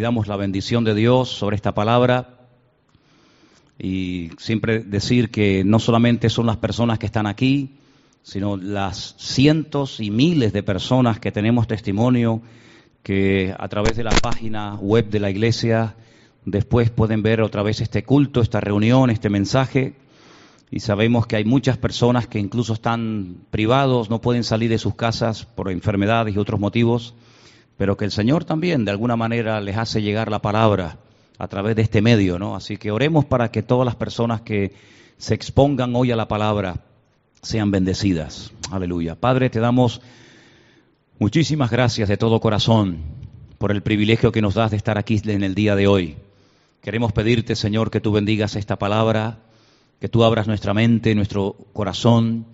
pidamos 0.00 0.28
la 0.28 0.36
bendición 0.36 0.82
de 0.82 0.94
Dios 0.94 1.28
sobre 1.28 1.56
esta 1.56 1.74
palabra 1.74 2.38
y 3.78 4.30
siempre 4.38 4.78
decir 4.78 5.30
que 5.30 5.62
no 5.62 5.78
solamente 5.78 6.30
son 6.30 6.46
las 6.46 6.56
personas 6.56 6.98
que 6.98 7.04
están 7.04 7.26
aquí, 7.26 7.76
sino 8.22 8.56
las 8.56 9.14
cientos 9.18 10.00
y 10.00 10.10
miles 10.10 10.54
de 10.54 10.62
personas 10.62 11.20
que 11.20 11.32
tenemos 11.32 11.66
testimonio 11.66 12.40
que 13.02 13.54
a 13.58 13.68
través 13.68 13.94
de 13.94 14.04
la 14.04 14.12
página 14.22 14.76
web 14.76 15.10
de 15.10 15.20
la 15.20 15.28
iglesia 15.28 15.96
después 16.46 16.88
pueden 16.88 17.22
ver 17.22 17.42
otra 17.42 17.62
vez 17.62 17.82
este 17.82 18.02
culto, 18.02 18.40
esta 18.40 18.58
reunión, 18.58 19.10
este 19.10 19.28
mensaje. 19.28 19.96
Y 20.70 20.80
sabemos 20.80 21.26
que 21.26 21.36
hay 21.36 21.44
muchas 21.44 21.76
personas 21.76 22.26
que 22.26 22.38
incluso 22.38 22.72
están 22.72 23.36
privados, 23.50 24.08
no 24.08 24.22
pueden 24.22 24.44
salir 24.44 24.70
de 24.70 24.78
sus 24.78 24.94
casas 24.94 25.44
por 25.44 25.70
enfermedades 25.70 26.34
y 26.34 26.38
otros 26.38 26.58
motivos, 26.58 27.14
pero 27.80 27.96
que 27.96 28.04
el 28.04 28.10
Señor 28.10 28.44
también 28.44 28.84
de 28.84 28.90
alguna 28.90 29.16
manera 29.16 29.58
les 29.62 29.78
hace 29.78 30.02
llegar 30.02 30.30
la 30.30 30.42
palabra 30.42 30.98
a 31.38 31.48
través 31.48 31.74
de 31.76 31.80
este 31.80 32.02
medio, 32.02 32.38
¿no? 32.38 32.54
Así 32.54 32.76
que 32.76 32.90
oremos 32.90 33.24
para 33.24 33.50
que 33.50 33.62
todas 33.62 33.86
las 33.86 33.94
personas 33.94 34.42
que 34.42 34.74
se 35.16 35.32
expongan 35.32 35.96
hoy 35.96 36.12
a 36.12 36.16
la 36.16 36.28
palabra 36.28 36.84
sean 37.40 37.70
bendecidas. 37.70 38.52
Aleluya. 38.70 39.14
Padre, 39.14 39.48
te 39.48 39.60
damos 39.60 40.02
muchísimas 41.18 41.70
gracias 41.70 42.10
de 42.10 42.18
todo 42.18 42.38
corazón 42.38 42.98
por 43.56 43.70
el 43.70 43.80
privilegio 43.80 44.30
que 44.30 44.42
nos 44.42 44.52
das 44.52 44.72
de 44.72 44.76
estar 44.76 44.98
aquí 44.98 45.18
en 45.24 45.42
el 45.42 45.54
día 45.54 45.74
de 45.74 45.86
hoy. 45.86 46.16
Queremos 46.82 47.12
pedirte, 47.12 47.56
Señor, 47.56 47.90
que 47.90 48.02
tú 48.02 48.12
bendigas 48.12 48.56
esta 48.56 48.78
palabra, 48.78 49.38
que 50.00 50.10
tú 50.10 50.22
abras 50.22 50.46
nuestra 50.46 50.74
mente, 50.74 51.14
nuestro 51.14 51.56
corazón, 51.72 52.44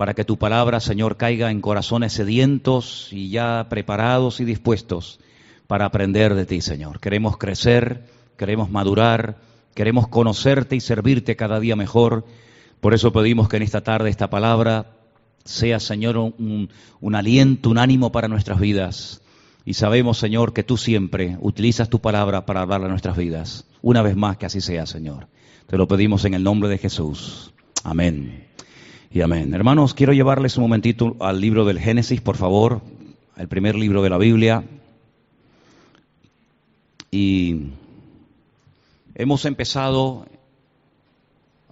para 0.00 0.14
que 0.14 0.24
tu 0.24 0.38
palabra, 0.38 0.80
Señor, 0.80 1.18
caiga 1.18 1.50
en 1.50 1.60
corazones 1.60 2.14
sedientos 2.14 3.08
y 3.12 3.28
ya 3.28 3.66
preparados 3.68 4.40
y 4.40 4.46
dispuestos 4.46 5.20
para 5.66 5.84
aprender 5.84 6.34
de 6.34 6.46
ti, 6.46 6.62
Señor. 6.62 7.00
Queremos 7.00 7.36
crecer, 7.36 8.06
queremos 8.38 8.70
madurar, 8.70 9.36
queremos 9.74 10.08
conocerte 10.08 10.74
y 10.74 10.80
servirte 10.80 11.36
cada 11.36 11.60
día 11.60 11.76
mejor. 11.76 12.24
Por 12.80 12.94
eso 12.94 13.12
pedimos 13.12 13.50
que 13.50 13.58
en 13.58 13.62
esta 13.62 13.82
tarde 13.82 14.08
esta 14.08 14.30
palabra 14.30 14.86
sea, 15.44 15.78
Señor, 15.78 16.16
un, 16.16 16.70
aliento, 17.14 17.68
un 17.68 17.76
ánimo 17.76 18.10
para 18.10 18.26
nuestras 18.26 18.58
vidas. 18.58 19.20
Y 19.66 19.74
sabemos, 19.74 20.16
Señor, 20.16 20.54
que 20.54 20.62
tú 20.62 20.78
siempre 20.78 21.36
utilizas 21.42 21.90
tu 21.90 22.00
palabra 22.00 22.46
para 22.46 22.62
hablar 22.62 22.82
a 22.82 22.88
nuestras 22.88 23.18
vidas. 23.18 23.66
Una 23.82 24.00
vez 24.00 24.16
más, 24.16 24.38
que 24.38 24.46
así 24.46 24.62
sea, 24.62 24.86
Señor. 24.86 25.28
Te 25.66 25.76
lo 25.76 25.86
pedimos 25.86 26.24
en 26.24 26.32
el 26.32 26.42
nombre 26.42 26.70
de 26.70 26.78
Jesús. 26.78 27.52
Amén. 27.84 28.49
Y 29.12 29.22
amén. 29.22 29.52
Hermanos, 29.52 29.92
quiero 29.92 30.12
llevarles 30.12 30.56
un 30.56 30.62
momentito 30.62 31.16
al 31.18 31.40
libro 31.40 31.64
del 31.64 31.80
Génesis, 31.80 32.20
por 32.20 32.36
favor, 32.36 32.80
el 33.36 33.48
primer 33.48 33.74
libro 33.74 34.04
de 34.04 34.10
la 34.10 34.18
Biblia. 34.18 34.62
Y 37.10 37.70
hemos 39.16 39.44
empezado 39.46 40.26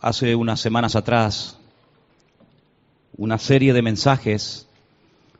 hace 0.01 0.35
unas 0.35 0.59
semanas 0.59 0.97
atrás 0.97 1.61
una 3.17 3.39
serie 3.39 3.73
de 3.73 3.83
mensajes 3.83 4.67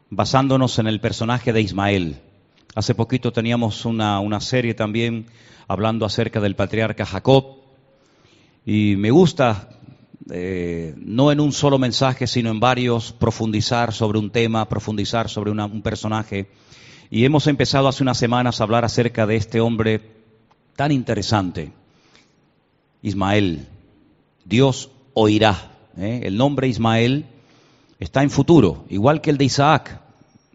basándonos 0.09 0.79
en 0.79 0.87
el 0.87 1.01
personaje 1.01 1.53
de 1.53 1.63
Ismael. 1.63 2.21
Hace 2.77 2.95
poquito 2.95 3.33
teníamos 3.33 3.85
una, 3.85 4.21
una 4.21 4.41
serie 4.41 4.75
también 4.75 5.27
hablando 5.67 6.07
acerca 6.07 6.39
del 6.39 6.55
patriarca 6.55 7.05
Jacob. 7.05 7.57
Y 8.65 8.95
me 8.95 9.11
gusta, 9.11 9.78
eh, 10.31 10.95
no 10.97 11.33
en 11.33 11.41
un 11.41 11.53
solo 11.53 11.79
mensaje, 11.79 12.27
sino 12.27 12.51
en 12.51 12.61
varios, 12.61 13.13
profundizar 13.13 13.93
sobre 13.93 14.19
un 14.19 14.31
tema, 14.31 14.69
profundizar 14.69 15.29
sobre 15.29 15.51
un 15.51 15.83
personaje. 15.83 16.49
Y 17.11 17.25
hemos 17.25 17.47
empezado 17.47 17.89
hace 17.89 18.03
unas 18.03 18.19
semanas 18.19 18.61
a 18.61 18.65
hablar 18.65 18.85
acerca 18.85 19.27
de 19.27 19.37
este 19.37 19.61
hombre 19.61 20.01
tan 20.77 20.93
interesante, 20.93 21.73
Ismael. 23.03 23.67
Dios 24.45 24.91
oirá. 25.15 25.73
¿eh? 25.97 26.21
El 26.25 26.37
nombre 26.37 26.69
Ismael 26.69 27.27
está 27.99 28.23
en 28.23 28.31
futuro, 28.31 28.85
igual 28.89 29.21
que 29.21 29.31
el 29.31 29.39
de 29.39 29.45
Isaac. 29.45 30.03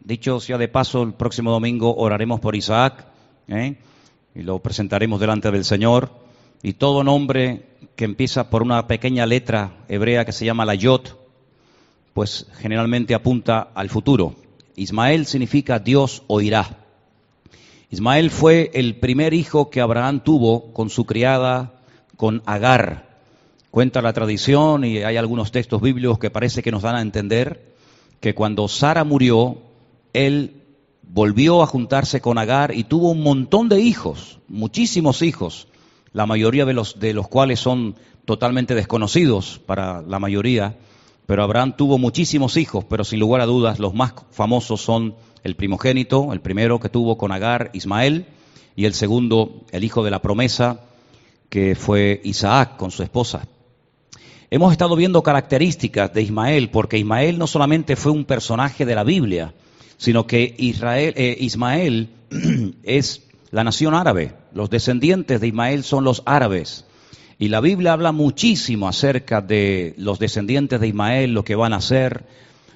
Dicho 0.03 0.39
sea 0.39 0.57
de 0.57 0.67
paso, 0.67 1.03
el 1.03 1.13
próximo 1.13 1.51
domingo 1.51 1.95
oraremos 1.95 2.39
por 2.39 2.55
Isaac 2.55 3.05
¿eh? 3.47 3.77
y 4.35 4.43
lo 4.43 4.59
presentaremos 4.59 5.19
delante 5.19 5.49
del 5.49 5.65
Señor. 5.65 6.11
Y 6.61 6.73
todo 6.73 7.03
nombre 7.03 7.72
que 7.95 8.05
empieza 8.05 8.49
por 8.49 8.63
una 8.63 8.87
pequeña 8.87 9.25
letra 9.25 9.77
hebrea 9.87 10.25
que 10.25 10.31
se 10.31 10.45
llama 10.45 10.65
la 10.65 10.75
Yot, 10.75 11.19
pues 12.13 12.47
generalmente 12.59 13.13
apunta 13.13 13.69
al 13.73 13.89
futuro. 13.89 14.35
Ismael 14.75 15.25
significa 15.25 15.79
Dios 15.79 16.23
oirá. 16.27 16.77
Ismael 17.89 18.31
fue 18.31 18.71
el 18.73 18.95
primer 18.95 19.33
hijo 19.33 19.69
que 19.69 19.81
Abraham 19.81 20.21
tuvo 20.23 20.73
con 20.73 20.89
su 20.89 21.05
criada, 21.05 21.73
con 22.17 22.41
Agar. 22.45 23.19
Cuenta 23.69 24.01
la 24.01 24.13
tradición 24.13 24.83
y 24.85 24.97
hay 25.03 25.17
algunos 25.17 25.51
textos 25.51 25.81
bíblicos 25.81 26.19
que 26.19 26.31
parece 26.31 26.63
que 26.63 26.71
nos 26.71 26.83
dan 26.83 26.95
a 26.95 27.01
entender 27.01 27.73
que 28.19 28.33
cuando 28.33 28.67
Sara 28.67 29.03
murió, 29.03 29.57
él 30.13 30.61
volvió 31.01 31.61
a 31.61 31.67
juntarse 31.67 32.21
con 32.21 32.37
Agar 32.37 32.73
y 32.75 32.85
tuvo 32.85 33.11
un 33.11 33.21
montón 33.21 33.69
de 33.69 33.81
hijos, 33.81 34.39
muchísimos 34.47 35.21
hijos, 35.21 35.67
la 36.13 36.25
mayoría 36.25 36.66
de 36.66 36.74
los, 36.74 37.00
de 37.00 37.13
los 37.13 37.28
cuales 37.28 37.59
son 37.59 37.96
totalmente 38.25 38.75
desconocidos 38.75 39.59
para 39.66 40.01
la 40.01 40.19
mayoría. 40.19 40.78
Pero 41.25 41.44
Abraham 41.44 41.75
tuvo 41.75 41.97
muchísimos 41.97 42.57
hijos, 42.57 42.85
pero 42.85 43.03
sin 43.03 43.19
lugar 43.19 43.41
a 43.41 43.46
dudas 43.46 43.79
los 43.79 43.94
más 43.94 44.13
famosos 44.31 44.81
son 44.81 45.16
el 45.44 45.56
primogénito, 45.56 46.34
el 46.34 46.41
primero 46.41 46.79
que 46.79 46.90
tuvo 46.90 47.18
con 47.18 47.31
Agar, 47.31 47.72
Ismael, 47.74 48.25
y 48.75 48.85
el 48.85 48.94
segundo, 48.94 49.63
el 49.72 49.84
hijo 49.84 50.03
de 50.03 50.12
la 50.12 50.22
promesa, 50.22 50.81
que 51.50 51.75
fue 51.75 52.22
Isaac 52.24 52.78
con 52.78 52.91
su 52.91 53.03
esposa. 53.03 53.47
Hemos 54.50 54.72
estado 54.72 54.95
viendo 54.95 55.24
características 55.24 56.13
de 56.13 56.22
Ismael, 56.22 56.69
porque 56.69 56.97
Ismael 56.97 57.38
no 57.38 57.47
solamente 57.47 57.95
fue 57.95 58.12
un 58.12 58.25
personaje 58.25 58.85
de 58.85 58.95
la 58.95 59.03
Biblia, 59.03 59.53
sino 59.97 60.28
que 60.28 60.56
Israel, 60.57 61.13
eh, 61.16 61.38
Ismael 61.40 62.09
es 62.84 63.24
la 63.51 63.63
nación 63.63 63.94
árabe. 63.94 64.42
Los 64.53 64.69
descendientes 64.69 65.41
de 65.41 65.47
Ismael 65.47 65.83
son 65.83 66.03
los 66.03 66.21
árabes. 66.25 66.85
Y 67.39 67.47
la 67.49 67.59
Biblia 67.59 67.93
habla 67.93 68.11
muchísimo 68.11 68.87
acerca 68.87 69.41
de 69.41 69.95
los 69.97 70.19
descendientes 70.19 70.79
de 70.79 70.87
Ismael, 70.87 71.33
lo 71.33 71.43
que 71.43 71.55
van 71.55 71.73
a 71.73 71.77
hacer, 71.77 72.25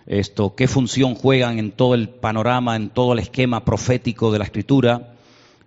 esto, 0.07 0.55
qué 0.55 0.67
función 0.67 1.15
juegan 1.15 1.59
en 1.59 1.71
todo 1.71 1.93
el 1.93 2.09
panorama, 2.09 2.75
en 2.75 2.89
todo 2.89 3.13
el 3.13 3.19
esquema 3.19 3.63
profético 3.63 4.31
de 4.31 4.39
la 4.39 4.45
Escritura. 4.45 5.13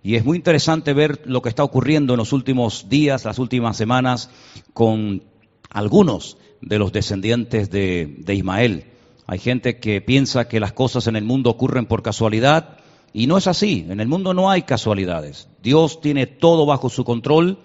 Y 0.03 0.15
es 0.15 0.25
muy 0.25 0.35
interesante 0.35 0.93
ver 0.93 1.21
lo 1.25 1.41
que 1.41 1.49
está 1.49 1.63
ocurriendo 1.63 2.13
en 2.13 2.17
los 2.17 2.33
últimos 2.33 2.89
días, 2.89 3.23
las 3.23 3.39
últimas 3.39 3.77
semanas, 3.77 4.29
con 4.73 5.23
algunos 5.69 6.37
de 6.59 6.79
los 6.79 6.91
descendientes 6.91 7.69
de, 7.69 8.15
de 8.17 8.35
Ismael. 8.35 8.85
Hay 9.27 9.39
gente 9.39 9.79
que 9.79 10.01
piensa 10.01 10.49
que 10.49 10.59
las 10.59 10.73
cosas 10.73 11.07
en 11.07 11.15
el 11.15 11.23
mundo 11.23 11.51
ocurren 11.51 11.85
por 11.85 12.01
casualidad 12.01 12.80
y 13.13 13.27
no 13.27 13.37
es 13.37 13.47
así. 13.47 13.85
En 13.89 13.99
el 13.99 14.07
mundo 14.07 14.33
no 14.33 14.49
hay 14.49 14.61
casualidades. 14.63 15.49
Dios 15.61 16.01
tiene 16.01 16.27
todo 16.27 16.65
bajo 16.65 16.89
su 16.89 17.03
control 17.03 17.59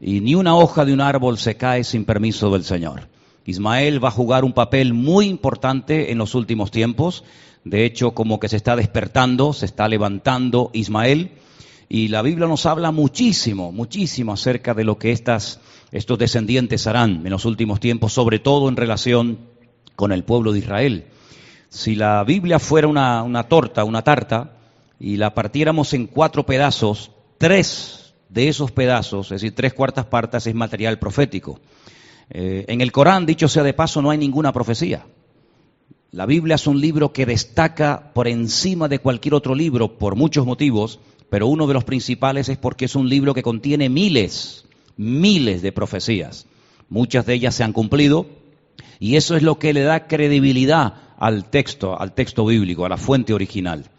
y 0.00 0.20
ni 0.20 0.34
una 0.34 0.56
hoja 0.56 0.84
de 0.84 0.92
un 0.92 1.00
árbol 1.00 1.38
se 1.38 1.56
cae 1.56 1.84
sin 1.84 2.04
permiso 2.04 2.50
del 2.50 2.64
Señor. 2.64 3.08
Ismael 3.44 4.02
va 4.02 4.08
a 4.08 4.12
jugar 4.12 4.44
un 4.44 4.52
papel 4.52 4.92
muy 4.92 5.26
importante 5.26 6.10
en 6.10 6.18
los 6.18 6.34
últimos 6.34 6.70
tiempos. 6.70 7.24
De 7.64 7.84
hecho, 7.84 8.12
como 8.12 8.40
que 8.40 8.48
se 8.48 8.56
está 8.56 8.76
despertando, 8.76 9.52
se 9.52 9.66
está 9.66 9.88
levantando 9.88 10.70
Ismael. 10.72 11.32
Y 11.88 12.08
la 12.08 12.22
Biblia 12.22 12.48
nos 12.48 12.66
habla 12.66 12.90
muchísimo, 12.90 13.70
muchísimo 13.70 14.32
acerca 14.32 14.74
de 14.74 14.82
lo 14.82 14.98
que 14.98 15.12
estos 15.12 15.60
descendientes 16.18 16.86
harán 16.88 17.22
en 17.24 17.30
los 17.30 17.44
últimos 17.44 17.78
tiempos, 17.78 18.12
sobre 18.12 18.40
todo 18.40 18.68
en 18.68 18.76
relación 18.76 19.38
con 19.94 20.10
el 20.10 20.24
pueblo 20.24 20.52
de 20.52 20.58
Israel. 20.58 21.06
Si 21.68 21.94
la 21.94 22.24
Biblia 22.24 22.58
fuera 22.58 22.88
una 22.88 23.44
torta, 23.48 23.84
una 23.84 24.02
tarta, 24.02 24.55
y 24.98 25.16
la 25.16 25.34
partiéramos 25.34 25.92
en 25.94 26.06
cuatro 26.06 26.46
pedazos, 26.46 27.10
tres 27.38 28.14
de 28.28 28.48
esos 28.48 28.72
pedazos, 28.72 29.26
es 29.26 29.40
decir, 29.40 29.54
tres 29.54 29.74
cuartas 29.74 30.06
partes, 30.06 30.46
es 30.46 30.54
material 30.54 30.98
profético. 30.98 31.60
Eh, 32.30 32.64
en 32.68 32.80
el 32.80 32.92
Corán, 32.92 33.26
dicho 33.26 33.48
sea 33.48 33.62
de 33.62 33.74
paso, 33.74 34.02
no 34.02 34.10
hay 34.10 34.18
ninguna 34.18 34.52
profecía. 34.52 35.06
La 36.10 36.26
Biblia 36.26 36.54
es 36.54 36.66
un 36.66 36.80
libro 36.80 37.12
que 37.12 37.26
destaca 37.26 38.12
por 38.14 38.26
encima 38.26 38.88
de 38.88 39.00
cualquier 39.00 39.34
otro 39.34 39.54
libro 39.54 39.98
por 39.98 40.16
muchos 40.16 40.46
motivos, 40.46 40.98
pero 41.28 41.46
uno 41.46 41.66
de 41.66 41.74
los 41.74 41.84
principales 41.84 42.48
es 42.48 42.56
porque 42.56 42.86
es 42.86 42.96
un 42.96 43.08
libro 43.08 43.34
que 43.34 43.42
contiene 43.42 43.88
miles, 43.88 44.64
miles 44.96 45.62
de 45.62 45.72
profecías. 45.72 46.46
Muchas 46.88 47.26
de 47.26 47.34
ellas 47.34 47.54
se 47.54 47.64
han 47.64 47.72
cumplido 47.72 48.26
y 48.98 49.16
eso 49.16 49.36
es 49.36 49.42
lo 49.42 49.58
que 49.58 49.72
le 49.72 49.82
da 49.82 50.06
credibilidad 50.06 50.94
al 51.18 51.50
texto, 51.50 52.00
al 52.00 52.14
texto 52.14 52.46
bíblico, 52.46 52.86
a 52.86 52.88
la 52.88 52.96
fuente 52.96 53.34
original. 53.34 53.90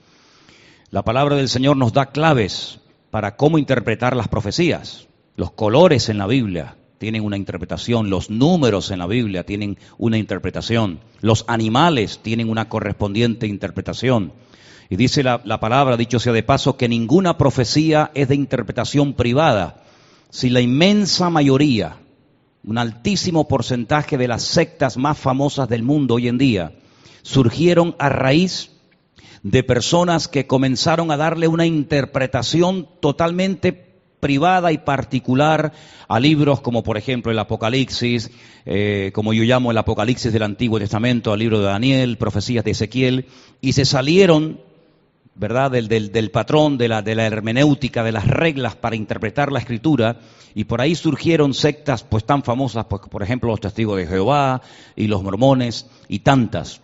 La 0.89 1.03
palabra 1.03 1.35
del 1.35 1.49
Señor 1.49 1.75
nos 1.75 1.91
da 1.91 2.05
claves 2.05 2.79
para 3.11 3.35
cómo 3.35 3.57
interpretar 3.57 4.15
las 4.15 4.29
profecías. 4.29 5.07
Los 5.35 5.51
colores 5.51 6.07
en 6.07 6.17
la 6.17 6.27
Biblia 6.27 6.77
tienen 6.97 7.25
una 7.25 7.35
interpretación, 7.35 8.09
los 8.09 8.29
números 8.29 8.89
en 8.89 8.99
la 8.99 9.05
Biblia 9.05 9.45
tienen 9.45 9.77
una 9.97 10.17
interpretación, 10.17 11.01
los 11.19 11.43
animales 11.49 12.21
tienen 12.23 12.47
una 12.47 12.69
correspondiente 12.69 13.47
interpretación. 13.47 14.31
Y 14.89 14.95
dice 14.95 15.23
la, 15.23 15.41
la, 15.43 15.59
palabra, 15.59 15.97
dicho 15.97 16.21
sea 16.21 16.31
de 16.31 16.43
paso, 16.43 16.77
que 16.77 16.87
ninguna 16.87 17.37
profecía 17.37 18.09
es 18.13 18.29
de 18.29 18.35
interpretación 18.35 19.13
privada. 19.13 19.83
Si 20.29 20.49
la 20.49 20.61
inmensa 20.61 21.29
mayoría, 21.29 21.97
un 22.63 22.77
altísimo 22.77 23.45
porcentaje 23.49 24.17
de 24.17 24.29
las 24.29 24.43
sectas 24.43 24.95
más 24.95 25.17
famosas 25.17 25.67
del 25.67 25.83
mundo 25.83 26.13
hoy 26.13 26.29
en 26.29 26.37
día, 26.37 26.71
surgieron 27.23 27.93
a 27.99 28.07
raíz 28.07 28.76
de 29.43 29.63
personas 29.63 30.27
que 30.27 30.47
comenzaron 30.47 31.11
a 31.11 31.17
darle 31.17 31.47
una 31.47 31.65
interpretación 31.65 32.87
totalmente 32.99 33.87
privada 34.19 34.71
y 34.71 34.79
particular 34.79 35.73
a 36.07 36.19
libros 36.19 36.61
como 36.61 36.83
por 36.83 36.97
ejemplo 36.97 37.31
el 37.31 37.39
Apocalipsis, 37.39 38.31
eh, 38.65 39.11
como 39.13 39.33
yo 39.33 39.43
llamo 39.43 39.71
el 39.71 39.77
Apocalipsis 39.77 40.33
del 40.33 40.43
Antiguo 40.43 40.79
Testamento, 40.79 41.31
al 41.31 41.39
libro 41.39 41.59
de 41.59 41.65
Daniel, 41.65 42.17
profecías 42.17 42.63
de 42.63 42.71
Ezequiel, 42.71 43.25
y 43.61 43.73
se 43.73 43.85
salieron, 43.85 44.59
¿verdad?, 45.35 45.71
del, 45.71 45.87
del, 45.87 46.11
del 46.11 46.31
patrón, 46.31 46.77
de 46.77 46.87
la, 46.87 47.01
de 47.01 47.15
la 47.15 47.25
hermenéutica, 47.25 48.03
de 48.03 48.11
las 48.11 48.27
reglas 48.27 48.75
para 48.75 48.95
interpretar 48.95 49.51
la 49.51 49.59
escritura, 49.59 50.19
y 50.55 50.63
por 50.63 50.81
ahí 50.81 50.95
surgieron 50.95 51.53
sectas 51.53 52.03
pues 52.03 52.25
tan 52.25 52.41
famosas, 52.41 52.85
pues, 52.85 53.03
por 53.03 53.21
ejemplo 53.21 53.49
los 53.49 53.61
testigos 53.61 53.97
de 53.97 54.07
Jehová 54.07 54.61
y 54.95 55.07
los 55.07 55.21
mormones 55.21 55.85
y 56.07 56.19
tantas. 56.19 56.81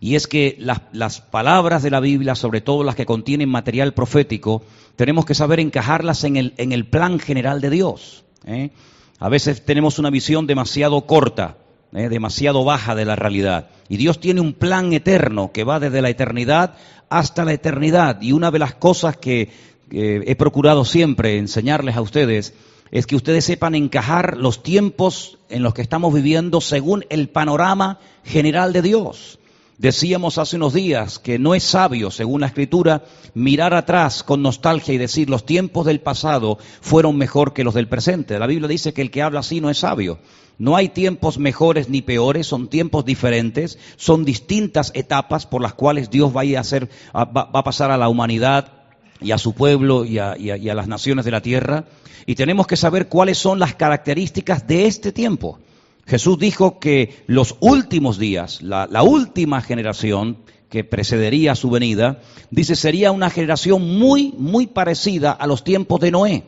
Y 0.00 0.14
es 0.14 0.26
que 0.26 0.56
las, 0.58 1.20
palabras 1.20 1.82
de 1.82 1.90
la 1.90 2.00
Biblia, 2.00 2.34
sobre 2.34 2.60
todo 2.60 2.84
las 2.84 2.94
que 2.94 3.06
contienen 3.06 3.48
material 3.48 3.94
profético, 3.94 4.62
tenemos 4.96 5.24
que 5.24 5.34
saber 5.34 5.60
encajarlas 5.60 6.24
en 6.24 6.36
el, 6.36 6.86
plan 6.86 7.18
general 7.18 7.60
de 7.60 7.70
Dios. 7.70 8.24
¿eh? 8.46 8.70
A 9.18 9.28
veces 9.28 9.64
tenemos 9.64 9.98
una 9.98 10.10
visión 10.10 10.46
demasiado 10.46 11.00
corta, 11.06 11.56
¿eh? 11.92 12.08
demasiado 12.08 12.64
baja 12.64 12.94
de 12.94 13.04
la 13.04 13.16
realidad. 13.16 13.70
Y 13.88 13.96
Dios 13.96 14.20
tiene 14.20 14.40
un 14.40 14.52
plan 14.52 14.92
eterno 14.92 15.50
que 15.52 15.64
va 15.64 15.80
desde 15.80 16.02
la 16.02 16.10
eternidad 16.10 16.74
hasta 17.08 17.44
la 17.44 17.52
eternidad. 17.52 18.22
Y 18.22 18.32
una 18.32 18.52
de 18.52 18.58
las 18.60 18.74
cosas 18.74 19.16
que 19.16 19.50
he 19.90 20.36
procurado 20.36 20.84
siempre 20.84 21.38
enseñarles 21.38 21.96
a 21.96 22.02
ustedes 22.02 22.54
es 22.90 23.06
que 23.06 23.16
ustedes 23.16 23.44
sepan 23.44 23.74
encajar 23.74 24.36
los 24.36 24.62
tiempos 24.62 25.38
en 25.48 25.62
los 25.62 25.74
que 25.74 25.82
estamos 25.82 26.12
viviendo 26.14 26.60
según 26.60 27.04
el 27.10 27.28
panorama 27.28 27.98
general 28.24 28.72
de 28.72 28.82
Dios. 28.82 29.37
Decíamos 29.78 30.38
hace 30.38 30.56
unos 30.56 30.74
días 30.74 31.20
que 31.20 31.38
no 31.38 31.54
es 31.54 31.62
sabio, 31.62 32.10
según 32.10 32.40
la 32.40 32.48
escritura, 32.48 33.04
mirar 33.34 33.74
atrás 33.74 34.24
con 34.24 34.42
nostalgia 34.42 34.92
y 34.92 34.98
decir 34.98 35.30
los 35.30 35.46
tiempos 35.46 35.86
del 35.86 36.00
pasado 36.00 36.58
fueron 36.80 37.16
mejor 37.16 37.52
que 37.52 37.62
los 37.62 37.74
del 37.74 37.86
presente. 37.86 38.40
La 38.40 38.48
Biblia 38.48 38.66
dice 38.66 38.92
que 38.92 39.02
el 39.02 39.12
que 39.12 39.22
habla 39.22 39.38
así 39.38 39.60
no 39.60 39.70
es 39.70 39.78
sabio. 39.78 40.18
No 40.58 40.74
hay 40.74 40.88
tiempos 40.88 41.38
mejores 41.38 41.88
ni 41.88 42.02
peores, 42.02 42.48
son 42.48 42.66
tiempos 42.66 43.04
diferentes, 43.04 43.78
son 43.94 44.24
distintas 44.24 44.90
etapas 44.96 45.46
por 45.46 45.62
las 45.62 45.74
cuales 45.74 46.10
Dios 46.10 46.36
va 46.36 46.42
a, 46.42 46.60
hacer, 46.60 46.90
va, 47.14 47.48
a 47.52 47.62
pasar 47.62 47.92
a 47.92 47.98
la 47.98 48.08
humanidad 48.08 48.72
y 49.20 49.30
a 49.30 49.38
su 49.38 49.52
pueblo 49.52 50.04
y 50.04 50.18
a, 50.18 50.36
y, 50.36 50.50
a, 50.50 50.56
y 50.56 50.68
a 50.70 50.74
las 50.74 50.88
naciones 50.88 51.24
de 51.24 51.30
la 51.30 51.40
tierra. 51.40 51.84
Y 52.26 52.34
tenemos 52.34 52.66
que 52.66 52.76
saber 52.76 53.06
cuáles 53.06 53.38
son 53.38 53.60
las 53.60 53.76
características 53.76 54.66
de 54.66 54.86
este 54.86 55.12
tiempo. 55.12 55.60
Jesús 56.08 56.38
dijo 56.38 56.78
que 56.78 57.22
los 57.26 57.56
últimos 57.60 58.18
días, 58.18 58.62
la, 58.62 59.02
última 59.02 59.60
generación 59.60 60.38
que 60.70 60.82
precedería 60.82 61.54
su 61.54 61.68
venida, 61.68 62.20
dice, 62.50 62.76
sería 62.76 63.12
una 63.12 63.28
generación 63.28 63.98
muy, 63.98 64.32
muy 64.38 64.66
parecida 64.66 65.32
a 65.32 65.46
los 65.46 65.64
tiempos 65.64 66.00
de 66.00 66.10
Noé. 66.10 66.44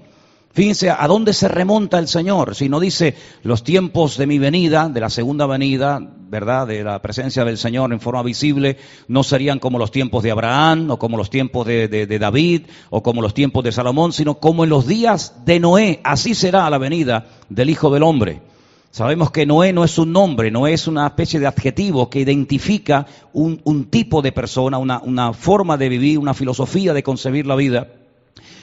Fíjense 0.52 0.88
a 0.88 1.06
dónde 1.06 1.34
se 1.34 1.46
remonta 1.46 1.98
el 1.98 2.08
Señor. 2.08 2.54
Si 2.54 2.70
no 2.70 2.80
dice 2.80 3.14
los 3.42 3.62
tiempos 3.62 4.16
de 4.16 4.26
mi 4.26 4.38
venida, 4.38 4.88
de 4.88 4.98
la 4.98 5.10
segunda 5.10 5.44
venida, 5.44 6.00
¿verdad? 6.00 6.66
De 6.66 6.82
la 6.82 7.02
presencia 7.02 7.44
del 7.44 7.58
Señor 7.58 7.92
en 7.92 8.00
forma 8.00 8.22
visible, 8.22 8.78
no 9.08 9.22
serían 9.22 9.58
como 9.58 9.78
los 9.78 9.90
tiempos 9.90 10.22
de 10.22 10.30
Abraham, 10.30 10.90
o 10.90 10.98
como 10.98 11.18
los 11.18 11.28
tiempos 11.28 11.66
de, 11.66 11.86
de 11.86 12.18
David, 12.18 12.62
o 12.88 13.02
como 13.02 13.20
los 13.20 13.34
tiempos 13.34 13.62
de 13.62 13.72
Salomón, 13.72 14.14
sino 14.14 14.36
como 14.36 14.64
en 14.64 14.70
los 14.70 14.86
días 14.86 15.44
de 15.44 15.60
Noé. 15.60 16.00
Así 16.02 16.34
será 16.34 16.68
la 16.70 16.78
venida 16.78 17.26
del 17.50 17.68
Hijo 17.68 17.90
del 17.90 18.04
Hombre. 18.04 18.49
Sabemos 18.90 19.30
que 19.30 19.46
Noé 19.46 19.72
no 19.72 19.84
es 19.84 19.98
un 19.98 20.12
nombre, 20.12 20.50
no 20.50 20.66
es 20.66 20.88
una 20.88 21.06
especie 21.06 21.38
de 21.38 21.46
adjetivo 21.46 22.10
que 22.10 22.20
identifica 22.20 23.06
un, 23.32 23.86
tipo 23.88 24.20
de 24.20 24.32
persona, 24.32 24.78
una, 24.78 25.32
forma 25.32 25.76
de 25.76 25.88
vivir, 25.88 26.18
una 26.18 26.34
filosofía 26.34 26.92
de 26.92 27.04
concebir 27.04 27.46
la 27.46 27.54
vida. 27.54 27.86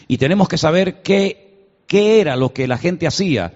Y 0.10 0.18
tenemos 0.18 0.50
que 0.50 0.58
saber 0.58 1.02
qué, 1.02 1.80
qué 1.88 2.20
era 2.20 2.36
lo 2.36 2.54
que 2.54 2.68
la 2.68 2.78
gente 2.78 3.08
hacía, 3.08 3.54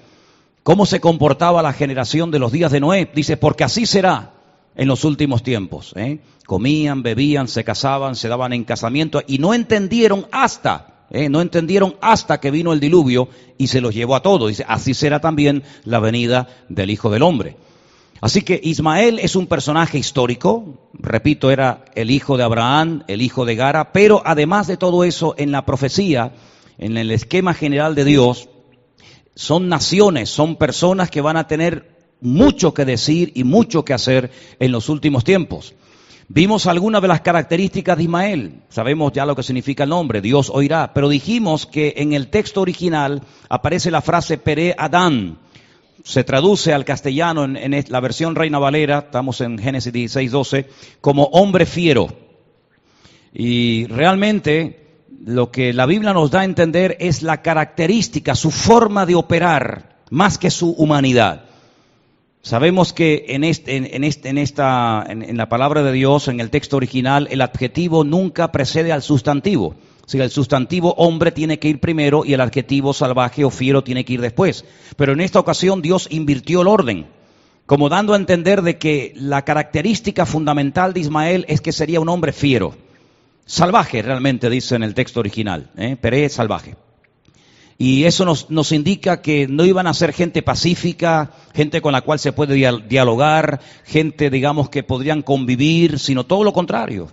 cómo 0.63 0.85
se 0.85 1.01
comportaba 1.01 1.61
la 1.61 1.73
generación 1.73 2.31
de 2.31 2.39
los 2.39 2.53
días 2.53 2.71
de 2.71 2.79
Noé. 2.79 3.09
Dice, 3.13 3.35
porque 3.35 3.65
así 3.65 3.85
será 3.85 4.31
en 4.73 4.87
los 4.87 5.03
últimos 5.03 5.43
tiempos. 5.43 5.91
¿eh? 5.97 6.19
Comían, 6.45 7.03
bebían, 7.03 7.49
se 7.49 7.65
casaban, 7.65 8.15
se 8.15 8.29
daban 8.29 8.53
en 8.53 8.63
casamiento 8.63 9.21
y 9.27 9.39
no 9.39 9.53
entendieron 9.53 10.25
hasta 10.31 10.90
eh, 11.11 11.29
no 11.29 11.41
entendieron 11.41 11.95
hasta 12.01 12.39
que 12.39 12.51
vino 12.51 12.73
el 12.73 12.79
diluvio 12.79 13.27
y 13.57 13.67
se 13.67 13.81
los 13.81 13.93
llevó 13.93 14.15
a 14.15 14.21
todos. 14.21 14.49
Dice, 14.49 14.65
así 14.67 14.93
será 14.93 15.19
también 15.19 15.63
la 15.83 15.99
venida 15.99 16.47
del 16.69 16.89
Hijo 16.89 17.09
del 17.09 17.23
Hombre. 17.23 17.57
Así 18.21 18.43
que 18.43 18.59
Ismael 18.63 19.19
es 19.19 19.35
un 19.35 19.47
personaje 19.47 19.97
histórico, 19.97 20.89
repito, 20.93 21.49
era 21.49 21.85
el 21.95 22.11
hijo 22.11 22.37
de 22.37 22.43
Abraham, 22.43 23.03
el 23.07 23.21
hijo 23.21 23.45
de 23.45 23.55
Gara, 23.55 23.91
pero 23.91 24.21
además 24.23 24.67
de 24.67 24.77
todo 24.77 25.03
eso, 25.03 25.33
en 25.39 25.51
la 25.51 25.65
profecía, 25.65 26.33
en 26.77 26.97
el 26.97 27.09
esquema 27.09 27.55
general 27.55 27.95
de 27.95 28.05
Dios, 28.05 28.47
son 29.35 29.69
naciones, 29.69 30.29
son 30.29 30.55
personas 30.55 31.09
que 31.09 31.21
van 31.21 31.35
a 31.35 31.47
tener 31.47 31.89
mucho 32.21 32.75
que 32.75 32.85
decir 32.85 33.31
y 33.33 33.43
mucho 33.43 33.83
que 33.83 33.93
hacer 33.93 34.29
en 34.59 34.71
los 34.71 34.87
últimos 34.87 35.23
tiempos. 35.23 35.73
Vimos 36.33 36.65
algunas 36.65 37.01
de 37.01 37.09
las 37.09 37.19
características 37.19 37.97
de 37.97 38.03
Ismael, 38.03 38.61
sabemos 38.69 39.11
ya 39.11 39.25
lo 39.25 39.35
que 39.35 39.43
significa 39.43 39.83
el 39.83 39.89
nombre, 39.89 40.21
Dios 40.21 40.49
oirá, 40.49 40.93
pero 40.93 41.09
dijimos 41.09 41.65
que 41.65 41.95
en 41.97 42.13
el 42.13 42.29
texto 42.29 42.61
original 42.61 43.21
aparece 43.49 43.91
la 43.91 44.01
frase 44.01 44.37
Pere 44.37 44.73
Adán, 44.77 45.39
se 46.05 46.23
traduce 46.23 46.73
al 46.73 46.85
castellano 46.85 47.43
en, 47.43 47.83
la 47.85 47.99
versión 47.99 48.35
Reina 48.35 48.59
Valera, 48.59 48.99
estamos 48.99 49.41
en 49.41 49.57
Génesis 49.57 49.91
16, 49.91 50.31
12, 50.31 50.69
como 51.01 51.23
hombre 51.33 51.65
fiero. 51.65 52.07
Y 53.33 53.87
realmente 53.87 55.03
lo 55.25 55.51
que 55.51 55.73
la 55.73 55.85
Biblia 55.85 56.13
nos 56.13 56.31
da 56.31 56.41
a 56.41 56.45
entender 56.45 56.95
es 57.01 57.23
la 57.23 57.41
característica, 57.41 58.35
su 58.35 58.51
forma 58.51 59.05
de 59.05 59.15
operar, 59.15 59.97
más 60.11 60.37
que 60.37 60.49
su 60.49 60.71
humanidad. 60.71 61.50
Sabemos 62.43 62.91
que 62.91 63.25
en, 63.29 63.43
este, 63.43 63.95
en, 63.95 64.03
este, 64.03 64.29
en 64.29 64.37
esta, 64.39 65.05
en, 65.07 65.37
la 65.37 65.47
palabra 65.47 65.83
de 65.83 65.91
Dios, 65.91 66.27
en 66.27 66.39
el 66.39 66.49
texto 66.49 66.77
original, 66.77 67.27
el 67.29 67.41
adjetivo 67.41 68.03
nunca 68.03 68.51
precede 68.51 68.91
al 68.91 69.03
sustantivo. 69.03 69.75
O 70.03 70.09
sea, 70.11 70.23
el 70.23 70.31
sustantivo 70.31 70.95
hombre 70.97 71.31
tiene 71.31 71.59
que 71.59 71.67
ir 71.67 71.79
primero 71.79 72.25
y 72.25 72.33
el 72.33 72.41
adjetivo 72.41 72.93
salvaje 72.93 73.45
o 73.45 73.51
fiero 73.51 73.83
tiene 73.83 74.03
que 74.03 74.13
ir 74.13 74.21
después. 74.21 74.65
Pero 74.97 75.13
en 75.13 75.21
esta 75.21 75.39
ocasión 75.39 75.83
Dios 75.83 76.07
invirtió 76.09 76.61
el 76.61 76.67
orden, 76.67 77.05
como 77.67 77.89
dando 77.89 78.13
a 78.13 78.17
entender 78.17 78.63
de 78.63 78.79
que 78.79 79.13
la 79.15 79.45
característica 79.45 80.25
fundamental 80.25 80.93
de 80.93 81.01
Ismael 81.01 81.45
es 81.47 81.61
que 81.61 81.71
sería 81.71 81.99
un 81.99 82.09
hombre 82.09 82.33
fiero. 82.33 82.75
Salvaje 83.45 84.01
realmente 84.01 84.49
dice 84.49 84.75
en 84.75 84.83
el 84.83 84.95
texto 84.95 85.19
original, 85.19 85.69
¿eh? 85.77 85.95
Peré 85.99 86.27
salvaje. 86.29 86.75
Y 87.83 88.05
eso 88.05 88.25
nos, 88.25 88.51
nos, 88.51 88.71
indica 88.73 89.23
que 89.23 89.47
no 89.47 89.65
iban 89.65 89.87
a 89.87 89.95
ser 89.95 90.13
gente 90.13 90.43
pacífica, 90.43 91.31
gente 91.55 91.81
con 91.81 91.93
la 91.93 92.01
cual 92.01 92.19
se 92.19 92.31
puede 92.31 92.53
dialogar, 92.87 93.59
gente, 93.85 94.29
digamos, 94.29 94.69
que 94.69 94.83
podrían 94.83 95.23
convivir, 95.23 95.97
sino 95.97 96.23
todo 96.23 96.43
lo 96.43 96.53
contrario. 96.53 97.07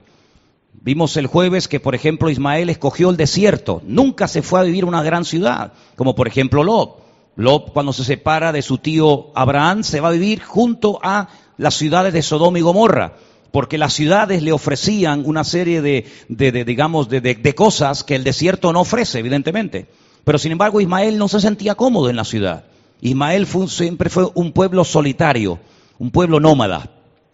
Vimos 0.75 1.17
el 1.17 1.27
jueves 1.27 1.69
que, 1.69 1.81
por 1.81 1.95
ejemplo, 1.95 2.29
Ismael 2.29 2.69
escogió 2.69 3.09
el 3.09 3.17
desierto. 3.17 3.81
Nunca 3.87 4.29
se 4.29 4.43
fue 4.43 4.61
a 4.61 4.65
vivir 4.65 4.85
una 4.85 5.03
gran 5.03 5.25
ciudad, 5.25 5.73
como 5.97 6.15
por 6.15 6.29
ejemplo 6.29 6.63
Lot. 6.63 6.99
Lot, 7.37 7.73
cuando 7.73 7.95
se 7.95 8.05
separa 8.05 8.53
de 8.53 8.61
su 8.61 8.77
tío 8.77 9.29
Abraham, 9.35 9.83
se 9.83 10.03
va 10.03 10.09
a 10.09 10.13
vivir 10.13 10.43
junto 10.43 11.01
a 11.03 11.29
las 11.57 11.77
ciudades 11.77 12.13
de 12.13 12.21
Sodoma 12.21 12.59
y 12.59 12.61
Gomorra 12.61 13.15
porque 13.53 13.79
las 13.79 13.95
ciudades 13.95 14.43
le 14.43 14.53
ofrecían 14.53 15.23
una 15.25 15.45
serie 15.45 15.81
de, 15.81 16.05
digamos, 16.29 17.09
de, 17.09 17.55
cosas 17.55 18.05
que 18.05 18.17
el 18.17 18.23
desierto 18.23 18.71
no 18.75 18.83
ofrece, 18.83 19.21
evidentemente. 19.21 19.89
Pero 20.29 20.39
sin 20.39 20.53
embargo 20.53 20.83
Ismael 20.83 21.17
no 21.17 21.27
se 21.27 21.41
sentía 21.41 21.75
cómodo 21.75 22.11
en 22.11 22.17
la 22.17 22.25
ciudad. 22.25 22.65
Ismael 23.01 23.47
fue, 23.47 23.67
siempre 23.67 24.11
fue 24.11 24.29
un 24.35 24.53
pueblo 24.53 24.85
solitario, 24.85 25.59
un 25.99 26.11
pueblo 26.11 26.39
nómada, 26.39 26.91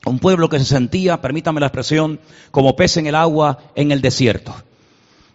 un 0.06 0.20
pueblo 0.20 0.48
que 0.48 0.60
se 0.60 0.64
sentía, 0.64 1.20
permítame 1.20 1.58
la 1.58 1.66
expresión, 1.66 2.20
como 2.52 2.76
pez 2.76 2.96
en 2.96 3.08
el 3.08 3.16
agua 3.16 3.58
en 3.74 3.90
el 3.90 4.00
desierto. 4.00 4.54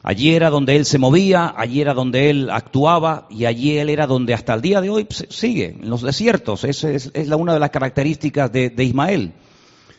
Allí 0.04 0.34
era 0.34 0.50
donde 0.50 0.78
él 0.78 0.86
se 0.86 1.00
movía, 1.00 1.54
allí 1.58 1.82
era 1.82 1.94
donde 1.94 2.30
él 2.30 2.50
actuaba 2.50 3.28
y 3.30 3.44
allí 3.44 3.78
él 3.78 3.89
era 3.89 4.08
donde 4.08 4.34
hasta 4.34 4.54
el 4.54 4.62
día 4.62 4.80
de 4.80 4.89
hoy 4.89 5.06
sigue, 5.28 5.75
en 5.82 5.89
los 5.89 6.01
desiertos. 6.01 6.63
Esa 6.63 6.89
es, 6.92 7.12
la, 7.28 7.36
una 7.36 7.54
de 7.54 7.60
las 7.60 7.72
características 7.72 8.54
de 8.54 8.84
Ismael. 8.86 9.34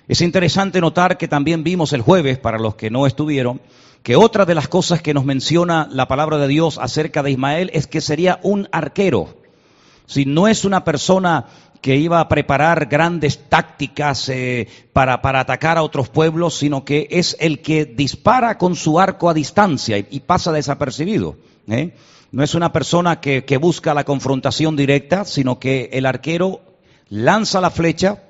Es 0.09 0.23
interesante 0.23 0.81
notar 0.81 1.19
que 1.19 1.29
también 1.29 1.63
vimos 1.63 1.93
el 1.93 2.01
jueves, 2.01 2.39
para 2.39 2.59
los 2.59 2.75
que 2.75 2.91
no 2.91 3.07
estuvieron, 3.07 3.61
que 4.03 4.17
otra 4.17 4.45
de 4.45 4.55
las 4.55 4.69
cosas 4.69 5.03
que 5.03 5.15
nos 5.15 5.25
menciona 5.25 5.89
la 5.91 6.09
palabra 6.09 6.39
de 6.39 6.49
Dios 6.49 6.79
acerca 6.79 7.23
de 7.23 7.33
Ismael 7.33 7.71
es 7.75 7.87
que 7.87 8.01
sería 8.01 8.41
un 8.43 8.69
arquero. 8.73 9.37
Si 10.07 10.25
no 10.25 10.49
es 10.49 10.65
una 10.65 10.85
persona 10.85 11.47
que 11.81 11.97
iba 11.97 12.21
a 12.21 12.29
preparar 12.29 12.87
grandes 12.87 13.49
tácticas 13.49 14.29
eh, 14.29 14.69
para, 14.93 15.23
para, 15.23 15.41
atacar 15.41 15.79
a 15.79 15.83
otros 15.83 16.09
pueblos, 16.09 16.55
sino 16.59 16.85
que 16.85 17.09
es 17.11 17.37
el 17.41 17.61
que 17.61 17.87
dispara 17.87 18.59
con 18.59 18.77
su 18.77 19.01
arco 19.01 19.31
a 19.31 19.35
distancia 19.35 19.97
y, 19.99 20.21
pasa 20.21 20.53
desapercibido. 20.53 21.37
¿eh? 21.69 21.95
No 22.33 22.43
es 22.43 22.55
una 22.55 22.73
persona 22.73 23.21
que, 23.21 23.45
que 23.45 23.57
busca 23.57 23.95
la 23.95 24.05
confrontación 24.05 24.77
directa, 24.77 25.25
sino 25.25 25.59
que 25.59 25.91
el 25.93 26.07
arquero 26.07 26.61
lanza 27.09 27.61
la 27.61 27.71
flecha 27.71 28.23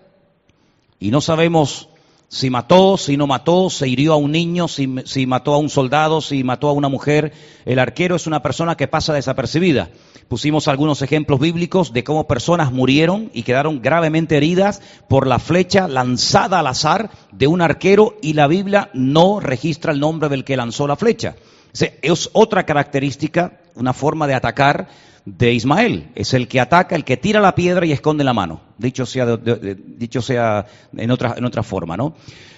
y 1.01 1.11
no 1.11 1.21
sabemos 1.21 1.90
si 2.33 2.49
mató, 2.49 2.97
si 2.97 3.17
no 3.17 3.27
mató, 3.27 3.71
se 3.71 3.89
hirió 3.89 4.13
a 4.13 4.17
un 4.17 4.31
niño, 4.31 4.69
si, 4.69 4.87
mató 5.27 5.53
a 5.53 5.59
un 5.59 5.69
soldado, 5.69 6.21
si 6.21 6.45
mató 6.45 6.69
a 6.69 6.73
una 6.73 6.89
mujer. 6.89 7.33
El 7.65 7.81
arquero 7.81 8.15
es 8.15 8.29
una 8.29 8.41
persona 8.41 8.77
que 8.77 8.87
pasa 8.87 9.13
desapercibida. 9.13 9.91
Pusimos 10.29 10.69
algunos 10.69 11.03
ejemplos 11.03 11.41
bíblicos 11.41 11.93
de 11.93 12.05
cómo 12.05 12.29
personas 12.29 12.71
murieron 12.71 13.33
y 13.35 13.43
quedaron 13.43 13.83
gravemente 13.83 14.37
heridas 14.37 14.81
por 15.09 15.27
la 15.27 15.41
flecha 15.41 15.89
lanzada 15.89 16.61
al 16.61 16.69
azar 16.69 17.11
de 17.33 17.49
un 17.49 17.63
arquero 17.63 18.17
y 18.23 18.35
la 18.35 18.47
Biblia 18.47 18.91
no 18.95 19.41
registra 19.41 19.91
el 19.91 19.99
nombre 19.99 20.29
del 20.29 20.45
que 20.45 20.57
lanzó 20.57 20.87
la 20.87 20.95
flecha. 20.95 21.35
Es 21.73 22.31
otra 22.33 22.65
característica, 22.65 23.59
una 23.75 23.93
forma 23.93 24.29
de 24.29 24.35
atacar 24.35 24.87
de 25.25 25.53
Ismael. 25.53 26.11
Es 26.15 26.35
el 26.35 26.49
que 26.49 26.61
ataca, 26.61 26.97
el 26.97 27.05
que 27.05 27.17
tira 27.17 27.41
la 27.41 27.55
piedra 27.55 27.87
y 27.87 27.93
esconde 27.93 28.25
la 28.25 28.35
mano. 28.35 28.61
Dicho 28.79 29.07
sea, 29.07 29.37
dicho 29.37 30.23
sea 30.23 30.67
en, 30.97 31.11
otra, 31.11 31.35
en 31.37 31.45
otra 31.45 31.63
forma, 31.63 31.97
¿no? 31.97 32.15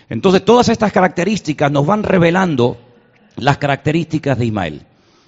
Entonces, 0.08 0.44
todas 0.44 0.68
estas 0.68 0.92
características 0.92 1.70
nos 1.70 1.86
van 1.86 2.02
revelando 2.02 2.78
las 3.36 3.58
características 3.58 4.38
de 4.38 4.46
Ismael. 4.46 4.82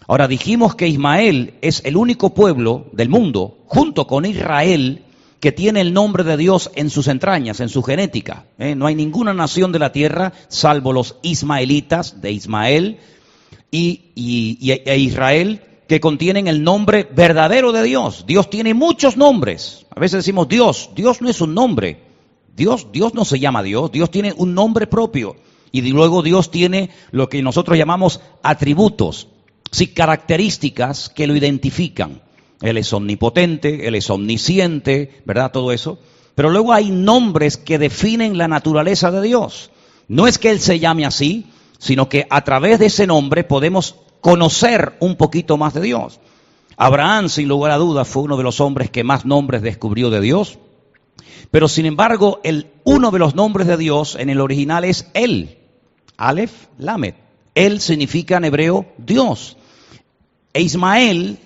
Ahora, 0.06 0.28
dijimos 0.28 0.74
que 0.74 0.88
Ismael 0.88 1.54
es 1.62 1.82
el 1.84 1.96
único 1.96 2.34
pueblo 2.34 2.86
del 2.92 3.08
mundo, 3.08 3.58
junto 3.66 4.06
con 4.06 4.26
Israel, 4.26 5.04
que 5.40 5.52
tiene 5.52 5.80
el 5.80 5.92
nombre 5.92 6.24
de 6.24 6.36
Dios 6.36 6.70
en 6.74 6.90
sus 6.90 7.08
entrañas, 7.08 7.60
en 7.60 7.68
su 7.68 7.82
genética. 7.82 8.44
¿eh? 8.58 8.74
No 8.74 8.86
hay 8.86 8.94
ninguna 8.94 9.34
nación 9.34 9.72
de 9.72 9.78
la 9.78 9.92
tierra, 9.92 10.32
salvo 10.48 10.92
los 10.92 11.16
ismaelitas 11.22 12.20
de 12.20 12.32
Ismael 12.32 12.98
y, 13.70 14.12
y, 14.14 14.70
e 14.70 14.98
Israel, 14.98 15.60
que 15.94 16.00
contienen 16.00 16.48
el 16.48 16.64
nombre 16.64 17.08
verdadero 17.14 17.70
de 17.70 17.84
Dios. 17.84 18.24
Dios 18.26 18.50
tiene 18.50 18.74
muchos 18.74 19.16
nombres. 19.16 19.86
A 19.94 20.00
veces 20.00 20.24
decimos 20.24 20.48
Dios, 20.48 20.90
Dios 20.96 21.22
no 21.22 21.30
es 21.30 21.40
un 21.40 21.54
nombre. 21.54 22.00
Dios, 22.56 22.88
Dios 22.90 23.14
no 23.14 23.24
se 23.24 23.38
llama 23.38 23.62
Dios, 23.62 23.92
Dios 23.92 24.10
tiene 24.10 24.34
un 24.36 24.56
nombre 24.56 24.88
propio. 24.88 25.36
Y 25.70 25.82
luego 25.82 26.24
Dios 26.24 26.50
tiene 26.50 26.90
lo 27.12 27.28
que 27.28 27.42
nosotros 27.42 27.78
llamamos 27.78 28.20
atributos, 28.42 29.28
sí, 29.70 29.86
características 29.86 31.10
que 31.10 31.28
lo 31.28 31.36
identifican. 31.36 32.22
Él 32.60 32.76
es 32.76 32.92
omnipotente, 32.92 33.86
Él 33.86 33.94
es 33.94 34.10
omnisciente, 34.10 35.22
¿verdad? 35.24 35.52
Todo 35.52 35.70
eso. 35.70 36.00
Pero 36.34 36.50
luego 36.50 36.72
hay 36.72 36.90
nombres 36.90 37.56
que 37.56 37.78
definen 37.78 38.36
la 38.36 38.48
naturaleza 38.48 39.12
de 39.12 39.22
Dios. 39.22 39.70
No 40.08 40.26
es 40.26 40.38
que 40.38 40.50
Él 40.50 40.58
se 40.58 40.80
llame 40.80 41.06
así, 41.06 41.46
sino 41.78 42.08
que 42.08 42.26
a 42.30 42.42
través 42.42 42.80
de 42.80 42.86
ese 42.86 43.06
nombre 43.06 43.44
podemos 43.44 43.94
conocer 44.24 44.96
un 45.00 45.16
poquito 45.16 45.58
más 45.58 45.74
de 45.74 45.82
Dios. 45.82 46.18
Abraham, 46.78 47.28
sin 47.28 47.46
lugar 47.46 47.72
a 47.72 47.76
dudas, 47.76 48.08
fue 48.08 48.22
uno 48.22 48.38
de 48.38 48.42
los 48.42 48.58
hombres 48.58 48.88
que 48.88 49.04
más 49.04 49.26
nombres 49.26 49.60
descubrió 49.60 50.08
de 50.08 50.22
Dios. 50.22 50.58
Pero 51.50 51.68
sin 51.68 51.84
embargo, 51.84 52.40
el, 52.42 52.68
uno 52.84 53.10
de 53.10 53.18
los 53.18 53.34
nombres 53.34 53.66
de 53.66 53.76
Dios 53.76 54.16
en 54.18 54.30
el 54.30 54.40
original 54.40 54.86
es 54.86 55.10
Él. 55.12 55.58
Aleph 56.16 56.68
Lamed. 56.78 57.16
Él 57.54 57.82
significa 57.82 58.38
en 58.38 58.46
hebreo 58.46 58.86
Dios. 58.96 59.58
E 60.54 60.62
Ismael, 60.62 61.38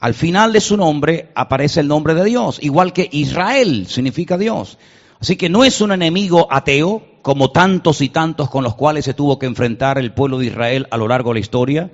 al 0.00 0.14
final 0.14 0.52
de 0.52 0.60
su 0.60 0.76
nombre, 0.76 1.30
aparece 1.36 1.78
el 1.78 1.86
nombre 1.86 2.14
de 2.14 2.24
Dios. 2.24 2.58
Igual 2.60 2.92
que 2.92 3.08
Israel 3.12 3.86
significa 3.86 4.36
Dios. 4.36 4.78
Así 5.20 5.36
que 5.36 5.48
no 5.48 5.62
es 5.62 5.80
un 5.80 5.92
enemigo 5.92 6.48
ateo, 6.50 7.04
como 7.22 7.50
tantos 7.50 8.00
y 8.00 8.08
tantos 8.08 8.50
con 8.50 8.64
los 8.64 8.74
cuales 8.74 9.04
se 9.04 9.14
tuvo 9.14 9.38
que 9.38 9.46
enfrentar 9.46 9.98
el 9.98 10.12
pueblo 10.12 10.38
de 10.38 10.46
Israel 10.46 10.86
a 10.90 10.96
lo 10.96 11.08
largo 11.08 11.30
de 11.30 11.34
la 11.34 11.40
historia. 11.40 11.90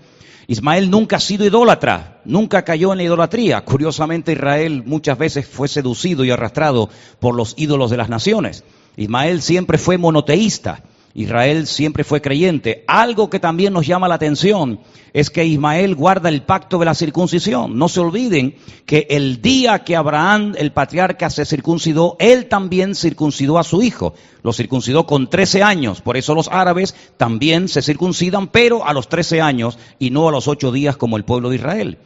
Ismael 0.49 0.91
nunca 0.91 1.17
ha 1.17 1.21
sido 1.21 1.45
idólatra, 1.45 2.21
nunca 2.25 2.63
cayó 2.63 2.93
en 2.93 2.99
la 2.99 3.05
idolatría. 3.05 3.65
Curiosamente 3.65 4.33
Israel 4.33 4.85
muchas 4.87 5.19
veces 5.19 5.47
fue 5.47 5.67
seducido 5.67 6.25
y 6.25 6.31
arrastrado 6.31 6.89
por 7.19 7.35
los 7.35 7.55
ídolos 7.57 7.91
de 7.91 7.97
las 7.97 8.09
naciones. 8.09 8.63
Ismael 8.97 9.43
siempre 9.43 9.79
fue 9.79 9.99
monoteísta. 9.99 10.83
Israel 11.17 11.67
siempre 11.67 12.05
fue 12.05 12.21
creyente. 12.21 12.85
Algo 12.87 13.31
que 13.31 13.41
también 13.41 13.73
nos 13.73 13.87
llama 13.87 14.07
la 14.07 14.17
atención 14.17 14.81
es 15.15 15.31
que 15.31 15.47
Ismael 15.47 15.95
guarda 15.95 16.29
el 16.29 16.43
pacto 16.43 16.79
de 16.79 16.85
la 16.85 16.95
circuncisión. 16.95 17.79
No 17.79 17.89
se 17.89 18.01
olviden 18.01 18.57
que 18.85 19.07
el 19.09 19.41
día 19.41 19.83
que 19.83 19.97
Abraham, 19.97 20.53
el 20.59 20.73
patriarca, 20.73 21.31
se 21.31 21.47
circuncidó, 21.47 22.17
él 22.19 22.49
también 22.49 22.95
circuncidó 22.95 23.59
a 23.59 23.65
su 23.65 23.83
hijo. 23.83 24.13
Lo 24.43 24.53
circuncidó 24.53 25.07
con 25.07 25.31
13 25.31 25.63
años. 25.63 26.03
Por 26.03 26.19
eso 26.19 26.35
los 26.35 26.49
árabes 26.49 26.95
también 27.17 27.69
se 27.69 27.81
circuncidan, 27.81 28.49
pero 28.49 28.87
a 28.87 28.93
los 28.93 29.09
13 29.09 29.41
años 29.41 29.79
y 29.99 30.11
no 30.11 30.29
a 30.29 30.33
los 30.33 30.49
8 30.49 30.71
días 30.71 30.99
como 30.99 31.17
el 31.17 31.25
pueblo 31.25 31.49
de 31.49 31.57
Israel. 31.57 31.99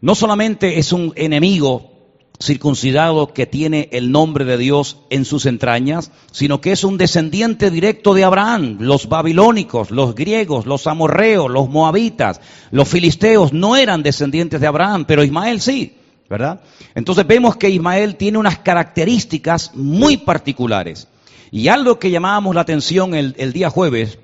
No 0.00 0.16
solamente 0.16 0.80
es 0.80 0.92
un 0.92 1.12
enemigo 1.14 1.95
circuncidado 2.40 3.32
que 3.32 3.46
tiene 3.46 3.88
el 3.92 4.12
nombre 4.12 4.44
de 4.44 4.58
Dios 4.58 4.98
en 5.10 5.24
sus 5.24 5.46
entrañas, 5.46 6.10
sino 6.32 6.60
que 6.60 6.72
es 6.72 6.84
un 6.84 6.98
descendiente 6.98 7.70
directo 7.70 8.14
de 8.14 8.24
Abraham. 8.24 8.78
Los 8.80 9.08
babilónicos, 9.08 9.90
los 9.90 10.14
griegos, 10.14 10.66
los 10.66 10.86
amorreos, 10.86 11.50
los 11.50 11.68
moabitas, 11.68 12.40
los 12.70 12.88
filisteos 12.88 13.52
no 13.52 13.76
eran 13.76 14.02
descendientes 14.02 14.60
de 14.60 14.66
Abraham, 14.66 15.04
pero 15.06 15.24
Ismael 15.24 15.60
sí, 15.60 15.94
¿verdad? 16.28 16.60
Entonces 16.94 17.26
vemos 17.26 17.56
que 17.56 17.70
Ismael 17.70 18.16
tiene 18.16 18.38
unas 18.38 18.58
características 18.58 19.74
muy 19.74 20.18
particulares. 20.18 21.08
Y 21.50 21.68
algo 21.68 21.98
que 21.98 22.10
llamábamos 22.10 22.54
la 22.54 22.60
atención 22.62 23.14
el, 23.14 23.52
día 23.52 23.70
jueves 23.70 24.18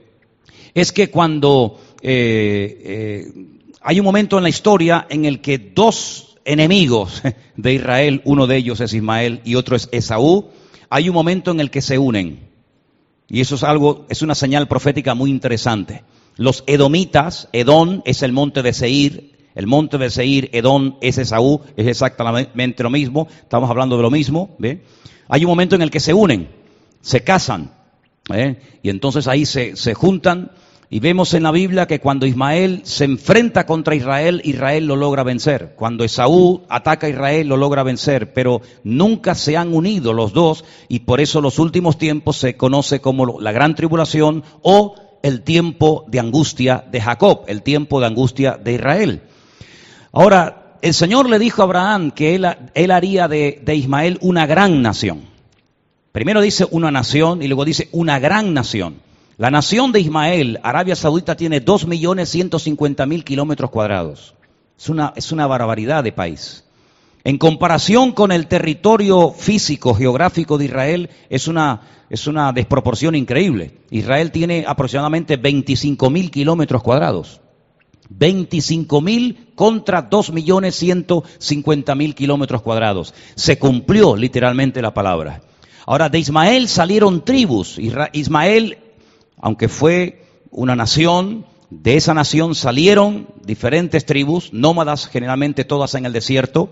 es 0.75 0.92
que 0.92 1.11
cuando 1.11 1.81
eh, 2.02 2.81
eh, 2.85 3.33
hay 3.81 4.00
un 4.00 4.04
momento 4.04 4.37
en 4.37 4.42
la 4.42 4.49
historia 4.49 5.07
en 5.09 5.25
el 5.25 5.40
que 5.40 5.59
dos 5.59 6.32
enemigos 6.45 7.23
de 7.57 7.75
Israel, 7.75 8.23
uno 8.25 8.47
de 8.47 8.57
ellos 8.57 8.81
es 8.81 8.93
Ismael 8.95 9.41
y 9.45 9.55
otro 9.55 9.77
es 9.77 9.89
Esaú, 9.93 10.49
hay 10.91 11.09
un 11.09 11.15
momento 11.15 11.51
en 11.51 11.61
el 11.61 11.71
que 11.71 11.83
se 11.83 11.99
unen. 11.99 12.51
Y 13.29 13.41
eso 13.41 13.55
es 13.55 13.63
algo, 13.63 14.07
es 14.11 14.23
una 14.23 14.35
señal 14.35 14.69
profética 14.69 15.15
muy 15.15 15.31
interesante. 15.31 16.05
Los 16.37 16.65
edomitas, 16.67 17.49
Edón 17.53 18.03
es 18.05 18.23
el 18.23 18.33
monte 18.33 18.63
de 18.63 18.73
Seir, 18.73 19.33
el 19.55 19.67
monte 19.67 19.99
de 19.99 20.11
Seir, 20.11 20.51
Edón 20.53 20.97
es 21.01 21.19
Esaú, 21.19 21.61
es 21.77 21.87
exactamente 21.87 22.83
lo 22.83 22.91
mismo, 22.91 23.29
estamos 23.43 23.71
hablando 23.71 23.97
de 23.97 24.03
lo 24.03 24.11
mismo. 24.11 24.57
Hay 25.29 25.45
un 25.45 25.49
momento 25.51 25.75
en 25.77 25.83
el 25.83 25.91
que 25.91 26.01
se 26.01 26.15
unen, 26.15 26.49
se 27.01 27.23
casan, 27.23 27.73
¿eh? 28.33 28.57
y 28.83 28.91
entonces 28.91 29.27
ahí 29.29 29.47
se, 29.47 29.77
se 29.77 29.95
juntan 29.95 30.53
y 30.93 31.01
vemos 31.01 31.33
en 31.33 31.45
la 31.45 31.53
Biblia 31.53 31.87
que 31.87 32.01
cuando 32.01 32.27
Ismael 32.27 32.83
se 32.85 33.07
enfrenta 33.07 33.65
contra 33.65 33.95
Israel, 33.95 34.43
Israel 34.45 34.85
lo 34.85 34.95
logra 34.95 35.23
vencer. 35.23 35.73
Cuando 35.75 36.05
Esaú 36.05 36.65
ataca 36.69 37.07
a 37.07 37.11
Israel, 37.11 37.49
lo 37.49 37.57
logra 37.57 37.83
vencer. 37.83 38.35
Pero 38.35 38.61
nunca 38.85 39.35
se 39.35 39.57
han 39.57 39.73
unido 39.73 40.13
los 40.13 40.35
dos 40.35 40.67
y 40.91 40.99
por 40.99 41.23
eso 41.23 41.41
los 41.41 41.59
últimos 41.59 41.97
tiempos 41.97 42.37
se 42.37 42.59
conoce 42.59 43.01
como 43.01 43.41
la 43.41 43.53
gran 43.53 43.75
tribulación 43.75 44.45
o 44.61 44.95
el 45.23 45.41
tiempo 45.41 46.05
de 46.09 46.21
angustia 46.21 46.85
de 46.93 47.01
Jacob, 47.01 47.45
el 47.47 47.63
tiempo 47.63 47.99
de 47.99 48.09
angustia 48.09 48.61
de 48.63 48.75
Israel. 48.75 49.23
Ahora, 50.13 50.77
el 50.83 50.93
Señor 50.93 51.27
le 51.31 51.39
dijo 51.39 51.63
a 51.63 51.65
Abraham 51.65 52.11
que 52.11 52.35
él, 52.35 52.91
haría 52.93 53.29
de, 53.29 53.63
de 53.65 53.77
Ismael 53.77 54.19
una 54.21 54.45
gran 54.45 54.83
nación. 54.83 55.23
Primero 56.13 56.43
dice 56.43 56.67
una 56.71 56.91
nación 56.91 57.43
y 57.43 57.49
luego 57.49 57.65
dice 57.65 57.89
una 57.93 58.19
gran 58.19 58.53
nación. 58.53 58.97
La 59.39 59.51
nación 59.51 59.93
de 59.93 60.01
Ismael, 60.01 60.61
Arabia 60.62 60.95
Saudita, 60.95 61.37
tiene 61.37 61.65
2.150.000 61.65 63.25
kilómetros 63.25 63.71
cuadrados. 63.71 64.35
Es 64.79 64.89
una, 64.89 65.12
es 65.17 65.33
una 65.33 65.47
barbaridad 65.47 66.05
de 66.05 66.12
país. 66.12 66.65
En 67.25 67.39
comparación 67.39 68.12
con 68.12 68.31
el 68.33 68.49
territorio 68.49 69.31
físico, 69.31 69.95
geográfico 69.95 70.59
de 70.59 70.67
Israel, 70.67 71.09
es 71.31 71.49
una, 71.49 71.81
es 72.11 72.27
una 72.27 72.53
desproporción 72.53 73.15
increíble. 73.15 73.79
Israel 73.91 74.31
tiene 74.33 74.65
aproximadamente 74.67 75.41
25.000 75.41 76.31
kilómetros 76.31 76.83
cuadrados. 76.83 77.41
25.000 78.11 79.55
contra 79.55 80.11
2.150.000 80.11 82.15
kilómetros 82.15 82.62
cuadrados. 82.62 83.15
Se 83.37 83.57
cumplió 83.59 84.17
literalmente 84.17 84.83
la 84.83 84.93
palabra. 84.93 85.43
Ahora, 85.87 86.09
de 86.09 86.19
Ismael 86.19 86.67
salieron 86.69 87.25
tribus. 87.25 87.79
Ismael 88.12 88.79
aunque 89.43 89.69
fue 89.69 90.25
una 90.51 90.75
nación, 90.75 91.45
de 91.69 91.97
esa 91.97 92.15
nación 92.15 92.55
salieron 92.55 93.27
diferentes 93.45 94.07
tribus, 94.07 94.53
nómadas 94.53 95.09
generalmente 95.09 95.65
todas 95.65 95.95
en 95.95 96.07
el 96.07 96.13
desierto. 96.13 96.71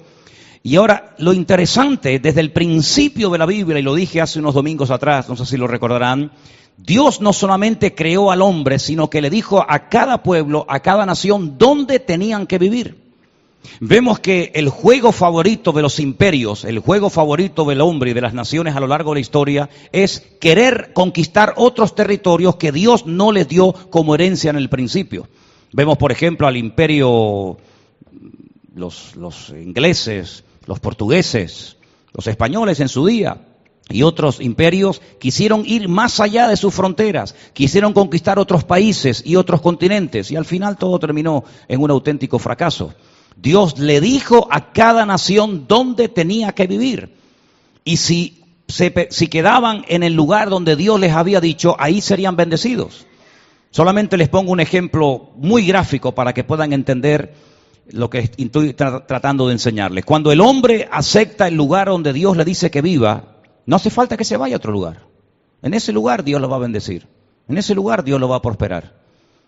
Y 0.63 0.77
ahora, 0.77 1.15
lo 1.19 1.33
interesante, 1.33 2.19
desde 2.21 2.41
el 2.41 2.53
principio 2.53 3.29
de 3.31 3.39
la 3.39 3.47
Biblia, 3.47 3.79
y 3.79 3.83
lo 3.83 3.95
dije 3.95 4.21
hace 4.21 4.39
unos 4.39 4.55
domingos 4.55 4.91
atrás, 4.91 5.29
no 5.29 5.37
sé 5.37 5.47
si 5.47 5.57
lo 5.57 5.67
recordarán, 5.67 6.33
Dios 6.77 7.21
no 7.21 7.33
solamente 7.33 7.95
creó 7.95 8.31
al 8.31 8.41
hombre, 8.41 8.79
sino 8.79 9.11
que 9.11 9.21
le 9.21 9.31
dijo 9.31 9.65
a 9.67 9.89
cada 9.89 10.23
pueblo, 10.23 10.65
a 10.69 10.81
cada 10.81 11.05
nación, 11.07 11.59
dónde 11.59 11.99
tenían 11.99 12.47
que 12.47 12.59
vivir. 12.59 13.00
Vemos 13.81 14.21
que 14.21 14.53
el 14.55 14.69
juego 14.69 15.13
favorito 15.13 15.73
de 15.73 15.83
los 15.83 16.01
imperios, 16.01 16.65
el 16.65 16.79
juego 16.79 17.11
favorito 17.11 17.65
del 17.65 17.81
hombre 17.81 18.11
y 18.11 18.15
de 18.15 18.21
las 18.21 18.35
naciones 18.35 18.77
a 18.77 18.81
lo 18.81 18.87
largo 18.87 19.11
de 19.11 19.17
la 19.17 19.21
historia 19.21 19.71
es 19.93 20.21
querer 20.41 20.93
conquistar 20.93 21.55
otros 21.57 21.95
territorios 21.95 22.57
que 22.57 22.73
Dios 22.73 23.07
no 23.07 23.33
les 23.33 23.49
dio 23.49 23.73
como 23.73 24.15
herencia 24.15 24.51
en 24.51 24.57
el 24.57 24.69
principio. 24.69 25.29
Vemos, 25.73 25.99
por 25.99 26.11
ejemplo, 26.11 26.47
al 26.47 26.57
imperio, 26.57 27.59
los, 28.75 29.51
ingleses, 29.51 30.45
los 30.67 30.81
portugueses, 30.81 31.77
los 32.13 32.27
españoles 32.27 32.81
en 32.81 32.89
su 32.89 33.07
día, 33.07 33.47
y 33.89 34.03
otros 34.03 34.41
imperios 34.41 35.01
quisieron 35.19 35.65
ir 35.67 35.89
más 35.89 36.21
allá 36.21 36.49
de 36.49 36.57
sus 36.57 36.75
fronteras, 36.75 37.35
quisieron 37.53 37.93
conquistar 37.93 38.39
otros 38.39 38.65
países 38.65 39.23
y 39.25 39.37
otros 39.37 39.61
continentes, 39.61 40.31
y 40.31 40.37
al 40.37 40.45
final 40.45 40.77
todo 40.77 40.99
terminó 40.99 41.45
en 41.69 41.81
un 41.81 41.91
auténtico 41.91 42.39
fracaso. 42.39 42.95
Dios 43.37 43.79
le 43.79 44.01
dijo 44.01 44.49
a 44.51 44.73
cada 44.73 45.07
nación 45.07 45.67
dónde 45.67 46.09
tenía 46.09 46.53
que 46.53 46.67
vivir. 46.67 47.15
Y 47.85 47.97
si, 47.97 48.45
si 48.67 49.29
quedaban 49.29 49.85
en 49.89 50.03
el 50.03 50.15
lugar 50.15 50.51
donde 50.51 50.77
Dios 50.77 51.01
les 51.01 51.13
había 51.13 51.41
dicho, 51.41 51.77
ahí 51.79 52.01
serían 52.01 52.37
bendecidos. 52.37 53.07
Solamente 53.71 54.17
les 54.17 54.29
pongo 54.29 54.53
un 54.53 54.61
ejemplo 54.61 55.31
muy 55.37 55.65
gráfico 55.67 56.13
para 56.13 56.33
que 56.33 56.45
puedan 56.45 56.73
entender 56.73 57.35
lo 57.93 58.11
que 58.11 58.31
estoy 58.37 58.75
tratando 58.75 59.47
de 59.47 59.53
enseñarles. 59.53 60.05
Cuando 60.05 60.33
el 60.33 60.41
hombre 60.41 60.89
acepta 60.91 61.49
el 61.49 61.55
lugar 61.55 61.89
donde 61.89 62.13
Dios 62.13 62.37
le 62.37 62.45
dice 62.45 62.71
que 62.71 62.83
viva, 62.83 63.37
no 63.67 63.77
hace 63.77 63.91
falta 63.91 64.17
que 64.17 64.25
se 64.25 64.37
vaya 64.37 64.57
a 64.57 64.59
otro 64.59 64.73
lugar. 64.73 65.07
En 65.63 65.75
ese 65.75 65.93
lugar 65.93 66.25
Dios 66.25 66.41
lo 66.41 66.49
va 66.49 66.57
a 66.57 66.61
bendecir. 66.61 67.07
En 67.49 67.59
ese 67.59 67.75
lugar 67.75 68.05
Dios 68.05 68.21
lo 68.21 68.29
va 68.29 68.37
a 68.37 68.43
prosperar. 68.43 68.95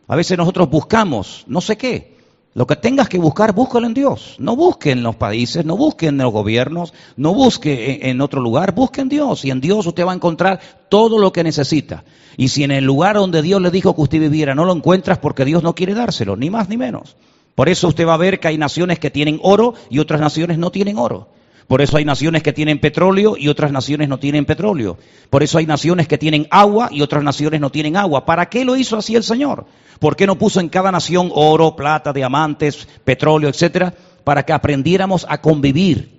A 0.06 0.16
veces 0.16 0.36
nosotros 0.36 0.68
buscamos 0.70 1.44
no 1.46 1.60
sé 1.60 1.76
qué. 1.76 2.11
Lo 2.54 2.66
que 2.66 2.76
tengas 2.76 3.08
que 3.08 3.18
buscar, 3.18 3.54
búscalo 3.54 3.86
en 3.86 3.94
Dios. 3.94 4.36
No 4.38 4.56
busque 4.56 4.90
en 4.90 5.02
los 5.02 5.16
países, 5.16 5.64
no 5.64 5.76
busque 5.76 6.08
en 6.08 6.18
los 6.18 6.30
gobiernos, 6.30 6.92
no 7.16 7.32
busque 7.32 8.00
en, 8.02 8.20
otro 8.20 8.42
lugar, 8.42 8.74
busque 8.74 9.00
en 9.00 9.08
Dios. 9.08 9.44
Y 9.46 9.50
en 9.50 9.60
Dios 9.60 9.86
usted 9.86 10.06
va 10.06 10.12
a 10.12 10.14
encontrar 10.14 10.60
todo 10.90 11.18
lo 11.18 11.32
que 11.32 11.44
necesita. 11.44 12.04
Y 12.36 12.48
si 12.48 12.62
en 12.62 12.70
el 12.70 12.84
lugar 12.84 13.16
donde 13.16 13.40
Dios 13.40 13.62
le 13.62 13.70
dijo 13.70 13.94
que 13.94 14.02
usted 14.02 14.20
viviera 14.20 14.54
no 14.54 14.66
lo 14.66 14.74
encuentras 14.74 15.18
porque 15.18 15.46
Dios 15.46 15.62
no 15.62 15.74
quiere 15.74 15.94
dárselo, 15.94 16.36
ni 16.36 16.50
más 16.50 16.68
ni 16.68 16.76
menos. 16.76 17.16
Por 17.54 17.70
eso 17.70 17.88
usted 17.88 18.06
va 18.06 18.14
a 18.14 18.18
ver 18.18 18.38
que 18.38 18.48
hay 18.48 18.58
naciones 18.58 18.98
que 18.98 19.10
tienen 19.10 19.40
oro 19.42 19.74
y 19.88 19.98
otras 19.98 20.20
naciones 20.20 20.58
no 20.58 20.70
tienen 20.70 20.98
oro. 20.98 21.28
Por 21.72 21.80
eso 21.80 21.96
hay 21.96 22.04
naciones 22.04 22.42
que 22.42 22.52
tienen 22.52 22.80
petróleo 22.80 23.34
y 23.34 23.48
otras 23.48 23.72
naciones 23.72 24.06
no 24.06 24.18
tienen 24.18 24.44
petróleo. 24.44 24.98
Por 25.30 25.42
eso 25.42 25.56
hay 25.56 25.64
naciones 25.64 26.06
que 26.06 26.18
tienen 26.18 26.46
agua 26.50 26.90
y 26.92 27.00
otras 27.00 27.24
naciones 27.24 27.62
no 27.62 27.70
tienen 27.70 27.96
agua. 27.96 28.26
¿Para 28.26 28.50
qué 28.50 28.66
lo 28.66 28.76
hizo 28.76 28.98
así 28.98 29.16
el 29.16 29.22
Señor? 29.22 29.64
¿Por 29.98 30.14
qué 30.14 30.26
no 30.26 30.36
puso 30.36 30.60
en 30.60 30.68
cada 30.68 30.92
nación 30.92 31.30
oro, 31.34 31.74
plata, 31.74 32.12
diamantes, 32.12 32.86
petróleo, 33.04 33.48
etcétera? 33.48 33.94
Para 34.22 34.42
que 34.42 34.52
aprendiéramos 34.52 35.24
a 35.26 35.40
convivir, 35.40 36.10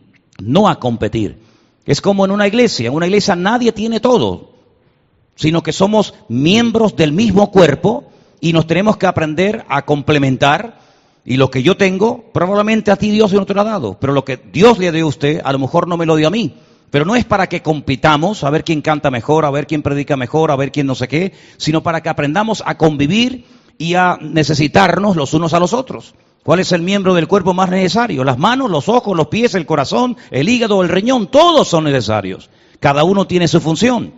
no 0.42 0.68
a 0.68 0.80
competir. 0.80 1.38
Es 1.86 2.02
como 2.02 2.26
en 2.26 2.32
una 2.32 2.48
iglesia. 2.48 2.88
En 2.88 2.96
una 2.96 3.06
iglesia 3.06 3.36
nadie 3.36 3.72
tiene 3.74 4.00
todo, 4.00 4.54
sino 5.36 5.62
que 5.62 5.72
somos 5.72 6.16
miembros 6.30 6.96
del 6.96 7.12
mismo 7.12 7.52
cuerpo 7.52 8.06
y 8.42 8.54
nos 8.54 8.66
tenemos 8.66 8.98
que 8.98 9.06
aprender 9.06 9.66
a 9.70 9.86
complementar 9.86 10.80
y 11.26 11.38
lo 11.38 11.50
que 11.50 11.64
yo 11.64 11.78
tengo, 11.78 12.26
probablemente 12.34 12.92
a 12.92 12.98
ti 12.98 13.10
Dios 13.10 13.32
no 13.34 13.46
te 13.46 13.54
lo 13.54 13.62
ha 13.62 13.66
dado, 13.66 13.98
pero 14.00 14.14
lo 14.14 14.26
que 14.26 14.38
Dios 14.38 14.78
le 14.78 14.92
dio 14.92 15.06
a 15.06 15.10
usted, 15.10 15.42
a 15.44 15.54
lo 15.54 15.60
mejor 15.60 15.88
no 15.88 15.96
me 15.96 16.06
lo 16.06 16.16
dio 16.16 16.28
a 16.28 16.32
mí. 16.32 16.56
Pero 16.90 17.06
no 17.06 17.16
es 17.16 17.26
para 17.26 17.48
que 17.48 17.64
compitamos 17.64 18.44
a 18.44 18.52
ver 18.52 18.64
quién 18.64 18.82
canta 18.82 19.10
mejor, 19.10 19.46
a 19.46 19.50
ver 19.50 19.66
quién 19.66 19.82
predica 19.82 20.16
mejor, 20.16 20.52
a 20.52 20.56
ver 20.56 20.72
quién 20.72 20.86
no 20.86 20.94
sé 20.94 21.08
qué, 21.08 21.34
sino 21.58 21.82
para 21.82 22.02
que 22.02 22.10
aprendamos 22.10 22.62
a 22.66 22.78
convivir 22.78 23.46
y 23.80 23.96
a 23.96 24.20
necesitarnos 24.22 25.16
los 25.16 25.34
unos 25.34 25.54
a 25.54 25.60
los 25.60 25.74
otros. 25.74 26.14
¿Cuál 26.44 26.60
es 26.60 26.72
el 26.74 26.82
miembro 26.82 27.14
del 27.14 27.28
cuerpo 27.28 27.54
más 27.54 27.70
necesario? 27.70 28.24
Las 28.24 28.38
manos, 28.38 28.70
los 28.70 28.90
ojos, 28.90 29.18
los 29.18 29.28
pies, 29.28 29.56
el 29.56 29.66
corazón, 29.66 30.18
el 30.30 30.50
hígado, 30.50 30.84
el 30.84 30.90
riñón, 30.90 31.28
todos 31.28 31.68
son 31.70 31.86
necesarios. 31.86 32.50
Cada 32.80 33.06
uno 33.06 33.26
tiene 33.26 33.48
su 33.48 33.62
función. 33.62 34.14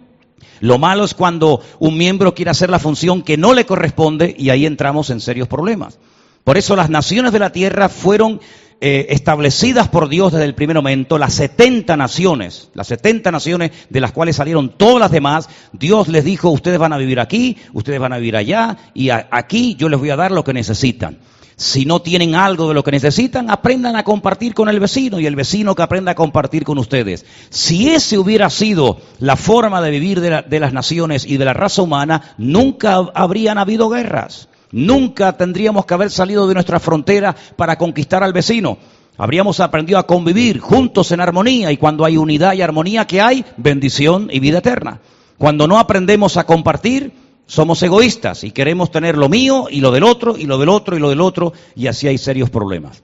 Lo 0.59 0.79
malo 0.79 1.03
es 1.03 1.13
cuando 1.13 1.61
un 1.79 1.97
miembro 1.97 2.33
quiere 2.33 2.51
hacer 2.51 2.69
la 2.69 2.79
función 2.79 3.21
que 3.21 3.37
no 3.37 3.53
le 3.53 3.65
corresponde 3.65 4.35
y 4.37 4.49
ahí 4.49 4.65
entramos 4.65 5.11
en 5.11 5.21
serios 5.21 5.47
problemas. 5.47 5.99
Por 6.45 6.59
eso 6.59 6.75
las 6.75 6.91
naciones 6.91 7.33
de 7.33 7.39
la 7.39 7.51
tierra 7.51 7.89
fueron 7.89 8.39
eh, 8.79 9.07
establecidas 9.09 9.89
por 9.89 10.09
Dios 10.09 10.31
desde 10.31 10.45
el 10.45 10.53
primer 10.53 10.75
momento, 10.75 11.17
las 11.17 11.33
70 11.33 11.97
naciones, 11.97 12.69
las 12.75 12.85
70 12.85 13.31
naciones 13.31 13.71
de 13.89 13.99
las 13.99 14.11
cuales 14.11 14.35
salieron 14.35 14.69
todas 14.69 14.99
las 14.99 15.09
demás, 15.09 15.49
Dios 15.73 16.07
les 16.07 16.23
dijo, 16.23 16.51
ustedes 16.51 16.77
van 16.77 16.93
a 16.93 16.97
vivir 16.97 17.19
aquí, 17.19 17.57
ustedes 17.73 17.99
van 17.99 18.13
a 18.13 18.19
vivir 18.19 18.35
allá, 18.35 18.77
y 18.93 19.09
aquí 19.09 19.73
yo 19.73 19.89
les 19.89 19.99
voy 19.99 20.11
a 20.11 20.15
dar 20.15 20.31
lo 20.31 20.43
que 20.43 20.53
necesitan. 20.53 21.17
Si 21.55 21.83
no 21.85 22.03
tienen 22.03 22.35
algo 22.35 22.67
de 22.67 22.75
lo 22.75 22.83
que 22.83 22.91
necesitan, 22.91 23.49
aprendan 23.49 23.95
a 23.95 24.03
compartir 24.03 24.53
con 24.53 24.69
el 24.69 24.79
vecino 24.79 25.19
y 25.19 25.25
el 25.25 25.35
vecino 25.35 25.73
que 25.73 25.81
aprenda 25.81 26.11
a 26.11 26.15
compartir 26.15 26.63
con 26.63 26.77
ustedes. 26.77 27.25
Si 27.49 27.89
ese 27.89 28.19
hubiera 28.19 28.51
sido 28.51 28.99
la 29.17 29.35
forma 29.35 29.81
de 29.81 29.89
vivir 29.89 30.21
de 30.21 30.59
las 30.59 30.73
naciones 30.73 31.25
y 31.25 31.37
de 31.37 31.45
la 31.45 31.53
raza 31.53 31.81
humana, 31.81 32.35
nunca 32.37 32.97
habrían 33.15 33.57
habido 33.57 33.89
guerras. 33.89 34.47
Nunca 34.71 35.37
tendríamos 35.37 35.85
que 35.85 35.93
haber 35.93 36.11
salido 36.11 36.47
de 36.47 36.53
nuestra 36.53 36.79
frontera 36.79 37.35
para 37.55 37.77
conquistar 37.77 38.23
al 38.23 38.33
vecino. 38.33 38.77
Habríamos 39.17 39.59
aprendido 39.59 39.97
a 39.97 40.07
convivir 40.07 40.59
juntos 40.59 41.11
en 41.11 41.21
armonía 41.21 41.71
y 41.71 41.77
cuando 41.77 42.03
hay 42.03 42.17
unidad 42.17 42.53
y 42.53 42.61
armonía 42.61 43.05
que 43.05 43.21
hay, 43.21 43.45
bendición 43.57 44.29
y 44.31 44.39
vida 44.39 44.57
eterna. 44.57 44.99
Cuando 45.37 45.67
no 45.67 45.79
aprendemos 45.79 46.37
a 46.37 46.45
compartir, 46.45 47.13
somos 47.45 47.81
egoístas 47.83 48.43
y 48.43 48.51
queremos 48.51 48.91
tener 48.91 49.17
lo 49.17 49.29
mío 49.29 49.67
y 49.69 49.79
lo 49.79 49.91
del 49.91 50.03
otro 50.03 50.37
y 50.37 50.45
lo 50.45 50.57
del 50.57 50.69
otro 50.69 50.97
y 50.97 50.99
lo 50.99 51.09
del 51.09 51.21
otro 51.21 51.53
y 51.75 51.87
así 51.87 52.07
hay 52.07 52.17
serios 52.17 52.49
problemas. 52.49 53.03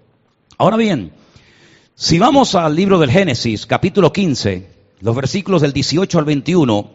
Ahora 0.58 0.78
bien, 0.78 1.12
si 1.96 2.20
vamos 2.20 2.56
al 2.56 2.76
libro 2.76 3.00
del 3.00 3.12
Génesis, 3.12 3.66
capítulo 3.66 4.12
15, 4.12 4.68
los 5.02 5.16
versículos 5.16 5.62
del 5.62 5.74
18 5.74 6.20
al 6.20 6.26
21, 6.26 6.92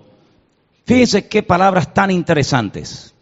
fíjense 0.84 1.28
qué 1.28 1.42
palabras 1.42 1.94
tan 1.94 2.10
interesantes. 2.10 3.14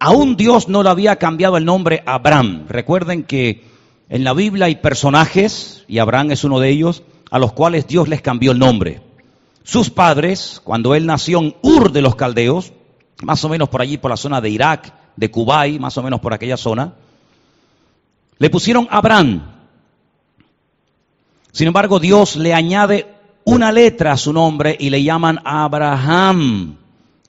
Aún 0.00 0.36
Dios 0.36 0.68
no 0.68 0.82
le 0.82 0.90
había 0.90 1.16
cambiado 1.16 1.56
el 1.56 1.64
nombre 1.64 2.02
a 2.06 2.14
Abraham. 2.14 2.66
Recuerden 2.68 3.24
que 3.24 3.64
en 4.08 4.24
la 4.24 4.32
Biblia 4.32 4.66
hay 4.66 4.76
personajes, 4.76 5.84
y 5.88 5.98
Abraham 5.98 6.30
es 6.30 6.44
uno 6.44 6.60
de 6.60 6.68
ellos, 6.70 7.02
a 7.30 7.38
los 7.38 7.52
cuales 7.52 7.86
Dios 7.86 8.08
les 8.08 8.22
cambió 8.22 8.52
el 8.52 8.58
nombre. 8.58 9.00
Sus 9.64 9.90
padres, 9.90 10.60
cuando 10.62 10.94
él 10.94 11.04
nació 11.04 11.40
en 11.40 11.54
Ur 11.62 11.92
de 11.92 12.00
los 12.00 12.14
Caldeos, 12.14 12.72
más 13.22 13.44
o 13.44 13.48
menos 13.48 13.68
por 13.68 13.82
allí, 13.82 13.98
por 13.98 14.10
la 14.10 14.16
zona 14.16 14.40
de 14.40 14.50
Irak, 14.50 14.94
de 15.16 15.30
Kubai, 15.30 15.78
más 15.78 15.98
o 15.98 16.02
menos 16.02 16.20
por 16.20 16.32
aquella 16.32 16.56
zona, 16.56 16.94
le 18.38 18.50
pusieron 18.50 18.86
Abraham. 18.90 19.42
Sin 21.50 21.66
embargo, 21.66 21.98
Dios 21.98 22.36
le 22.36 22.54
añade 22.54 23.06
una 23.44 23.72
letra 23.72 24.12
a 24.12 24.16
su 24.16 24.32
nombre 24.32 24.76
y 24.78 24.90
le 24.90 25.02
llaman 25.02 25.40
Abraham. 25.44 26.76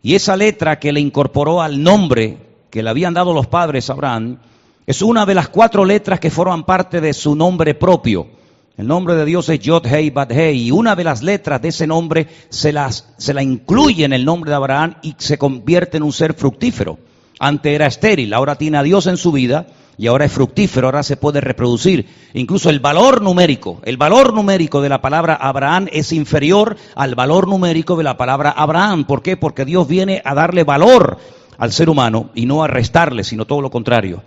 Y 0.04 0.14
esa 0.14 0.38
letra 0.38 0.80
que 0.80 0.94
le 0.94 1.00
incorporó 1.00 1.62
al 1.62 1.82
nombre 1.82 2.49
que 2.70 2.84
le 2.84 2.90
habían 2.90 3.14
dado 3.14 3.34
los 3.34 3.48
padres 3.48 3.90
a 3.90 3.94
Abraham 3.94 4.38
es 4.86 5.02
una 5.02 5.26
de 5.26 5.36
las 5.36 5.50
cuatro 5.50 5.86
letras 5.86 6.20
que 6.20 6.32
forman 6.32 6.64
parte 6.64 7.00
de 7.00 7.14
su 7.14 7.36
nombre 7.36 7.76
propio. 7.76 8.28
El 8.76 8.88
nombre 8.88 9.16
de 9.16 9.26
Dios 9.26 9.50
es 9.50 9.60
Yod 9.60 9.86
Hei 9.86 10.10
Bad 10.10 10.32
Hei 10.32 10.68
y 10.68 10.72
una 10.72 10.96
de 10.96 11.04
las 11.04 11.22
letras 11.22 11.62
de 11.62 11.68
ese 11.68 11.86
nombre 11.86 12.28
se, 12.50 12.72
las, 12.72 13.10
se 13.18 13.34
la 13.34 13.44
incluye 13.44 14.06
en 14.06 14.14
el 14.14 14.26
nombre 14.26 14.50
de 14.50 14.56
Abraham 14.56 14.96
y 15.02 15.16
se 15.18 15.38
convierte 15.38 15.98
en 15.98 16.04
un 16.04 16.14
ser 16.14 16.34
fructífero. 16.34 16.98
Antes 17.40 17.74
era 17.74 17.88
estéril, 17.88 18.34
ahora 18.34 18.56
tiene 18.56 18.78
a 18.78 18.84
Dios 18.84 19.06
en 19.08 19.18
su 19.18 19.32
vida 19.32 19.68
y 19.98 20.08
ahora 20.08 20.26
es 20.26 20.32
fructífero, 20.32 20.88
ahora 20.88 21.04
se 21.04 21.18
puede 21.18 21.42
reproducir. 21.42 22.08
Incluso 22.34 22.70
el 22.70 22.80
valor 22.80 23.22
numérico, 23.22 23.82
el 23.84 23.98
valor 23.98 24.34
numérico 24.34 24.82
de 24.82 24.90
la 24.90 25.02
palabra 25.02 25.36
Abraham 25.36 25.88
es 25.92 26.14
inferior 26.14 26.78
al 26.96 27.16
valor 27.16 27.48
numérico 27.48 27.96
de 27.96 28.06
la 28.06 28.18
palabra 28.18 28.50
Abraham. 28.50 29.04
¿Por 29.04 29.22
qué? 29.22 29.38
Porque 29.38 29.66
Dios 29.66 29.88
viene 29.88 30.22
a 30.26 30.34
darle 30.34 30.64
valor 30.64 31.20
al 31.60 31.72
ser 31.72 31.90
humano 31.90 32.32
y 32.34 32.46
no 32.46 32.64
a 32.64 32.68
restarle, 32.68 33.24
sino 33.24 33.46
todo 33.46 33.62
lo 33.62 33.70
contrario. 33.70 34.24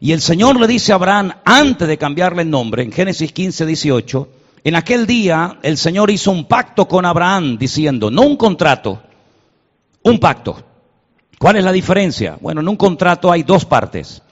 Y 0.00 0.12
el 0.12 0.22
Señor 0.22 0.58
le 0.58 0.66
dice 0.66 0.92
a 0.92 0.94
Abraham, 0.96 1.32
antes 1.44 1.86
de 1.86 1.98
cambiarle 1.98 2.42
el 2.42 2.50
nombre, 2.50 2.82
en 2.82 2.90
Génesis 2.90 3.32
15, 3.32 3.66
18, 3.66 4.28
en 4.64 4.74
aquel 4.74 5.06
día 5.06 5.58
el 5.62 5.76
Señor 5.76 6.10
hizo 6.10 6.30
un 6.30 6.46
pacto 6.46 6.88
con 6.88 7.04
Abraham 7.04 7.58
diciendo, 7.58 8.10
no 8.10 8.22
un 8.22 8.36
contrato, 8.36 9.00
un 10.02 10.18
pacto. 10.18 10.64
¿Cuál 11.38 11.56
es 11.56 11.64
la 11.64 11.72
diferencia? 11.72 12.38
Bueno, 12.40 12.62
en 12.62 12.68
un 12.68 12.76
contrato 12.76 13.30
hay 13.30 13.42
dos 13.42 13.66
partes 13.66 14.22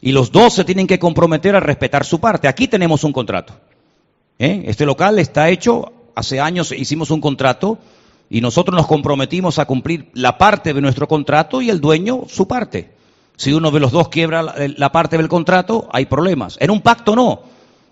y 0.00 0.12
los 0.12 0.30
dos 0.30 0.54
se 0.54 0.64
tienen 0.64 0.86
que 0.86 1.00
comprometer 1.00 1.56
a 1.56 1.60
respetar 1.60 2.04
su 2.04 2.20
parte. 2.20 2.46
Aquí 2.46 2.68
tenemos 2.68 3.02
un 3.02 3.12
contrato. 3.12 3.54
¿Eh? 4.38 4.62
Este 4.66 4.86
local 4.86 5.18
está 5.18 5.48
hecho, 5.48 5.92
hace 6.14 6.40
años 6.40 6.70
hicimos 6.70 7.10
un 7.10 7.20
contrato 7.20 7.78
y 8.30 8.40
nosotros 8.40 8.76
nos 8.76 8.86
comprometimos 8.86 9.58
a 9.58 9.64
cumplir 9.64 10.10
la 10.14 10.36
parte 10.36 10.74
de 10.74 10.80
nuestro 10.80 11.08
contrato 11.08 11.62
y 11.62 11.70
el 11.70 11.80
dueño 11.80 12.24
su 12.28 12.46
parte. 12.46 12.90
Si 13.36 13.52
uno 13.52 13.70
de 13.70 13.80
los 13.80 13.92
dos 13.92 14.08
quiebra 14.08 14.42
la, 14.42 14.92
parte 14.92 15.16
del 15.16 15.28
contrato, 15.28 15.88
hay 15.92 16.06
problemas. 16.06 16.56
En 16.60 16.70
un 16.70 16.80
pacto 16.80 17.14
no. 17.14 17.42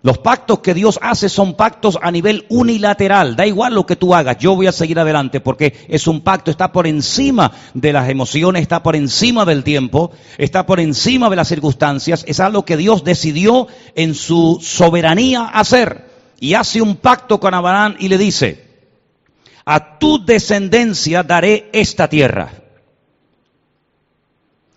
Los 0.03 0.18
pactos 0.18 0.59
que 0.59 0.75
Dios 0.75 0.99
hace 1.03 1.29
son 1.29 1.55
pactos 1.55 1.99
a 2.03 2.11
nivel 2.11 2.46
unilateral. 2.49 3.35
Da 3.35 3.46
igual 3.46 3.75
lo 3.75 3.87
que 3.87 3.96
tú 3.96 4.14
hagas, 4.14 4.38
yo 4.38 4.55
voy 4.55 4.66
a 4.66 4.72
seguir 4.72 4.99
adelante 4.99 5.40
porque 5.40 5.87
es 5.88 6.07
un 6.07 6.20
pacto, 6.20 6.51
está 6.51 6.70
por 6.70 6.87
encima 6.87 7.53
de 7.75 7.92
las 7.92 8.09
emociones, 8.09 8.62
está 8.62 8.83
por 8.83 8.94
encima 8.94 9.44
del 9.44 9.64
tiempo, 9.64 10.11
está 10.37 10.66
por 10.66 10.81
encima 10.81 11.31
de 11.31 11.37
las 11.37 11.49
circunstancias. 11.49 12.25
Es 12.29 12.40
algo 12.40 12.64
que 12.64 12.77
Dios 12.77 13.05
decidió 13.05 13.68
en 13.94 14.14
su 14.14 14.59
soberanía 14.61 15.44
hacer. 15.44 16.07
Y 16.40 16.55
hace 16.55 16.83
un 16.83 16.96
pacto 16.96 17.40
con 17.40 17.55
Abraham 17.55 17.96
y 17.99 18.09
le 18.09 18.18
dice, 18.18 18.65
a 19.66 19.98
tu 19.98 20.24
descendencia 20.24 21.22
daré 21.22 21.68
esta 21.72 22.09
tierra. 22.09 22.52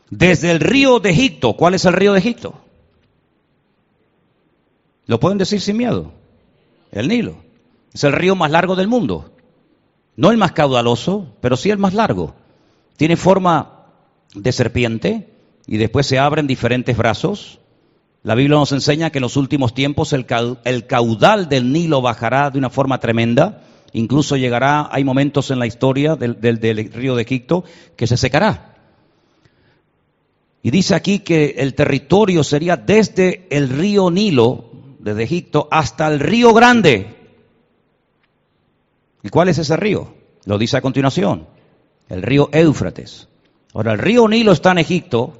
Desde 0.09 0.51
el 0.51 0.59
río 0.59 0.99
de 0.99 1.11
Egipto, 1.11 1.53
¿cuál 1.53 1.75
es 1.75 1.85
el 1.85 1.93
río 1.93 2.13
de 2.13 2.19
Egipto? 2.19 2.59
Lo 5.05 5.19
pueden 5.19 5.37
decir 5.37 5.61
sin 5.61 5.77
miedo. 5.77 6.11
El 6.91 7.07
Nilo. 7.07 7.37
Es 7.93 8.03
el 8.03 8.13
río 8.13 8.35
más 8.35 8.51
largo 8.51 8.75
del 8.75 8.87
mundo. 8.87 9.31
No 10.15 10.31
el 10.31 10.37
más 10.37 10.51
caudaloso, 10.51 11.35
pero 11.39 11.55
sí 11.55 11.69
el 11.69 11.77
más 11.77 11.93
largo. 11.93 12.33
Tiene 12.97 13.15
forma 13.15 13.85
de 14.33 14.51
serpiente 14.51 15.29
y 15.67 15.77
después 15.77 16.07
se 16.07 16.19
abren 16.19 16.47
diferentes 16.47 16.97
brazos. 16.97 17.59
La 18.23 18.35
Biblia 18.35 18.57
nos 18.57 18.71
enseña 18.71 19.11
que 19.11 19.19
en 19.19 19.23
los 19.23 19.37
últimos 19.37 19.73
tiempos 19.73 20.13
el, 20.13 20.25
caudal 20.25 21.47
del 21.47 21.71
Nilo 21.71 22.01
bajará 22.01 22.49
de 22.49 22.59
una 22.59 22.69
forma 22.69 22.99
tremenda. 22.99 23.61
Incluso 23.93 24.37
llegará, 24.37 24.89
hay 24.91 25.03
momentos 25.03 25.51
en 25.51 25.59
la 25.59 25.67
historia 25.67 26.15
del, 26.15 26.35
río 26.93 27.15
de 27.15 27.21
Egipto 27.21 27.63
que 27.95 28.07
se 28.07 28.17
secará. 28.17 28.75
Y 30.61 30.71
dice 30.71 30.95
aquí 30.95 31.19
que 31.19 31.55
el 31.57 31.73
territorio 31.73 32.43
sería 32.43 32.75
desde 32.75 33.47
el 33.49 33.69
río 33.69 34.11
Nilo 34.11 34.65
desde 34.99 35.23
Egipto 35.23 35.67
hasta 35.71 36.07
el 36.07 36.19
río 36.19 36.53
grande. 36.53 37.15
¿Y 39.23 39.29
cuál 39.29 39.49
es 39.49 39.57
ese 39.57 39.75
río? 39.77 40.13
Lo 40.45 40.57
dice 40.57 40.77
a 40.77 40.81
continuación, 40.81 41.47
el 42.09 42.21
río 42.21 42.49
Éufrates. 42.51 43.27
Ahora, 43.73 43.93
el 43.93 43.99
río 43.99 44.27
Nilo 44.27 44.51
está 44.51 44.71
en 44.71 44.79
Egipto, 44.79 45.33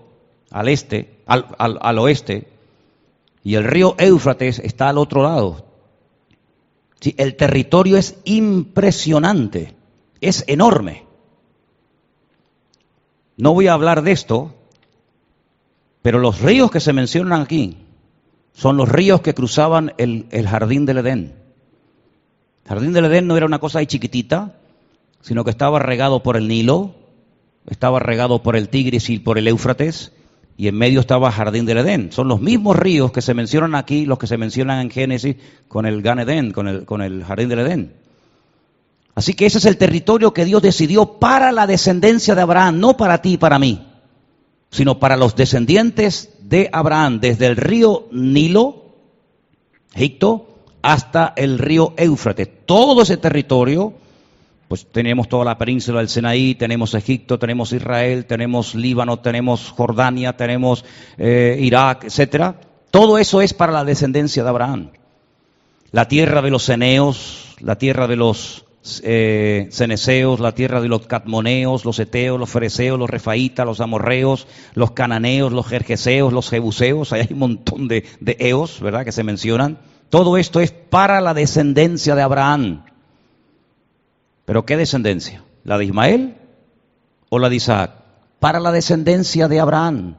al 0.51 0.69
este, 0.69 1.19
al, 1.25 1.47
al, 1.57 1.99
oeste, 1.99 2.47
y 3.43 3.55
el 3.55 3.63
río 3.63 3.95
Éufrates 3.97 4.59
está 4.59 4.89
al 4.89 4.97
otro 4.97 5.23
lado. 5.23 5.65
Sí, 6.99 7.15
el 7.17 7.35
territorio 7.35 7.97
es 7.97 8.17
impresionante, 8.25 9.75
es 10.19 10.43
enorme. 10.47 11.05
No 13.37 13.53
voy 13.53 13.67
a 13.67 13.73
hablar 13.73 14.01
de 14.01 14.11
esto, 14.11 14.53
pero 16.01 16.19
los 16.19 16.41
ríos 16.41 16.71
que 16.71 16.81
se 16.81 16.91
mencionan 16.91 17.41
aquí 17.41 17.77
son 18.53 18.75
los 18.75 18.89
ríos 18.89 19.21
que 19.21 19.33
cruzaban 19.33 19.93
el, 19.97 20.27
jardín 20.45 20.85
del 20.85 20.97
Edén. 20.97 21.35
El 22.63 22.69
jardín 22.69 22.91
del 22.91 23.05
Edén 23.05 23.27
no 23.27 23.37
era 23.37 23.45
una 23.45 23.59
cosa 23.59 23.79
ahí 23.79 23.85
chiquitita, 23.85 24.59
sino 25.21 25.45
que 25.45 25.51
estaba 25.51 25.79
regado 25.79 26.21
por 26.21 26.35
el 26.35 26.49
Nilo, 26.49 26.95
estaba 27.69 27.99
regado 27.99 28.43
por 28.43 28.57
el 28.57 28.67
Tigris 28.67 29.09
y 29.09 29.19
por 29.19 29.37
el 29.37 29.47
Éufrates, 29.47 30.11
y 30.59 30.67
en 30.67 30.75
medio 30.75 30.99
estaba 30.99 31.31
Jardín 31.31 31.65
del 31.65 31.77
Edén. 31.77 32.11
Son 32.11 32.27
los 32.27 32.41
mismos 32.41 32.75
ríos 32.75 33.13
que 33.13 33.21
se 33.21 33.33
mencionan 33.33 33.75
aquí, 33.75 34.05
los 34.05 34.19
que 34.19 34.27
se 34.27 34.37
mencionan 34.37 34.81
en 34.81 34.89
Génesis 34.89 35.37
con 35.69 35.85
el 35.85 36.01
Gan 36.01 36.19
Edén, 36.19 36.51
con 36.51 36.67
el, 36.67 36.83
con 36.83 37.01
el 37.01 37.23
Jardín 37.23 37.47
del 37.47 37.59
Edén. 37.59 37.93
Así 39.15 39.35
que 39.35 39.45
ese 39.45 39.59
es 39.59 39.65
el 39.65 39.77
territorio 39.77 40.33
que 40.33 40.43
Dios 40.43 40.61
decidió 40.61 41.13
para 41.13 41.53
la 41.53 41.65
descendencia 41.65 42.35
de 42.35 42.41
Abraham, 42.41 42.77
no 42.77 42.97
para 42.97 43.21
ti 43.21 43.35
y 43.35 43.37
para 43.37 43.57
mí, 43.57 43.87
sino 44.69 44.99
para 44.99 45.15
los 45.15 45.33
descendientes 45.33 46.31
de 46.41 46.69
Abraham 46.73 47.21
desde 47.21 47.45
el 47.45 47.55
río 47.55 48.09
Nilo, 48.11 48.83
Egipto, 49.95 50.57
hasta 50.81 51.31
el 51.37 51.57
río 51.57 51.93
Éufrates. 51.95 52.49
Todo 52.65 53.03
ese 53.03 53.15
territorio, 53.15 53.93
pues 54.69 54.85
tenemos 54.85 55.27
toda 55.27 55.43
la 55.43 55.57
península 55.57 55.97
del 55.97 56.09
Sinaí, 56.09 56.53
tenemos 56.53 56.93
Egipto, 56.93 57.39
tenemos 57.39 57.73
Israel, 57.73 58.25
tenemos 58.25 58.75
Líbano, 58.75 59.17
tenemos 59.17 59.71
Jordania, 59.71 60.37
tenemos 60.37 60.85
eh, 61.17 61.57
Irak, 61.59 62.03
etcétera. 62.03 62.61
Todo 62.91 63.17
eso 63.17 63.41
es 63.41 63.55
para 63.55 63.73
la 63.73 63.83
descendencia 63.83 64.43
de 64.43 64.49
Abraham. 64.49 64.91
La 65.91 66.07
tierra 66.07 66.43
de 66.43 66.51
los 66.51 66.65
Ceneos, 66.65 67.55
la 67.61 67.79
tierra 67.79 68.05
de 68.05 68.15
los 68.15 68.63
eh, 69.01 69.69
ceneseos, 69.71 70.39
la 70.39 70.53
tierra 70.53 70.81
de 70.81 70.87
los 70.87 71.07
catmoneos, 71.07 71.83
los 71.83 71.97
eteos, 71.97 72.39
los 72.39 72.51
fereceos, 72.51 72.99
los 72.99 73.09
refaitas, 73.09 73.65
los 73.65 73.81
amorreos, 73.81 74.45
los 74.75 74.91
cananeos, 74.91 75.51
los 75.51 75.65
jerjeseos, 75.65 76.31
los 76.31 76.47
jebuseos, 76.47 77.11
hay 77.11 77.27
un 77.31 77.39
montón 77.39 77.87
de, 77.87 78.05
de 78.19 78.37
eos, 78.39 78.79
¿verdad?, 78.81 79.03
que 79.03 79.11
se 79.11 79.23
mencionan. 79.23 79.79
Todo 80.11 80.37
esto 80.37 80.59
es 80.59 80.71
para 80.71 81.21
la 81.21 81.33
descendencia 81.33 82.13
de 82.13 82.21
Abraham. 82.21 82.83
¿Pero 84.49 84.65
qué 84.65 84.77
descendencia? 84.77 85.43
¿La 85.63 85.77
de 85.77 85.85
Ismael 85.85 86.35
o 87.29 87.37
la 87.37 87.49
de 87.49 87.55
Isaac? 87.57 87.91
Para 88.39 88.59
la 88.59 88.71
descendencia 88.71 89.47
de 89.47 89.59
Abraham. 89.59 90.15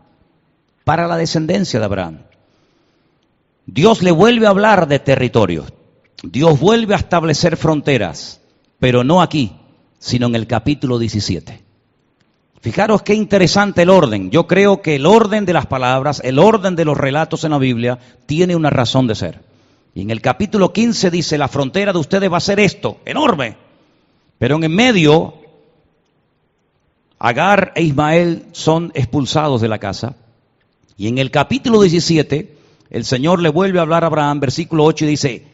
Para 0.84 1.08
la 1.08 1.16
descendencia 1.16 1.80
de 1.80 1.84
Abraham. 1.84 2.18
Dios 3.66 4.04
le 4.04 4.12
vuelve 4.12 4.46
a 4.46 4.50
hablar 4.50 4.86
de 4.86 5.00
territorios. 5.00 5.72
Dios 6.22 6.60
vuelve 6.60 6.94
a 6.94 6.98
establecer 6.98 7.56
fronteras 7.56 8.40
pero 8.78 9.02
no 9.02 9.20
aquí, 9.20 9.50
sino 9.98 10.28
en 10.28 10.36
el 10.36 10.46
capítulo 10.46 11.00
17. 11.00 11.64
Fijaros 12.60 13.02
qué 13.02 13.14
interesante 13.14 13.82
el 13.82 13.90
orden. 13.90 14.30
Yo 14.30 14.46
creo 14.46 14.80
que 14.80 14.94
el 14.94 15.06
orden 15.06 15.44
de 15.44 15.54
las 15.54 15.66
palabras, 15.66 16.22
el 16.22 16.38
orden 16.38 16.76
de 16.76 16.84
los 16.84 16.96
relatos 16.96 17.42
en 17.42 17.50
la 17.50 17.58
Biblia, 17.58 17.98
tiene 18.26 18.54
una 18.54 18.70
razón 18.70 19.08
de 19.08 19.16
ser. 19.16 19.40
Y 19.92 20.02
en 20.02 20.10
el 20.10 20.22
capítulo 20.22 20.72
15 20.72 21.10
dice, 21.10 21.36
la 21.36 21.48
frontera 21.48 21.92
de 21.92 21.98
ustedes 21.98 22.32
va 22.32 22.36
a 22.36 22.40
ser 22.40 22.60
esto, 22.60 23.00
enorme. 23.04 23.69
Pero 24.40 24.56
en 24.56 24.74
medio, 24.74 25.34
Agar 27.18 27.72
e 27.74 27.82
Ismael 27.82 28.46
son 28.52 28.90
expulsados 28.94 29.60
de 29.60 29.68
la 29.68 29.78
casa. 29.78 30.16
Y 30.96 31.08
en 31.08 31.18
el 31.18 31.30
capítulo 31.30 31.82
17, 31.82 32.56
el 32.88 33.04
Señor 33.04 33.42
le 33.42 33.50
vuelve 33.50 33.78
a 33.78 33.82
hablar 33.82 34.02
a 34.02 34.06
Abraham, 34.06 34.40
versículo 34.40 34.84
8, 34.84 35.04
y 35.04 35.08
dice, 35.08 35.44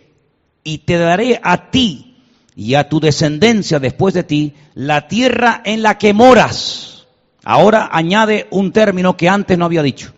y 0.63 0.79
te 0.79 0.99
daré 0.99 1.41
a 1.43 1.73
ti 1.73 2.19
y 2.55 2.75
a 2.75 2.89
tu 2.89 3.01
descendencia 3.01 3.81
después 3.81 4.15
de 4.15 4.23
ti 4.23 4.55
la 4.75 5.09
tierra 5.09 5.63
en 5.65 5.83
la 5.83 5.99
que 5.99 6.15
moras. 6.15 7.09
Ahora 7.43 7.89
añade 7.91 8.47
un 8.51 8.71
término 8.71 9.17
que 9.17 9.29
antes 9.29 9.59
no 9.59 9.65
había 9.65 9.83
dicho. 9.83 10.13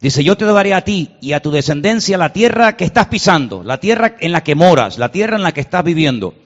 Dice, 0.00 0.22
yo 0.22 0.36
te 0.36 0.44
daré 0.44 0.72
a 0.72 0.82
ti 0.82 1.16
y 1.20 1.32
a 1.32 1.40
tu 1.40 1.50
descendencia 1.50 2.16
la 2.16 2.32
tierra 2.32 2.76
que 2.76 2.84
estás 2.84 3.08
pisando, 3.08 3.64
la 3.64 3.80
tierra 3.80 4.14
en 4.20 4.30
la 4.30 4.44
que 4.44 4.54
moras, 4.54 4.98
la 4.98 5.10
tierra 5.10 5.34
en 5.34 5.42
la 5.42 5.50
que 5.50 5.62
estás 5.62 5.82
viviendo. 5.82 6.45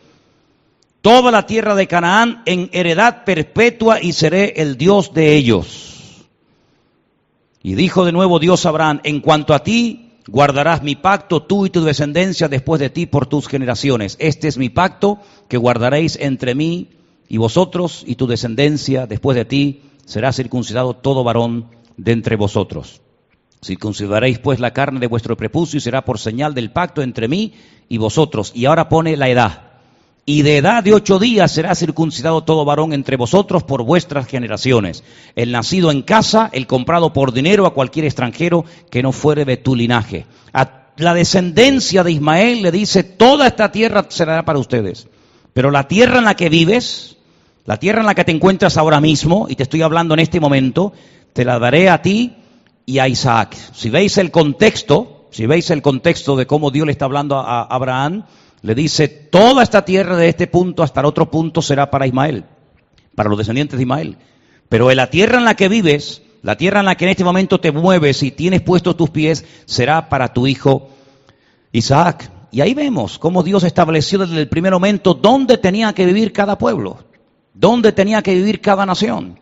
Toda 1.02 1.30
la 1.30 1.46
tierra 1.46 1.74
de 1.74 1.86
Canaán 1.86 2.42
en 2.46 2.68
heredad 2.72 3.24
perpetua 3.24 4.00
y 4.02 4.12
seré 4.12 4.54
el 4.56 4.76
Dios 4.76 5.14
de 5.14 5.34
ellos. 5.34 6.26
Y 7.62 7.74
dijo 7.74 8.04
de 8.04 8.12
nuevo 8.12 8.38
Dios 8.38 8.66
a 8.66 8.70
Abraham, 8.70 9.00
en 9.04 9.20
cuanto 9.20 9.54
a 9.54 9.62
ti, 9.62 10.10
Guardarás 10.30 10.84
mi 10.84 10.94
pacto 10.94 11.42
tú 11.42 11.66
y 11.66 11.70
tu 11.70 11.82
descendencia 11.82 12.48
después 12.48 12.80
de 12.80 12.88
ti 12.88 13.06
por 13.06 13.26
tus 13.26 13.48
generaciones. 13.48 14.16
Este 14.20 14.46
es 14.46 14.58
mi 14.58 14.68
pacto 14.68 15.18
que 15.48 15.56
guardaréis 15.56 16.16
entre 16.20 16.54
mí 16.54 16.90
y 17.28 17.38
vosotros 17.38 18.04
y 18.06 18.14
tu 18.14 18.28
descendencia 18.28 19.08
después 19.08 19.34
de 19.34 19.44
ti. 19.44 19.82
Será 20.04 20.32
circuncidado 20.32 20.94
todo 20.94 21.24
varón 21.24 21.66
de 21.96 22.12
entre 22.12 22.36
vosotros. 22.36 23.00
Circuncidaréis 23.60 24.38
pues 24.38 24.60
la 24.60 24.72
carne 24.72 25.00
de 25.00 25.08
vuestro 25.08 25.36
prepucio 25.36 25.78
y 25.78 25.80
será 25.80 26.04
por 26.04 26.20
señal 26.20 26.54
del 26.54 26.70
pacto 26.70 27.02
entre 27.02 27.26
mí 27.26 27.54
y 27.88 27.98
vosotros. 27.98 28.52
Y 28.54 28.66
ahora 28.66 28.88
pone 28.88 29.16
la 29.16 29.28
edad. 29.28 29.69
Y 30.32 30.42
de 30.42 30.58
edad 30.58 30.84
de 30.84 30.94
ocho 30.94 31.18
días 31.18 31.50
será 31.50 31.74
circuncidado 31.74 32.44
todo 32.44 32.64
varón 32.64 32.92
entre 32.92 33.16
vosotros 33.16 33.64
por 33.64 33.82
vuestras 33.82 34.28
generaciones. 34.28 35.02
El 35.34 35.50
nacido 35.50 35.90
en 35.90 36.02
casa, 36.02 36.50
el 36.52 36.68
comprado 36.68 37.12
por 37.12 37.32
dinero 37.32 37.66
a 37.66 37.74
cualquier 37.74 38.04
extranjero 38.04 38.64
que 38.92 39.02
no 39.02 39.10
fuere 39.10 39.44
de 39.44 39.56
tu 39.56 39.74
linaje. 39.74 40.26
A 40.52 40.92
la 40.98 41.14
descendencia 41.14 42.04
de 42.04 42.12
Ismael 42.12 42.62
le 42.62 42.70
dice, 42.70 43.02
toda 43.02 43.48
esta 43.48 43.72
tierra 43.72 44.06
será 44.08 44.44
para 44.44 44.60
ustedes. 44.60 45.08
Pero 45.52 45.72
la 45.72 45.88
tierra 45.88 46.18
en 46.18 46.26
la 46.26 46.36
que 46.36 46.48
vives, 46.48 47.16
la 47.64 47.78
tierra 47.78 47.98
en 47.98 48.06
la 48.06 48.14
que 48.14 48.24
te 48.24 48.30
encuentras 48.30 48.76
ahora 48.76 49.00
mismo, 49.00 49.48
y 49.48 49.56
te 49.56 49.64
estoy 49.64 49.82
hablando 49.82 50.14
en 50.14 50.20
este 50.20 50.38
momento, 50.38 50.92
te 51.32 51.44
la 51.44 51.58
daré 51.58 51.88
a 51.88 52.02
ti 52.02 52.36
y 52.86 53.00
a 53.00 53.08
Isaac. 53.08 53.56
Si 53.72 53.90
veis 53.90 54.16
el 54.16 54.30
contexto, 54.30 55.26
si 55.32 55.46
veis 55.46 55.70
el 55.70 55.82
contexto 55.82 56.36
de 56.36 56.46
cómo 56.46 56.70
Dios 56.70 56.86
le 56.86 56.92
está 56.92 57.06
hablando 57.06 57.36
a 57.36 57.62
Abraham, 57.64 58.22
le 58.62 58.74
dice, 58.74 59.08
toda 59.08 59.62
esta 59.62 59.84
tierra 59.84 60.16
de 60.16 60.28
este 60.28 60.46
punto 60.46 60.82
hasta 60.82 61.00
el 61.00 61.06
otro 61.06 61.30
punto 61.30 61.62
será 61.62 61.90
para 61.90 62.06
Ismael, 62.06 62.44
para 63.14 63.28
los 63.28 63.38
descendientes 63.38 63.78
de 63.78 63.84
Ismael. 63.84 64.16
Pero 64.68 64.92
la 64.92 65.08
tierra 65.08 65.38
en 65.38 65.44
la 65.44 65.54
que 65.54 65.68
vives, 65.68 66.22
la 66.42 66.56
tierra 66.56 66.80
en 66.80 66.86
la 66.86 66.94
que 66.94 67.04
en 67.04 67.10
este 67.10 67.24
momento 67.24 67.60
te 67.60 67.72
mueves 67.72 68.22
y 68.22 68.30
tienes 68.30 68.62
puestos 68.62 68.96
tus 68.96 69.10
pies, 69.10 69.44
será 69.64 70.08
para 70.08 70.32
tu 70.32 70.46
hijo 70.46 70.90
Isaac. 71.72 72.30
Y 72.52 72.60
ahí 72.60 72.74
vemos 72.74 73.18
cómo 73.18 73.42
Dios 73.42 73.64
estableció 73.64 74.18
desde 74.18 74.38
el 74.38 74.48
primer 74.48 74.72
momento 74.72 75.14
dónde 75.14 75.58
tenía 75.58 75.92
que 75.92 76.04
vivir 76.04 76.32
cada 76.32 76.58
pueblo, 76.58 76.98
dónde 77.54 77.92
tenía 77.92 78.22
que 78.22 78.34
vivir 78.34 78.60
cada 78.60 78.84
nación. 78.84 79.38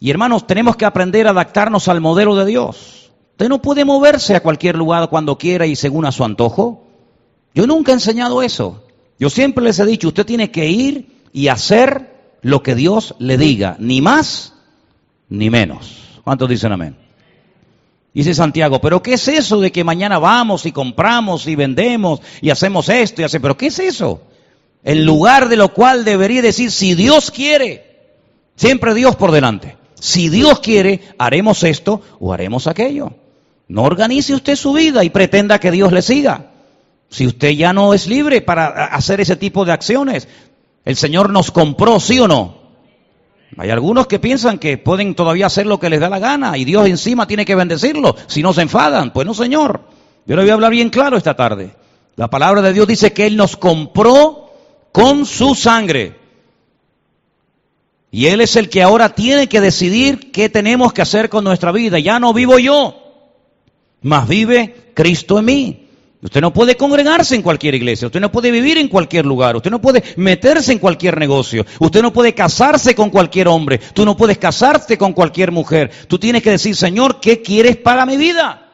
Y 0.00 0.10
hermanos, 0.10 0.46
tenemos 0.46 0.76
que 0.76 0.84
aprender 0.84 1.26
a 1.26 1.30
adaptarnos 1.30 1.88
al 1.88 2.00
modelo 2.00 2.36
de 2.36 2.46
Dios. 2.46 3.10
Usted 3.32 3.48
no 3.48 3.62
puede 3.62 3.84
moverse 3.84 4.36
a 4.36 4.42
cualquier 4.42 4.76
lugar 4.76 5.08
cuando 5.08 5.38
quiera 5.38 5.66
y 5.66 5.76
según 5.76 6.04
a 6.04 6.12
su 6.12 6.24
antojo. 6.24 6.83
Yo 7.54 7.66
nunca 7.66 7.92
he 7.92 7.94
enseñado 7.94 8.42
eso. 8.42 8.84
Yo 9.18 9.30
siempre 9.30 9.64
les 9.64 9.78
he 9.78 9.86
dicho, 9.86 10.08
usted 10.08 10.26
tiene 10.26 10.50
que 10.50 10.68
ir 10.68 11.06
y 11.32 11.48
hacer 11.48 12.14
lo 12.42 12.62
que 12.62 12.74
Dios 12.74 13.14
le 13.18 13.38
diga, 13.38 13.76
ni 13.78 14.00
más 14.00 14.54
ni 15.28 15.50
menos. 15.50 16.20
¿Cuántos 16.24 16.48
dicen 16.48 16.72
amén? 16.72 16.96
Dice 18.12 18.34
Santiago, 18.34 18.80
pero 18.80 19.02
¿qué 19.02 19.14
es 19.14 19.26
eso 19.26 19.60
de 19.60 19.72
que 19.72 19.82
mañana 19.82 20.18
vamos 20.18 20.66
y 20.66 20.72
compramos 20.72 21.46
y 21.46 21.56
vendemos 21.56 22.20
y 22.40 22.50
hacemos 22.50 22.88
esto 22.88 23.22
y 23.22 23.24
hacemos? 23.24 23.42
¿Pero 23.42 23.56
qué 23.56 23.66
es 23.66 23.78
eso? 23.78 24.22
En 24.84 25.04
lugar 25.04 25.48
de 25.48 25.56
lo 25.56 25.72
cual 25.72 26.04
debería 26.04 26.42
decir, 26.42 26.70
si 26.70 26.94
Dios 26.94 27.30
quiere, 27.30 28.12
siempre 28.54 28.94
Dios 28.94 29.16
por 29.16 29.32
delante. 29.32 29.76
Si 29.98 30.28
Dios 30.28 30.60
quiere, 30.60 31.00
haremos 31.18 31.64
esto 31.64 32.02
o 32.20 32.32
haremos 32.32 32.66
aquello. 32.66 33.14
No 33.66 33.82
organice 33.82 34.34
usted 34.34 34.54
su 34.54 34.74
vida 34.74 35.02
y 35.02 35.10
pretenda 35.10 35.58
que 35.58 35.70
Dios 35.70 35.92
le 35.92 36.02
siga. 36.02 36.50
Si 37.14 37.28
usted 37.28 37.50
ya 37.50 37.72
no 37.72 37.94
es 37.94 38.08
libre 38.08 38.40
para 38.40 38.86
hacer 38.86 39.20
ese 39.20 39.36
tipo 39.36 39.64
de 39.64 39.70
acciones, 39.70 40.26
el 40.84 40.96
Señor 40.96 41.30
nos 41.30 41.52
compró, 41.52 42.00
¿sí 42.00 42.18
o 42.18 42.26
no? 42.26 42.56
Hay 43.56 43.70
algunos 43.70 44.08
que 44.08 44.18
piensan 44.18 44.58
que 44.58 44.78
pueden 44.78 45.14
todavía 45.14 45.46
hacer 45.46 45.64
lo 45.64 45.78
que 45.78 45.88
les 45.88 46.00
da 46.00 46.08
la 46.08 46.18
gana 46.18 46.58
y 46.58 46.64
Dios 46.64 46.88
encima 46.88 47.28
tiene 47.28 47.44
que 47.44 47.54
bendecirlo 47.54 48.16
si 48.26 48.42
no 48.42 48.52
se 48.52 48.62
enfadan. 48.62 49.12
Pues 49.12 49.28
no, 49.28 49.32
Señor. 49.32 49.82
Yo 50.26 50.34
le 50.34 50.42
voy 50.42 50.50
a 50.50 50.54
hablar 50.54 50.72
bien 50.72 50.90
claro 50.90 51.16
esta 51.16 51.36
tarde. 51.36 51.76
La 52.16 52.28
palabra 52.28 52.62
de 52.62 52.72
Dios 52.72 52.88
dice 52.88 53.12
que 53.12 53.26
Él 53.26 53.36
nos 53.36 53.56
compró 53.56 54.50
con 54.90 55.24
su 55.24 55.54
sangre. 55.54 56.18
Y 58.10 58.26
Él 58.26 58.40
es 58.40 58.56
el 58.56 58.68
que 58.68 58.82
ahora 58.82 59.14
tiene 59.14 59.48
que 59.48 59.60
decidir 59.60 60.32
qué 60.32 60.48
tenemos 60.48 60.92
que 60.92 61.02
hacer 61.02 61.28
con 61.28 61.44
nuestra 61.44 61.70
vida. 61.70 62.00
Ya 62.00 62.18
no 62.18 62.34
vivo 62.34 62.58
yo, 62.58 62.96
mas 64.02 64.26
vive 64.26 64.90
Cristo 64.94 65.38
en 65.38 65.44
mí. 65.44 65.83
Usted 66.24 66.40
no 66.40 66.54
puede 66.54 66.74
congregarse 66.74 67.34
en 67.34 67.42
cualquier 67.42 67.74
iglesia, 67.74 68.06
usted 68.06 68.18
no 68.18 68.32
puede 68.32 68.50
vivir 68.50 68.78
en 68.78 68.88
cualquier 68.88 69.26
lugar, 69.26 69.56
usted 69.56 69.70
no 69.70 69.82
puede 69.82 70.02
meterse 70.16 70.72
en 70.72 70.78
cualquier 70.78 71.18
negocio, 71.18 71.66
usted 71.78 72.00
no 72.00 72.14
puede 72.14 72.32
casarse 72.32 72.94
con 72.94 73.10
cualquier 73.10 73.46
hombre, 73.46 73.78
tú 73.92 74.06
no 74.06 74.16
puedes 74.16 74.38
casarte 74.38 74.96
con 74.96 75.12
cualquier 75.12 75.52
mujer. 75.52 75.90
Tú 76.08 76.18
tienes 76.18 76.42
que 76.42 76.52
decir, 76.52 76.74
Señor, 76.76 77.20
¿qué 77.20 77.42
quieres 77.42 77.76
para 77.76 78.06
mi 78.06 78.16
vida? 78.16 78.70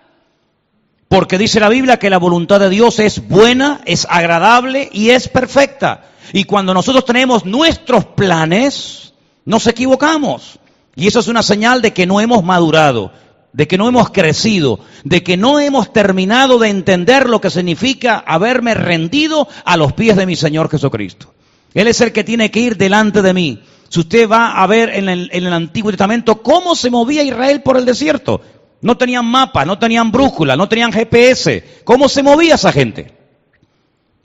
Porque 1.09 1.39
dice 1.39 1.59
la 1.59 1.69
Biblia 1.69 1.99
que 1.99 2.09
la 2.09 2.19
voluntad 2.19 2.61
de 2.61 2.71
Dios 2.71 3.01
es 3.01 3.27
buena, 3.27 3.81
es 3.85 4.07
agradable 4.09 4.89
y 4.93 5.11
es 5.11 5.27
perfecta. 5.27 6.05
Y 6.33 6.45
cuando 6.45 6.73
nosotros 6.73 7.05
tenemos 7.05 7.45
nuestros 7.45 8.05
planes, 8.05 9.13
nos 9.45 9.67
equivocamos. 9.67 10.61
Y 10.95 11.09
eso 11.09 11.19
es 11.19 11.27
una 11.27 11.43
señal 11.43 11.83
de 11.83 11.93
que 11.93 12.07
no 12.07 12.21
hemos 12.21 12.45
madurado 12.45 13.11
de 13.53 13.67
que 13.67 13.79
no 13.79 13.89
hemos 13.89 14.11
crecido, 14.11 14.81
de 15.05 15.23
que 15.23 15.37
no 15.37 15.59
hemos 15.59 15.93
terminado 15.93 16.59
de 16.59 16.69
entender 16.69 17.29
lo 17.29 17.41
que 17.41 17.51
significa 17.51 18.23
haberme 18.27 18.75
rendido 18.75 19.49
a 19.65 19.77
los 19.77 19.93
pies 19.93 20.17
de 20.17 20.27
mi 20.27 20.37
Señor 20.37 20.71
Jesucristo. 20.71 21.33
Él 21.75 21.87
es 21.87 22.01
el 22.01 22.13
que 22.13 22.25
tiene 22.25 22.51
que 22.51 22.61
ir 22.61 22.77
delante 22.77 23.23
de 23.23 23.35
mí. 23.35 23.63
Si 23.89 24.01
usted 24.01 24.29
va 24.29 24.63
a 24.63 24.67
ver 24.67 24.91
en 24.91 25.09
el, 25.09 25.53
Antiguo 25.53 25.91
Testamento 25.91 26.43
cómo 26.43 26.77
se 26.77 26.91
movía 26.91 27.25
Israel 27.25 27.63
por 27.63 27.77
el 27.77 27.85
desierto, 27.85 28.41
no 28.83 28.97
tenían 28.97 29.27
mapa, 29.27 29.65
no 29.65 29.79
tenían 29.79 30.13
brújula, 30.13 30.57
no 30.57 30.69
tenían 30.69 30.93
GPS. 30.93 31.83
¿Cómo 31.85 32.09
se 32.09 32.23
movía 32.23 32.55
esa 32.55 32.73
gente? 32.73 33.13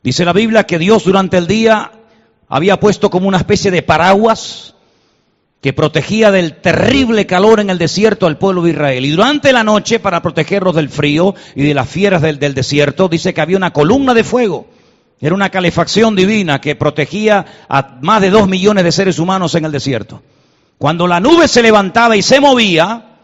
Dice 0.03 0.23
la 0.23 0.33
Biblia 0.33 0.65
que 0.65 0.77
Dios 0.77 1.03
durante 1.03 1.37
el 1.37 1.47
día 1.47 1.91
había 2.47 2.79
puesto 2.79 3.09
como 3.09 3.27
una 3.27 3.39
especie 3.39 3.71
de 3.71 3.81
paraguas 3.81 4.74
que 5.65 5.73
protegía 5.73 6.29
del 6.29 6.57
terrible 6.61 7.25
calor 7.25 7.59
en 7.59 7.71
el 7.71 7.79
desierto 7.79 8.27
al 8.27 8.37
pueblo 8.37 8.61
de 8.61 8.69
Israel. 8.69 9.03
Y 9.03 9.09
durante 9.09 9.51
la 9.51 9.63
noche, 9.63 9.99
para 9.99 10.21
protegerlos 10.21 10.75
del 10.75 10.89
frío 10.89 11.33
y 11.55 11.63
de 11.63 11.73
las 11.73 11.89
fieras 11.89 12.21
del, 12.21 12.37
desierto, 12.37 13.09
dice 13.09 13.33
que 13.33 13.41
había 13.41 13.57
una 13.57 13.73
columna 13.73 14.13
de 14.13 14.23
fuego. 14.23 14.67
Era 15.19 15.33
una 15.33 15.49
calefacción 15.49 16.15
divina 16.15 16.61
que 16.61 16.75
protegía 16.75 17.43
a 17.67 17.97
más 18.01 18.21
de 18.21 18.29
dos 18.29 18.47
millones 18.47 18.83
de 18.83 18.91
seres 18.91 19.17
humanos 19.17 19.55
en 19.55 19.65
el 19.65 19.71
desierto. 19.71 20.21
Cuando 20.77 21.07
la 21.07 21.19
nube 21.19 21.47
se 21.47 21.63
levantaba 21.63 22.15
y 22.15 22.21
se 22.21 22.39
movía, 22.39 23.17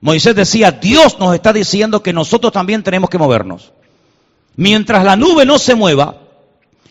Moisés 0.00 0.36
decía, 0.36 0.70
Dios 0.70 1.18
nos 1.18 1.34
está 1.34 1.52
diciendo 1.52 2.00
que 2.00 2.12
nosotros 2.12 2.52
también 2.52 2.84
tenemos 2.84 3.10
que 3.10 3.18
movernos. 3.18 3.72
Mientras 4.54 5.02
la 5.02 5.16
nube 5.16 5.44
no 5.44 5.58
se 5.58 5.74
mueva, 5.74 6.14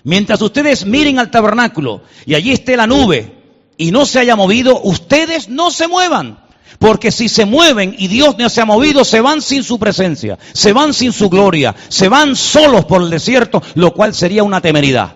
mientras 0.04 0.42
ustedes 0.42 0.86
miren 0.86 1.18
al 1.18 1.32
tabernáculo 1.32 2.02
y 2.26 2.36
allí 2.36 2.52
esté 2.52 2.76
la 2.76 2.88
nube 2.88 3.37
y 3.78 3.92
no 3.92 4.06
se 4.06 4.20
haya 4.20 4.36
movido, 4.36 4.82
ustedes 4.82 5.50
no 5.50 5.72
se 5.72 5.88
muevan. 5.88 6.40
Porque 6.80 7.12
si 7.12 7.30
se 7.30 7.46
mueven 7.46 7.96
y 7.98 8.08
Dios 8.08 8.38
no 8.38 8.50
se 8.50 8.62
ha 8.62 8.66
movido, 8.66 9.04
se 9.04 9.22
van 9.22 9.42
sin 9.42 9.64
su 9.64 9.80
presencia, 9.80 10.38
se 10.54 10.74
van 10.74 10.94
sin 10.94 11.12
su 11.12 11.30
gloria, 11.30 11.76
se 11.88 12.08
van 12.08 12.36
solos 12.36 12.86
por 12.86 13.02
el 13.02 13.10
desierto, 13.10 13.64
lo 13.76 13.94
cual 13.94 14.14
sería 14.14 14.44
una 14.44 14.62
temeridad. 14.62 15.16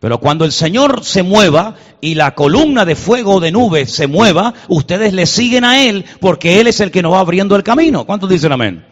Pero 0.00 0.18
cuando 0.18 0.44
el 0.44 0.52
Señor 0.52 1.04
se 1.04 1.22
mueva 1.22 1.74
y 2.00 2.14
la 2.14 2.34
columna 2.34 2.84
de 2.84 2.96
fuego 2.96 3.34
o 3.34 3.40
de 3.40 3.50
nube 3.50 3.86
se 3.86 4.06
mueva, 4.06 4.54
ustedes 4.68 5.12
le 5.12 5.26
siguen 5.26 5.64
a 5.64 5.82
Él 5.84 6.04
porque 6.20 6.60
Él 6.60 6.66
es 6.66 6.80
el 6.80 6.90
que 6.90 7.02
nos 7.02 7.12
va 7.12 7.20
abriendo 7.20 7.56
el 7.56 7.62
camino. 7.62 8.04
¿Cuántos 8.06 8.30
dicen 8.30 8.52
amén? 8.52 8.84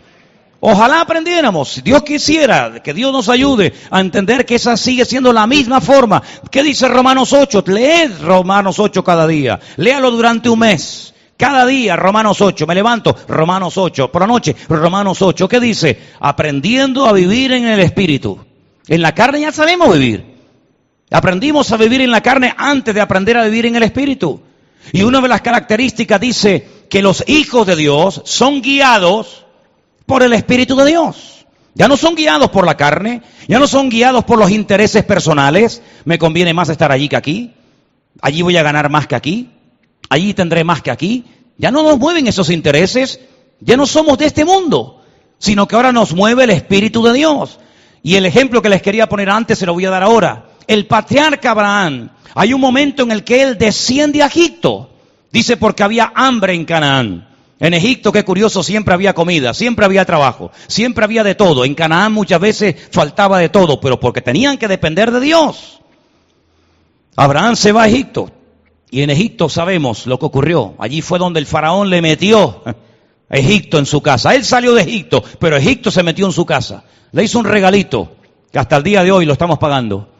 Ojalá 0.66 1.02
aprendiéramos, 1.02 1.68
si 1.68 1.82
Dios 1.82 2.02
quisiera, 2.04 2.82
que 2.82 2.94
Dios 2.94 3.12
nos 3.12 3.28
ayude 3.28 3.74
a 3.90 4.00
entender 4.00 4.46
que 4.46 4.54
esa 4.54 4.78
sigue 4.78 5.04
siendo 5.04 5.30
la 5.30 5.46
misma 5.46 5.78
forma. 5.82 6.22
¿Qué 6.50 6.62
dice 6.62 6.88
Romanos 6.88 7.34
8? 7.34 7.64
Leed 7.66 8.22
Romanos 8.22 8.78
8 8.78 9.04
cada 9.04 9.26
día. 9.26 9.60
Léalo 9.76 10.10
durante 10.10 10.48
un 10.48 10.60
mes. 10.60 11.12
Cada 11.36 11.66
día, 11.66 11.96
Romanos 11.96 12.40
8, 12.40 12.66
me 12.66 12.74
levanto, 12.74 13.14
Romanos 13.28 13.76
8, 13.76 14.10
por 14.10 14.22
la 14.22 14.26
noche, 14.26 14.56
Romanos 14.66 15.20
8, 15.20 15.46
¿qué 15.48 15.60
dice? 15.60 16.00
Aprendiendo 16.18 17.04
a 17.04 17.12
vivir 17.12 17.52
en 17.52 17.66
el 17.66 17.80
Espíritu. 17.80 18.42
En 18.88 19.02
la 19.02 19.14
carne 19.14 19.42
ya 19.42 19.52
sabemos 19.52 19.92
vivir. 19.92 20.24
Aprendimos 21.10 21.70
a 21.72 21.76
vivir 21.76 22.00
en 22.00 22.10
la 22.10 22.22
carne 22.22 22.54
antes 22.56 22.94
de 22.94 23.02
aprender 23.02 23.36
a 23.36 23.44
vivir 23.44 23.66
en 23.66 23.76
el 23.76 23.82
Espíritu. 23.82 24.40
Y 24.94 25.02
una 25.02 25.20
de 25.20 25.28
las 25.28 25.42
características 25.42 26.18
dice 26.18 26.66
que 26.88 27.02
los 27.02 27.22
hijos 27.26 27.66
de 27.66 27.76
Dios 27.76 28.22
son 28.24 28.62
guiados 28.62 29.43
por 30.06 30.22
el 30.22 30.32
Espíritu 30.32 30.76
de 30.76 30.86
Dios. 30.86 31.46
Ya 31.74 31.88
no 31.88 31.96
son 31.96 32.14
guiados 32.14 32.50
por 32.50 32.66
la 32.66 32.76
carne, 32.76 33.22
ya 33.48 33.58
no 33.58 33.66
son 33.66 33.88
guiados 33.88 34.24
por 34.24 34.38
los 34.38 34.50
intereses 34.50 35.04
personales. 35.04 35.82
Me 36.04 36.18
conviene 36.18 36.54
más 36.54 36.68
estar 36.68 36.92
allí 36.92 37.08
que 37.08 37.16
aquí. 37.16 37.52
Allí 38.20 38.42
voy 38.42 38.56
a 38.56 38.62
ganar 38.62 38.90
más 38.90 39.08
que 39.08 39.16
aquí. 39.16 39.50
Allí 40.08 40.34
tendré 40.34 40.62
más 40.62 40.82
que 40.82 40.92
aquí. 40.92 41.24
Ya 41.58 41.70
no 41.70 41.82
nos 41.82 41.98
mueven 41.98 42.28
esos 42.28 42.50
intereses. 42.50 43.20
Ya 43.60 43.76
no 43.76 43.86
somos 43.86 44.18
de 44.18 44.26
este 44.26 44.44
mundo, 44.44 45.02
sino 45.38 45.66
que 45.66 45.74
ahora 45.74 45.92
nos 45.92 46.14
mueve 46.14 46.44
el 46.44 46.50
Espíritu 46.50 47.02
de 47.02 47.12
Dios. 47.12 47.58
Y 48.02 48.16
el 48.16 48.26
ejemplo 48.26 48.62
que 48.62 48.68
les 48.68 48.82
quería 48.82 49.08
poner 49.08 49.30
antes 49.30 49.58
se 49.58 49.66
lo 49.66 49.72
voy 49.72 49.86
a 49.86 49.90
dar 49.90 50.02
ahora. 50.02 50.50
El 50.66 50.86
patriarca 50.86 51.50
Abraham, 51.50 52.10
hay 52.34 52.52
un 52.52 52.60
momento 52.60 53.02
en 53.02 53.10
el 53.10 53.24
que 53.24 53.42
él 53.42 53.58
desciende 53.58 54.22
a 54.22 54.26
Egipto. 54.26 54.90
Dice 55.32 55.56
porque 55.56 55.82
había 55.82 56.12
hambre 56.14 56.54
en 56.54 56.64
Canaán. 56.64 57.33
En 57.64 57.72
Egipto, 57.72 58.12
qué 58.12 58.26
curioso, 58.26 58.62
siempre 58.62 58.92
había 58.92 59.14
comida, 59.14 59.54
siempre 59.54 59.86
había 59.86 60.04
trabajo, 60.04 60.52
siempre 60.66 61.02
había 61.02 61.24
de 61.24 61.34
todo. 61.34 61.64
En 61.64 61.74
Canaán 61.74 62.12
muchas 62.12 62.38
veces 62.38 62.76
faltaba 62.90 63.38
de 63.38 63.48
todo, 63.48 63.80
pero 63.80 63.98
porque 63.98 64.20
tenían 64.20 64.58
que 64.58 64.68
depender 64.68 65.10
de 65.10 65.20
Dios. 65.20 65.80
Abraham 67.16 67.56
se 67.56 67.72
va 67.72 67.84
a 67.84 67.88
Egipto 67.88 68.30
y 68.90 69.00
en 69.00 69.08
Egipto 69.08 69.48
sabemos 69.48 70.04
lo 70.04 70.18
que 70.18 70.26
ocurrió. 70.26 70.74
Allí 70.78 71.00
fue 71.00 71.18
donde 71.18 71.40
el 71.40 71.46
faraón 71.46 71.88
le 71.88 72.02
metió 72.02 72.62
a 72.66 72.74
Egipto 73.34 73.78
en 73.78 73.86
su 73.86 74.02
casa. 74.02 74.34
Él 74.34 74.44
salió 74.44 74.74
de 74.74 74.82
Egipto, 74.82 75.24
pero 75.38 75.56
Egipto 75.56 75.90
se 75.90 76.02
metió 76.02 76.26
en 76.26 76.32
su 76.32 76.44
casa. 76.44 76.84
Le 77.12 77.24
hizo 77.24 77.38
un 77.38 77.46
regalito 77.46 78.14
que 78.52 78.58
hasta 78.58 78.76
el 78.76 78.82
día 78.82 79.02
de 79.02 79.10
hoy 79.10 79.24
lo 79.24 79.32
estamos 79.32 79.58
pagando. 79.58 80.10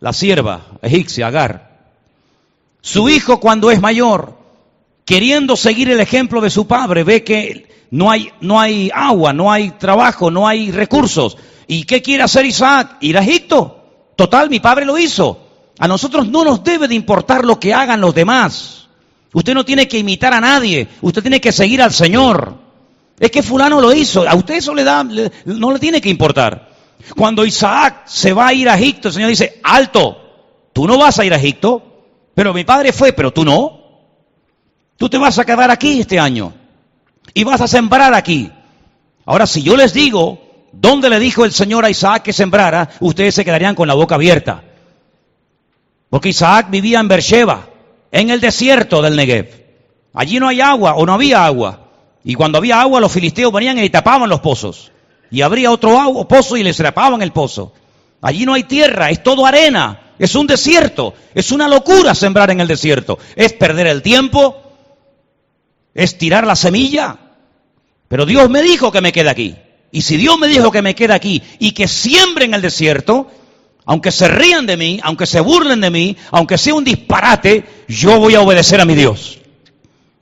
La 0.00 0.14
sierva 0.14 0.62
egipcia, 0.80 1.26
Agar. 1.26 1.76
Su 2.80 3.10
hijo 3.10 3.38
cuando 3.38 3.70
es 3.70 3.82
mayor 3.82 4.45
queriendo 5.06 5.56
seguir 5.56 5.88
el 5.90 6.00
ejemplo 6.00 6.42
de 6.42 6.50
su 6.50 6.66
padre, 6.66 7.04
ve 7.04 7.24
que 7.24 7.86
no 7.90 8.10
hay, 8.10 8.30
no 8.42 8.60
hay 8.60 8.90
agua, 8.92 9.32
no 9.32 9.50
hay 9.50 9.70
trabajo, 9.70 10.30
no 10.30 10.46
hay 10.46 10.70
recursos. 10.70 11.38
¿Y 11.66 11.84
qué 11.84 12.02
quiere 12.02 12.24
hacer 12.24 12.44
Isaac? 12.44 12.98
Ir 13.00 13.16
a 13.16 13.22
Egipto. 13.22 14.12
Total, 14.16 14.50
mi 14.50 14.60
padre 14.60 14.84
lo 14.84 14.98
hizo. 14.98 15.40
A 15.78 15.86
nosotros 15.86 16.28
no 16.28 16.44
nos 16.44 16.64
debe 16.64 16.88
de 16.88 16.94
importar 16.94 17.44
lo 17.44 17.58
que 17.60 17.72
hagan 17.72 18.00
los 18.00 18.14
demás. 18.14 18.88
Usted 19.32 19.54
no 19.54 19.64
tiene 19.64 19.86
que 19.86 19.98
imitar 19.98 20.34
a 20.34 20.40
nadie, 20.40 20.88
usted 21.02 21.22
tiene 21.22 21.40
que 21.40 21.52
seguir 21.52 21.82
al 21.82 21.92
Señor. 21.92 22.56
Es 23.18 23.30
que 23.30 23.42
fulano 23.42 23.80
lo 23.80 23.92
hizo, 23.92 24.28
a 24.28 24.34
usted 24.34 24.54
eso 24.54 24.74
le 24.74 24.84
da, 24.84 25.04
no 25.04 25.72
le 25.72 25.78
tiene 25.78 26.00
que 26.00 26.08
importar. 26.08 26.70
Cuando 27.14 27.44
Isaac 27.44 28.02
se 28.06 28.32
va 28.32 28.48
a 28.48 28.54
ir 28.54 28.68
a 28.68 28.76
Egipto, 28.76 29.08
el 29.08 29.14
Señor 29.14 29.28
dice, 29.28 29.60
alto, 29.62 30.16
tú 30.72 30.86
no 30.86 30.98
vas 30.98 31.18
a 31.18 31.24
ir 31.24 31.32
a 31.32 31.36
Egipto, 31.36 31.82
pero 32.34 32.52
mi 32.52 32.64
padre 32.64 32.92
fue, 32.92 33.12
pero 33.12 33.32
tú 33.32 33.44
no. 33.44 33.75
Tú 34.96 35.08
te 35.08 35.18
vas 35.18 35.38
a 35.38 35.44
quedar 35.44 35.70
aquí 35.70 36.00
este 36.00 36.18
año 36.18 36.52
y 37.34 37.44
vas 37.44 37.60
a 37.60 37.68
sembrar 37.68 38.14
aquí. 38.14 38.50
Ahora, 39.24 39.46
si 39.46 39.62
yo 39.62 39.76
les 39.76 39.92
digo 39.92 40.38
dónde 40.72 41.10
le 41.10 41.18
dijo 41.18 41.44
el 41.44 41.52
Señor 41.52 41.84
a 41.84 41.90
Isaac 41.90 42.22
que 42.22 42.32
sembrara, 42.32 42.90
ustedes 43.00 43.34
se 43.34 43.44
quedarían 43.44 43.74
con 43.74 43.88
la 43.88 43.94
boca 43.94 44.14
abierta. 44.14 44.62
Porque 46.08 46.30
Isaac 46.30 46.68
vivía 46.70 47.00
en 47.00 47.08
Beersheba, 47.08 47.68
en 48.10 48.30
el 48.30 48.40
desierto 48.40 49.02
del 49.02 49.16
Negev. 49.16 49.66
Allí 50.14 50.38
no 50.38 50.48
hay 50.48 50.60
agua 50.60 50.94
o 50.94 51.04
no 51.04 51.12
había 51.12 51.44
agua. 51.44 51.90
Y 52.24 52.34
cuando 52.34 52.58
había 52.58 52.80
agua, 52.80 53.00
los 53.00 53.12
filisteos 53.12 53.52
venían 53.52 53.78
y 53.78 53.90
tapaban 53.90 54.30
los 54.30 54.40
pozos. 54.40 54.90
Y 55.30 55.42
habría 55.42 55.70
otro 55.70 56.00
agua, 56.00 56.26
pozo 56.26 56.56
y 56.56 56.62
les 56.62 56.76
tapaban 56.76 57.20
el 57.20 57.32
pozo. 57.32 57.72
Allí 58.22 58.46
no 58.46 58.54
hay 58.54 58.64
tierra, 58.64 59.10
es 59.10 59.22
todo 59.22 59.44
arena, 59.44 60.12
es 60.18 60.34
un 60.34 60.46
desierto, 60.46 61.14
es 61.34 61.52
una 61.52 61.68
locura 61.68 62.14
sembrar 62.14 62.50
en 62.50 62.60
el 62.60 62.68
desierto. 62.68 63.18
Es 63.34 63.52
perder 63.52 63.88
el 63.88 64.02
tiempo, 64.02 64.65
es 65.96 66.18
tirar 66.18 66.46
la 66.46 66.54
semilla. 66.54 67.16
Pero 68.08 68.26
Dios 68.26 68.48
me 68.48 68.62
dijo 68.62 68.92
que 68.92 69.00
me 69.00 69.12
quede 69.12 69.30
aquí. 69.30 69.56
Y 69.90 70.02
si 70.02 70.16
Dios 70.16 70.38
me 70.38 70.46
dijo 70.46 70.70
que 70.70 70.82
me 70.82 70.94
quede 70.94 71.14
aquí 71.14 71.42
y 71.58 71.72
que 71.72 71.88
siembre 71.88 72.44
en 72.44 72.54
el 72.54 72.62
desierto, 72.62 73.30
aunque 73.86 74.12
se 74.12 74.28
rían 74.28 74.66
de 74.66 74.76
mí, 74.76 75.00
aunque 75.02 75.26
se 75.26 75.40
burlen 75.40 75.80
de 75.80 75.90
mí, 75.90 76.16
aunque 76.30 76.58
sea 76.58 76.74
un 76.74 76.84
disparate, 76.84 77.64
yo 77.88 78.20
voy 78.20 78.34
a 78.34 78.42
obedecer 78.42 78.80
a 78.80 78.84
mi 78.84 78.94
Dios. 78.94 79.38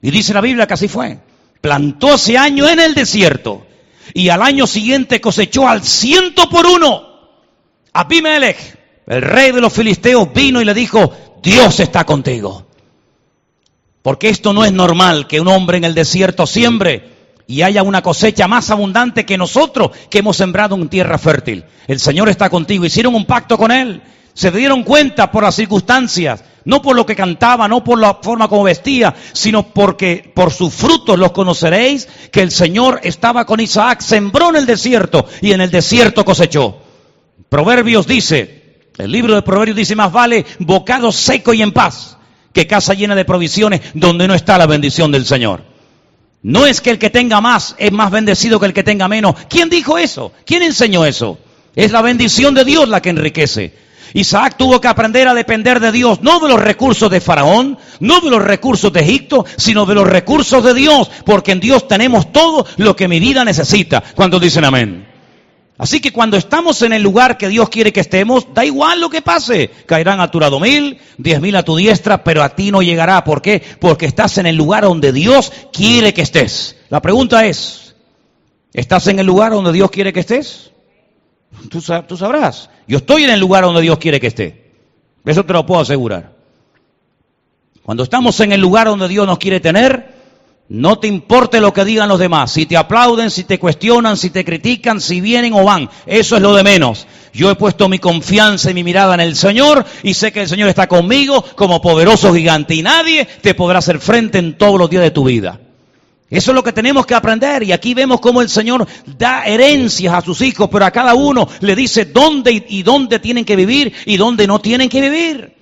Y 0.00 0.10
dice 0.10 0.32
la 0.32 0.40
Biblia 0.40 0.66
que 0.66 0.74
así 0.74 0.86
fue. 0.86 1.18
Plantó 1.60 2.14
ese 2.14 2.38
año 2.38 2.68
en 2.68 2.78
el 2.78 2.94
desierto 2.94 3.66
y 4.12 4.28
al 4.28 4.42
año 4.42 4.66
siguiente 4.66 5.20
cosechó 5.20 5.66
al 5.66 5.82
ciento 5.82 6.48
por 6.48 6.66
uno. 6.66 7.14
Abimelech, 7.92 8.78
el 9.06 9.22
rey 9.22 9.50
de 9.50 9.60
los 9.60 9.72
filisteos, 9.72 10.32
vino 10.32 10.60
y 10.60 10.64
le 10.64 10.74
dijo, 10.74 11.12
Dios 11.42 11.80
está 11.80 12.04
contigo. 12.04 12.63
Porque 14.04 14.28
esto 14.28 14.52
no 14.52 14.66
es 14.66 14.72
normal 14.72 15.26
que 15.26 15.40
un 15.40 15.48
hombre 15.48 15.78
en 15.78 15.84
el 15.84 15.94
desierto 15.94 16.46
siembre 16.46 17.08
y 17.46 17.62
haya 17.62 17.82
una 17.82 18.02
cosecha 18.02 18.46
más 18.46 18.68
abundante 18.68 19.24
que 19.24 19.38
nosotros 19.38 19.92
que 20.10 20.18
hemos 20.18 20.36
sembrado 20.36 20.74
en 20.74 20.90
tierra 20.90 21.16
fértil. 21.16 21.64
El 21.86 21.98
Señor 21.98 22.28
está 22.28 22.50
contigo. 22.50 22.84
Hicieron 22.84 23.14
un 23.14 23.24
pacto 23.24 23.56
con 23.56 23.72
Él. 23.72 24.02
Se 24.34 24.50
dieron 24.50 24.82
cuenta 24.82 25.30
por 25.30 25.42
las 25.42 25.54
circunstancias, 25.54 26.44
no 26.66 26.82
por 26.82 26.96
lo 26.96 27.06
que 27.06 27.16
cantaba, 27.16 27.66
no 27.66 27.82
por 27.82 27.98
la 27.98 28.18
forma 28.22 28.46
como 28.46 28.64
vestía, 28.64 29.14
sino 29.32 29.62
porque 29.68 30.30
por 30.34 30.52
sus 30.52 30.74
frutos 30.74 31.18
los 31.18 31.32
conoceréis, 31.32 32.06
que 32.30 32.42
el 32.42 32.50
Señor 32.50 33.00
estaba 33.04 33.46
con 33.46 33.58
Isaac, 33.58 34.02
sembró 34.02 34.50
en 34.50 34.56
el 34.56 34.66
desierto 34.66 35.24
y 35.40 35.52
en 35.52 35.62
el 35.62 35.70
desierto 35.70 36.26
cosechó. 36.26 36.76
Proverbios 37.48 38.06
dice, 38.06 38.82
el 38.98 39.10
libro 39.10 39.34
de 39.34 39.40
Proverbios 39.40 39.78
dice, 39.78 39.96
más 39.96 40.12
vale 40.12 40.44
bocado 40.58 41.10
seco 41.10 41.54
y 41.54 41.62
en 41.62 41.72
paz 41.72 42.18
que 42.54 42.66
casa 42.66 42.94
llena 42.94 43.14
de 43.14 43.26
provisiones 43.26 43.82
donde 43.92 44.26
no 44.26 44.34
está 44.34 44.56
la 44.56 44.66
bendición 44.66 45.12
del 45.12 45.26
Señor. 45.26 45.62
No 46.42 46.66
es 46.66 46.80
que 46.80 46.90
el 46.90 46.98
que 46.98 47.10
tenga 47.10 47.40
más 47.40 47.74
es 47.78 47.90
más 47.92 48.10
bendecido 48.10 48.60
que 48.60 48.66
el 48.66 48.72
que 48.72 48.84
tenga 48.84 49.08
menos. 49.08 49.34
¿Quién 49.48 49.68
dijo 49.68 49.98
eso? 49.98 50.32
¿Quién 50.46 50.62
enseñó 50.62 51.04
eso? 51.04 51.38
Es 51.74 51.90
la 51.90 52.00
bendición 52.00 52.54
de 52.54 52.64
Dios 52.64 52.88
la 52.88 53.02
que 53.02 53.10
enriquece. 53.10 53.74
Isaac 54.12 54.54
tuvo 54.56 54.80
que 54.80 54.86
aprender 54.86 55.26
a 55.26 55.34
depender 55.34 55.80
de 55.80 55.90
Dios, 55.90 56.20
no 56.22 56.38
de 56.38 56.48
los 56.48 56.60
recursos 56.60 57.10
de 57.10 57.20
Faraón, 57.20 57.76
no 57.98 58.20
de 58.20 58.30
los 58.30 58.42
recursos 58.42 58.92
de 58.92 59.00
Egipto, 59.00 59.44
sino 59.56 59.86
de 59.86 59.96
los 59.96 60.06
recursos 60.06 60.62
de 60.62 60.72
Dios, 60.72 61.10
porque 61.24 61.50
en 61.50 61.60
Dios 61.60 61.88
tenemos 61.88 62.30
todo 62.30 62.64
lo 62.76 62.94
que 62.94 63.08
mi 63.08 63.18
vida 63.18 63.44
necesita. 63.44 64.04
Cuando 64.14 64.38
dicen 64.38 64.64
amén. 64.64 65.13
Así 65.76 66.00
que 66.00 66.12
cuando 66.12 66.36
estamos 66.36 66.82
en 66.82 66.92
el 66.92 67.02
lugar 67.02 67.36
que 67.36 67.48
Dios 67.48 67.68
quiere 67.68 67.92
que 67.92 68.00
estemos, 68.00 68.46
da 68.54 68.64
igual 68.64 69.00
lo 69.00 69.10
que 69.10 69.22
pase. 69.22 69.70
Caerán 69.86 70.20
a 70.20 70.30
tu 70.30 70.38
lado 70.38 70.60
mil, 70.60 70.98
diez 71.18 71.40
mil 71.40 71.56
a 71.56 71.64
tu 71.64 71.74
diestra, 71.76 72.22
pero 72.22 72.44
a 72.44 72.50
ti 72.50 72.70
no 72.70 72.80
llegará. 72.80 73.24
¿Por 73.24 73.42
qué? 73.42 73.60
Porque 73.80 74.06
estás 74.06 74.38
en 74.38 74.46
el 74.46 74.54
lugar 74.54 74.84
donde 74.84 75.12
Dios 75.12 75.52
quiere 75.72 76.14
que 76.14 76.22
estés. 76.22 76.76
La 76.90 77.02
pregunta 77.02 77.44
es, 77.44 77.96
¿estás 78.72 79.08
en 79.08 79.18
el 79.18 79.26
lugar 79.26 79.50
donde 79.50 79.72
Dios 79.72 79.90
quiere 79.90 80.12
que 80.12 80.20
estés? 80.20 80.70
Tú, 81.68 81.82
tú 82.06 82.16
sabrás. 82.16 82.70
Yo 82.86 82.98
estoy 82.98 83.24
en 83.24 83.30
el 83.30 83.40
lugar 83.40 83.64
donde 83.64 83.80
Dios 83.82 83.98
quiere 83.98 84.20
que 84.20 84.28
esté. 84.28 84.72
Eso 85.24 85.44
te 85.44 85.52
lo 85.52 85.66
puedo 85.66 85.80
asegurar. 85.80 86.34
Cuando 87.82 88.04
estamos 88.04 88.38
en 88.40 88.52
el 88.52 88.60
lugar 88.60 88.86
donde 88.86 89.08
Dios 89.08 89.26
nos 89.26 89.38
quiere 89.38 89.58
tener, 89.58 90.13
no 90.68 90.98
te 90.98 91.08
importe 91.08 91.60
lo 91.60 91.72
que 91.72 91.84
digan 91.84 92.08
los 92.08 92.18
demás, 92.18 92.52
si 92.52 92.64
te 92.64 92.76
aplauden, 92.76 93.30
si 93.30 93.44
te 93.44 93.58
cuestionan, 93.58 94.16
si 94.16 94.30
te 94.30 94.44
critican, 94.44 95.00
si 95.00 95.20
vienen 95.20 95.52
o 95.52 95.64
van, 95.64 95.90
eso 96.06 96.36
es 96.36 96.42
lo 96.42 96.54
de 96.54 96.62
menos. 96.62 97.06
Yo 97.34 97.50
he 97.50 97.54
puesto 97.54 97.88
mi 97.88 97.98
confianza 97.98 98.70
y 98.70 98.74
mi 98.74 98.84
mirada 98.84 99.14
en 99.14 99.20
el 99.20 99.36
Señor 99.36 99.84
y 100.02 100.14
sé 100.14 100.32
que 100.32 100.42
el 100.42 100.48
Señor 100.48 100.68
está 100.68 100.86
conmigo 100.86 101.44
como 101.56 101.82
poderoso 101.82 102.32
gigante 102.32 102.74
y 102.74 102.82
nadie 102.82 103.26
te 103.42 103.54
podrá 103.54 103.80
hacer 103.80 103.98
frente 103.98 104.38
en 104.38 104.56
todos 104.56 104.78
los 104.78 104.88
días 104.88 105.02
de 105.02 105.10
tu 105.10 105.24
vida. 105.24 105.60
Eso 106.30 106.50
es 106.50 106.54
lo 106.54 106.64
que 106.64 106.72
tenemos 106.72 107.04
que 107.04 107.14
aprender 107.14 107.62
y 107.62 107.72
aquí 107.72 107.92
vemos 107.92 108.20
cómo 108.20 108.40
el 108.40 108.48
Señor 108.48 108.86
da 109.18 109.44
herencias 109.44 110.14
a 110.14 110.20
sus 110.22 110.40
hijos, 110.40 110.68
pero 110.72 110.86
a 110.86 110.90
cada 110.90 111.14
uno 111.14 111.46
le 111.60 111.76
dice 111.76 112.06
dónde 112.06 112.64
y 112.68 112.82
dónde 112.82 113.18
tienen 113.18 113.44
que 113.44 113.56
vivir 113.56 113.92
y 114.06 114.16
dónde 114.16 114.46
no 114.46 114.60
tienen 114.60 114.88
que 114.88 115.00
vivir. 115.00 115.53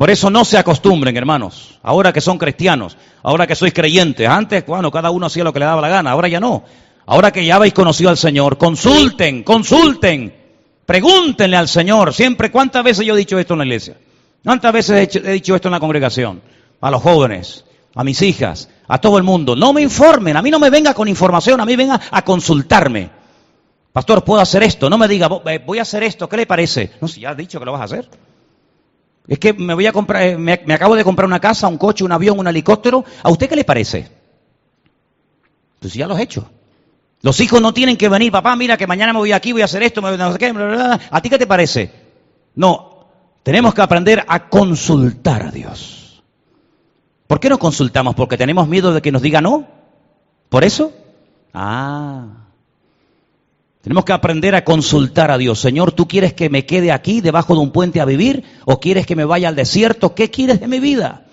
Por 0.00 0.08
eso 0.08 0.30
no 0.30 0.46
se 0.46 0.56
acostumbren, 0.56 1.14
hermanos, 1.14 1.78
ahora 1.82 2.10
que 2.10 2.22
son 2.22 2.38
cristianos, 2.38 2.96
ahora 3.22 3.46
que 3.46 3.54
sois 3.54 3.74
creyentes. 3.74 4.26
Antes, 4.26 4.64
bueno, 4.64 4.90
cada 4.90 5.10
uno 5.10 5.26
hacía 5.26 5.44
lo 5.44 5.52
que 5.52 5.58
le 5.58 5.66
daba 5.66 5.82
la 5.82 5.90
gana, 5.90 6.12
ahora 6.12 6.26
ya 6.26 6.40
no. 6.40 6.64
Ahora 7.04 7.30
que 7.30 7.44
ya 7.44 7.56
habéis 7.56 7.74
conocido 7.74 8.08
al 8.08 8.16
Señor, 8.16 8.56
consulten, 8.56 9.42
consulten, 9.42 10.34
pregúntenle 10.86 11.54
al 11.54 11.68
Señor. 11.68 12.14
Siempre, 12.14 12.50
¿cuántas 12.50 12.82
veces 12.82 13.04
yo 13.04 13.14
he 13.14 13.18
dicho 13.18 13.38
esto 13.38 13.52
en 13.52 13.58
la 13.58 13.66
iglesia? 13.66 13.98
¿Cuántas 14.42 14.72
veces 14.72 15.16
he 15.16 15.32
dicho 15.32 15.54
esto 15.54 15.68
en 15.68 15.72
la 15.72 15.80
congregación? 15.80 16.40
A 16.80 16.90
los 16.90 17.02
jóvenes, 17.02 17.66
a 17.94 18.02
mis 18.02 18.22
hijas, 18.22 18.70
a 18.88 18.96
todo 19.02 19.18
el 19.18 19.22
mundo. 19.22 19.54
No 19.54 19.74
me 19.74 19.82
informen, 19.82 20.34
a 20.34 20.40
mí 20.40 20.50
no 20.50 20.58
me 20.58 20.70
venga 20.70 20.94
con 20.94 21.08
información, 21.08 21.60
a 21.60 21.66
mí 21.66 21.76
venga 21.76 22.00
a 22.10 22.22
consultarme. 22.22 23.10
Pastor, 23.92 24.24
¿puedo 24.24 24.40
hacer 24.40 24.62
esto? 24.62 24.88
No 24.88 24.96
me 24.96 25.06
diga, 25.08 25.28
voy 25.28 25.78
a 25.78 25.82
hacer 25.82 26.04
esto, 26.04 26.26
¿qué 26.26 26.38
le 26.38 26.46
parece? 26.46 26.92
No, 27.02 27.06
si 27.06 27.20
ya 27.20 27.32
has 27.32 27.36
dicho 27.36 27.58
que 27.58 27.66
lo 27.66 27.72
vas 27.72 27.82
a 27.82 27.84
hacer. 27.84 28.08
Es 29.30 29.38
que 29.38 29.52
me 29.52 29.74
voy 29.74 29.86
a 29.86 29.92
comprar, 29.92 30.24
eh, 30.24 30.36
me, 30.36 30.54
acabo 30.74 30.96
de 30.96 31.04
comprar 31.04 31.24
una 31.24 31.38
casa, 31.38 31.68
un 31.68 31.78
coche, 31.78 32.02
un 32.02 32.10
avión, 32.10 32.40
un 32.40 32.48
helicóptero. 32.48 33.04
¿A 33.22 33.30
usted 33.30 33.48
qué 33.48 33.54
le 33.54 33.62
parece? 33.62 34.10
Pues 35.78 35.94
ya 35.94 36.08
lo 36.08 36.18
he 36.18 36.22
hecho. 36.22 36.50
Los 37.22 37.38
hijos 37.38 37.62
no 37.62 37.72
tienen 37.72 37.96
que 37.96 38.08
venir, 38.08 38.32
papá, 38.32 38.56
mira 38.56 38.76
que 38.76 38.88
mañana 38.88 39.12
me 39.12 39.20
voy 39.20 39.30
aquí, 39.30 39.52
voy 39.52 39.62
a 39.62 39.66
hacer 39.66 39.84
esto, 39.84 40.02
me 40.02 40.16
no 40.16 40.32
sé 40.32 40.38
qué, 40.38 40.52
¿a 41.10 41.22
ti 41.22 41.30
qué 41.30 41.38
te 41.38 41.46
parece? 41.46 41.92
No, 42.56 43.06
tenemos 43.44 43.72
que 43.72 43.82
aprender 43.82 44.24
a 44.26 44.48
consultar 44.48 45.42
a 45.42 45.52
Dios. 45.52 46.24
¿Por 47.28 47.38
qué 47.38 47.48
no 47.48 47.60
consultamos? 47.60 48.16
¿Porque 48.16 48.36
tenemos 48.36 48.66
miedo 48.66 48.92
de 48.92 49.00
que 49.00 49.12
nos 49.12 49.22
diga 49.22 49.40
no? 49.40 49.68
¿Por 50.48 50.64
eso? 50.64 50.92
Ah, 51.54 52.39
tenemos 53.82 54.04
que 54.04 54.12
aprender 54.12 54.54
a 54.54 54.64
consultar 54.64 55.30
a 55.30 55.38
Dios. 55.38 55.58
Señor, 55.58 55.92
¿tú 55.92 56.06
quieres 56.06 56.34
que 56.34 56.50
me 56.50 56.66
quede 56.66 56.92
aquí 56.92 57.20
debajo 57.20 57.54
de 57.54 57.60
un 57.60 57.70
puente 57.70 58.00
a 58.00 58.04
vivir? 58.04 58.44
¿O 58.66 58.78
quieres 58.78 59.06
que 59.06 59.16
me 59.16 59.24
vaya 59.24 59.48
al 59.48 59.56
desierto? 59.56 60.14
¿Qué 60.14 60.30
quieres 60.30 60.60
de 60.60 60.68
mi 60.68 60.80
vida? 60.80 61.24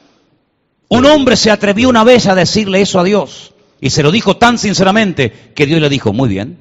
Un 0.87 1.05
hombre 1.05 1.35
se 1.35 1.51
atrevió 1.51 1.89
una 1.89 2.05
vez 2.05 2.27
a 2.27 2.35
decirle 2.35 2.81
eso 2.81 2.99
a 2.99 3.03
Dios. 3.03 3.53
Y 3.81 3.89
se 3.89 4.01
lo 4.01 4.11
dijo 4.11 4.37
tan 4.37 4.57
sinceramente 4.57 5.51
que 5.53 5.65
Dios 5.65 5.81
le 5.81 5.89
dijo, 5.89 6.13
muy 6.13 6.29
bien. 6.29 6.59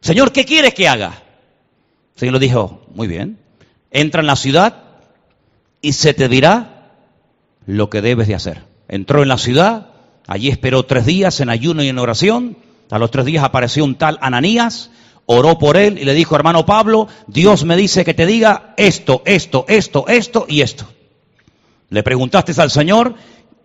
Señor, 0.00 0.32
¿qué 0.32 0.44
quieres 0.44 0.74
que 0.74 0.88
haga? 0.88 1.22
El 2.14 2.20
Señor 2.20 2.34
le 2.34 2.40
dijo, 2.40 2.84
muy 2.92 3.06
bien. 3.06 3.38
Entra 3.92 4.20
en 4.20 4.26
la 4.26 4.36
ciudad 4.36 4.82
y 5.80 5.92
se 5.92 6.12
te 6.12 6.28
dirá 6.28 6.90
lo 7.66 7.88
que 7.88 8.02
debes 8.02 8.26
de 8.26 8.34
hacer. 8.34 8.62
Entró 8.88 9.22
en 9.22 9.28
la 9.28 9.38
ciudad, 9.38 9.90
allí 10.26 10.48
esperó 10.48 10.82
tres 10.82 11.06
días 11.06 11.38
en 11.38 11.50
ayuno 11.50 11.84
y 11.84 11.88
en 11.88 12.00
oración. 12.00 12.56
A 12.90 12.98
los 12.98 13.12
tres 13.12 13.24
días 13.24 13.44
apareció 13.44 13.84
un 13.84 13.94
tal 13.94 14.18
Ananías 14.20 14.90
oró 15.26 15.58
por 15.58 15.76
él 15.76 15.98
y 15.98 16.04
le 16.04 16.14
dijo, 16.14 16.36
hermano 16.36 16.66
Pablo, 16.66 17.08
Dios 17.26 17.64
me 17.64 17.76
dice 17.76 18.04
que 18.04 18.14
te 18.14 18.26
diga 18.26 18.74
esto, 18.76 19.22
esto, 19.24 19.64
esto, 19.68 20.06
esto 20.08 20.46
y 20.48 20.60
esto. 20.60 20.86
Le 21.90 22.02
preguntaste 22.02 22.60
al 22.60 22.70
Señor, 22.70 23.14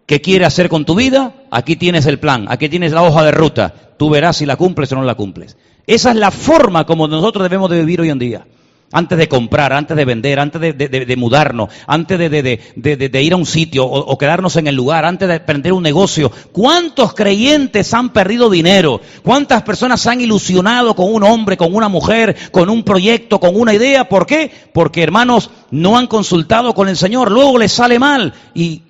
¿qué 0.05 0.21
quiere 0.21 0.45
hacer 0.45 0.69
con 0.69 0.85
tu 0.85 0.95
vida? 0.95 1.33
Aquí 1.51 1.75
tienes 1.75 2.05
el 2.05 2.19
plan, 2.19 2.45
aquí 2.49 2.69
tienes 2.69 2.91
la 2.91 3.03
hoja 3.03 3.23
de 3.23 3.31
ruta. 3.31 3.73
Tú 3.97 4.09
verás 4.09 4.37
si 4.37 4.45
la 4.45 4.55
cumples 4.55 4.91
o 4.91 4.95
no 4.95 5.03
la 5.03 5.15
cumples. 5.15 5.57
Esa 5.87 6.11
es 6.11 6.15
la 6.15 6.31
forma 6.31 6.85
como 6.85 7.07
nosotros 7.07 7.43
debemos 7.43 7.69
de 7.69 7.79
vivir 7.79 8.01
hoy 8.01 8.09
en 8.09 8.19
día 8.19 8.45
antes 8.91 9.17
de 9.17 9.29
comprar, 9.29 9.71
antes 9.71 9.95
de 9.95 10.05
vender, 10.05 10.39
antes 10.39 10.59
de, 10.61 11.15
mudarnos, 11.17 11.69
antes 11.85 12.17
de, 12.17 13.21
ir 13.21 13.33
a 13.33 13.35
un 13.35 13.45
sitio 13.45 13.85
o, 13.85 14.17
quedarnos 14.17 14.55
en 14.55 14.67
el 14.67 14.75
lugar, 14.75 15.05
antes 15.05 15.27
de 15.27 15.35
emprender 15.35 15.73
un 15.73 15.83
negocio. 15.83 16.31
¿Cuántos 16.51 17.13
creyentes 17.13 17.93
han 17.93 18.09
perdido 18.09 18.49
dinero? 18.49 18.99
¿Cuántas 19.23 19.61
personas 19.63 20.01
se 20.01 20.09
han 20.09 20.21
ilusionado 20.21 20.95
con 20.95 21.13
un 21.13 21.23
hombre, 21.23 21.55
con 21.55 21.73
una 21.75 21.87
mujer, 21.87 22.35
con 22.51 22.69
un 22.69 22.83
proyecto, 22.83 23.39
con 23.39 23.55
una 23.55 23.73
idea? 23.73 24.09
¿Por 24.09 24.25
qué? 24.25 24.51
Porque 24.73 25.03
hermanos 25.03 25.51
no 25.69 25.97
han 25.97 26.07
consultado 26.07 26.73
con 26.73 26.89
el 26.89 26.97
Señor, 26.97 27.31
luego 27.31 27.57
les 27.59 27.71
sale 27.71 27.99
mal. 27.99 28.33
¿Y 28.55 28.83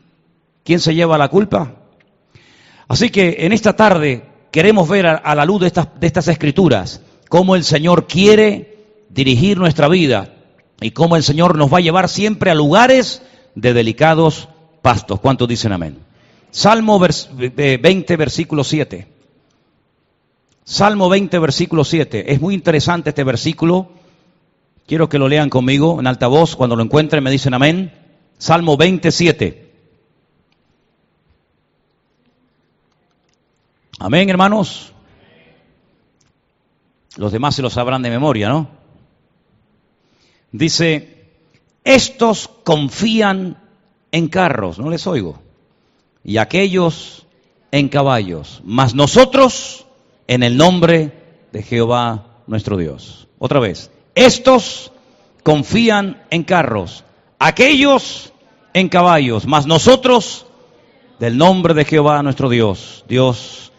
quién 0.64 0.80
se 0.80 0.96
lleva 0.96 1.18
la 1.18 1.28
culpa? 1.28 1.74
Así 2.88 3.10
que 3.10 3.38
en 3.40 3.52
esta 3.52 3.76
tarde 3.76 4.26
queremos 4.50 4.88
ver 4.88 5.06
a, 5.08 5.36
la 5.36 5.46
luz 5.46 5.62
de 5.62 5.68
estas 6.08 6.28
escrituras 6.28 7.02
cómo 7.28 7.56
el 7.56 7.64
Señor 7.64 8.08
quiere 8.08 8.79
dirigir 9.10 9.58
nuestra 9.58 9.88
vida 9.88 10.34
y 10.82 10.92
cómo 10.92 11.16
el 11.16 11.24
Señor 11.24 11.58
nos 11.58 11.74
va 11.74 11.80
a 11.80 11.82
llevar 11.82 12.10
siempre 12.10 12.52
a 12.52 12.56
lugares 12.56 13.22
de 13.56 13.74
delicados 13.74 14.48
pastos. 14.82 15.20
¿Cuántos 15.20 15.48
dicen 15.48 15.72
amén? 15.72 16.00
Salmo 16.52 17.00
20, 17.00 18.18
versículo 18.18 18.64
7. 18.64 19.08
Salmo 20.64 21.10
20, 21.10 21.40
versículo 21.40 21.84
7. 21.84 22.32
Es 22.32 22.42
muy 22.42 22.54
interesante 22.54 23.10
este 23.10 23.24
versículo. 23.24 23.90
Quiero 24.88 25.10
que 25.10 25.20
lo 25.20 25.28
lean 25.28 25.50
conmigo 25.50 26.00
en 26.00 26.08
alta 26.08 26.28
voz. 26.28 26.56
Cuando 26.56 26.76
lo 26.76 26.84
encuentren 26.84 27.24
me 27.24 27.32
dicen 27.32 27.54
amén. 27.54 27.94
Salmo 28.38 28.78
27. 28.78 29.70
Amén, 34.00 34.30
hermanos. 34.30 34.94
Los 37.18 37.32
demás 37.32 37.56
se 37.56 37.62
lo 37.62 37.70
sabrán 37.70 38.02
de 38.02 38.10
memoria, 38.10 38.48
¿no? 38.48 38.79
Dice, 40.52 41.32
estos 41.84 42.48
confían 42.64 43.58
en 44.12 44.28
carros, 44.28 44.80
no 44.80 44.90
les 44.90 45.06
oigo, 45.08 45.40
y 46.24 46.38
aquellos 46.38 47.26
en 47.72 47.90
caballos, 47.90 48.62
mas 48.64 48.96
nosotros 48.96 49.86
en 50.28 50.44
el 50.44 50.58
nombre 50.58 51.12
de 51.52 51.64
Jehová 51.64 52.26
nuestro 52.48 52.78
Dios. 52.78 53.28
Otra 53.38 53.60
vez, 53.60 53.92
estos 54.16 54.92
confían 55.44 56.22
en 56.30 56.44
carros, 56.44 57.04
aquellos 57.38 58.34
en 58.74 58.90
caballos, 58.90 59.46
mas 59.46 59.66
nosotros 59.66 60.46
del 61.20 61.38
nombre 61.38 61.74
de 61.74 61.86
Jehová 61.86 62.24
nuestro 62.24 62.50
Dios. 62.50 63.06
Dios 63.08 63.72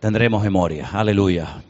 tendremos 0.00 0.42
memoria. 0.42 0.88
Aleluya. 0.92 1.62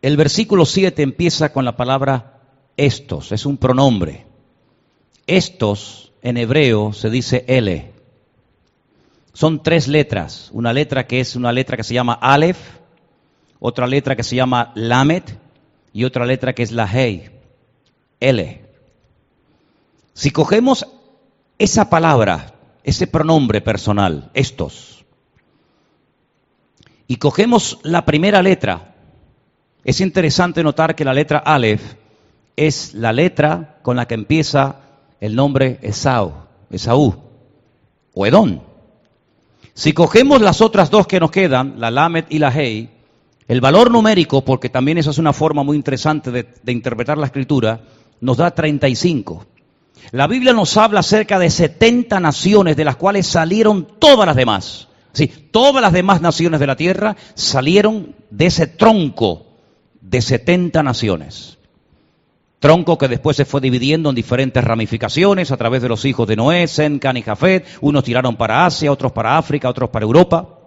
El 0.00 0.16
versículo 0.16 0.64
7 0.66 1.02
empieza 1.02 1.52
con 1.52 1.64
la 1.64 1.76
palabra 1.76 2.31
estos, 2.76 3.32
es 3.32 3.46
un 3.46 3.56
pronombre. 3.56 4.26
Estos 5.26 6.12
en 6.22 6.36
hebreo 6.36 6.92
se 6.92 7.10
dice 7.10 7.44
L. 7.46 7.92
Son 9.32 9.62
tres 9.62 9.88
letras, 9.88 10.50
una 10.52 10.72
letra 10.72 11.06
que 11.06 11.20
es 11.20 11.36
una 11.36 11.52
letra 11.52 11.76
que 11.76 11.84
se 11.84 11.94
llama 11.94 12.14
Aleph, 12.14 12.58
otra 13.60 13.86
letra 13.86 14.16
que 14.16 14.22
se 14.22 14.36
llama 14.36 14.72
Lamet 14.74 15.38
y 15.92 16.04
otra 16.04 16.26
letra 16.26 16.52
que 16.52 16.62
es 16.62 16.72
la 16.72 16.86
Hei, 16.86 17.30
L. 18.20 18.64
Si 20.14 20.30
cogemos 20.30 20.86
esa 21.58 21.88
palabra, 21.88 22.54
ese 22.84 23.06
pronombre 23.06 23.60
personal, 23.60 24.30
estos, 24.34 25.04
y 27.06 27.16
cogemos 27.16 27.78
la 27.82 28.04
primera 28.04 28.42
letra, 28.42 28.94
es 29.84 30.00
interesante 30.00 30.62
notar 30.62 30.94
que 30.94 31.04
la 31.04 31.14
letra 31.14 31.38
Aleph 31.38 32.01
es 32.56 32.94
la 32.94 33.12
letra 33.12 33.78
con 33.82 33.96
la 33.96 34.06
que 34.06 34.14
empieza 34.14 34.76
el 35.20 35.34
nombre 35.36 35.78
Esau, 35.82 36.32
Esaú 36.70 37.14
o 38.14 38.26
Edón. 38.26 38.62
Si 39.74 39.92
cogemos 39.92 40.40
las 40.42 40.60
otras 40.60 40.90
dos 40.90 41.06
que 41.06 41.20
nos 41.20 41.30
quedan, 41.30 41.74
la 41.78 41.90
Lamed 41.90 42.26
y 42.28 42.38
la 42.38 42.50
Hei, 42.50 42.90
el 43.48 43.60
valor 43.60 43.90
numérico, 43.90 44.44
porque 44.44 44.68
también 44.68 44.98
eso 44.98 45.10
es 45.10 45.18
una 45.18 45.32
forma 45.32 45.62
muy 45.62 45.76
interesante 45.76 46.30
de, 46.30 46.46
de 46.62 46.72
interpretar 46.72 47.18
la 47.18 47.26
escritura, 47.26 47.80
nos 48.20 48.36
da 48.36 48.50
35. 48.50 49.46
La 50.10 50.26
Biblia 50.26 50.52
nos 50.52 50.76
habla 50.76 51.00
acerca 51.00 51.38
de 51.38 51.50
70 51.50 52.20
naciones 52.20 52.76
de 52.76 52.84
las 52.84 52.96
cuales 52.96 53.26
salieron 53.26 53.86
todas 53.98 54.26
las 54.26 54.36
demás. 54.36 54.88
Sí, 55.12 55.26
todas 55.26 55.82
las 55.82 55.92
demás 55.92 56.20
naciones 56.20 56.60
de 56.60 56.66
la 56.66 56.76
tierra 56.76 57.16
salieron 57.34 58.14
de 58.30 58.46
ese 58.46 58.66
tronco 58.66 59.46
de 60.00 60.20
70 60.20 60.82
naciones. 60.82 61.58
Tronco 62.62 62.96
que 62.96 63.08
después 63.08 63.36
se 63.36 63.44
fue 63.44 63.60
dividiendo 63.60 64.08
en 64.08 64.14
diferentes 64.14 64.62
ramificaciones 64.62 65.50
a 65.50 65.56
través 65.56 65.82
de 65.82 65.88
los 65.88 66.04
hijos 66.04 66.28
de 66.28 66.36
Noé, 66.36 66.68
Sen, 66.68 67.00
Can 67.00 67.16
y 67.16 67.22
Jafet. 67.22 67.66
Unos 67.80 68.04
tiraron 68.04 68.36
para 68.36 68.64
Asia, 68.64 68.92
otros 68.92 69.10
para 69.10 69.36
África, 69.36 69.68
otros 69.68 69.90
para 69.90 70.04
Europa. 70.04 70.60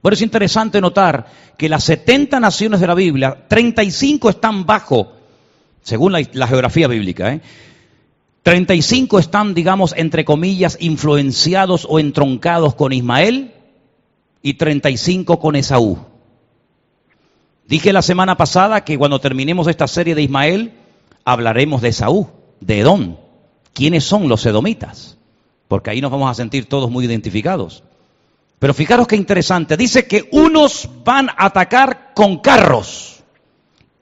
Pero 0.00 0.14
es 0.14 0.22
interesante 0.22 0.80
notar 0.80 1.26
que 1.58 1.68
las 1.68 1.84
70 1.84 2.40
naciones 2.40 2.80
de 2.80 2.86
la 2.86 2.94
Biblia, 2.94 3.44
35 3.46 4.30
están 4.30 4.64
bajo, 4.64 5.12
según 5.82 6.12
la, 6.12 6.22
la 6.32 6.48
geografía 6.48 6.88
bíblica, 6.88 7.34
¿eh? 7.34 7.42
35 8.42 9.18
están, 9.18 9.52
digamos, 9.52 9.92
entre 9.98 10.24
comillas, 10.24 10.78
influenciados 10.80 11.86
o 11.86 11.98
entroncados 11.98 12.74
con 12.74 12.94
Ismael, 12.94 13.52
y 14.42 14.54
35 14.54 15.38
con 15.38 15.56
Esaú. 15.56 15.98
Dije 17.66 17.92
la 17.92 18.00
semana 18.00 18.38
pasada 18.38 18.82
que 18.82 18.96
cuando 18.96 19.20
terminemos 19.20 19.66
esta 19.66 19.86
serie 19.86 20.14
de 20.14 20.22
Ismael, 20.22 20.72
hablaremos 21.32 21.82
de 21.82 21.88
Esaú, 21.90 22.28
de 22.60 22.80
Edom. 22.80 23.16
¿Quiénes 23.74 24.04
son 24.04 24.28
los 24.28 24.44
edomitas? 24.46 25.18
Porque 25.68 25.90
ahí 25.90 26.00
nos 26.00 26.10
vamos 26.10 26.30
a 26.30 26.34
sentir 26.34 26.66
todos 26.66 26.90
muy 26.90 27.04
identificados. 27.04 27.84
Pero 28.58 28.72
fijaros 28.72 29.06
qué 29.06 29.16
interesante. 29.16 29.76
Dice 29.76 30.06
que 30.06 30.28
unos 30.32 30.88
van 31.04 31.28
a 31.28 31.46
atacar 31.46 32.12
con 32.14 32.38
carros 32.38 33.22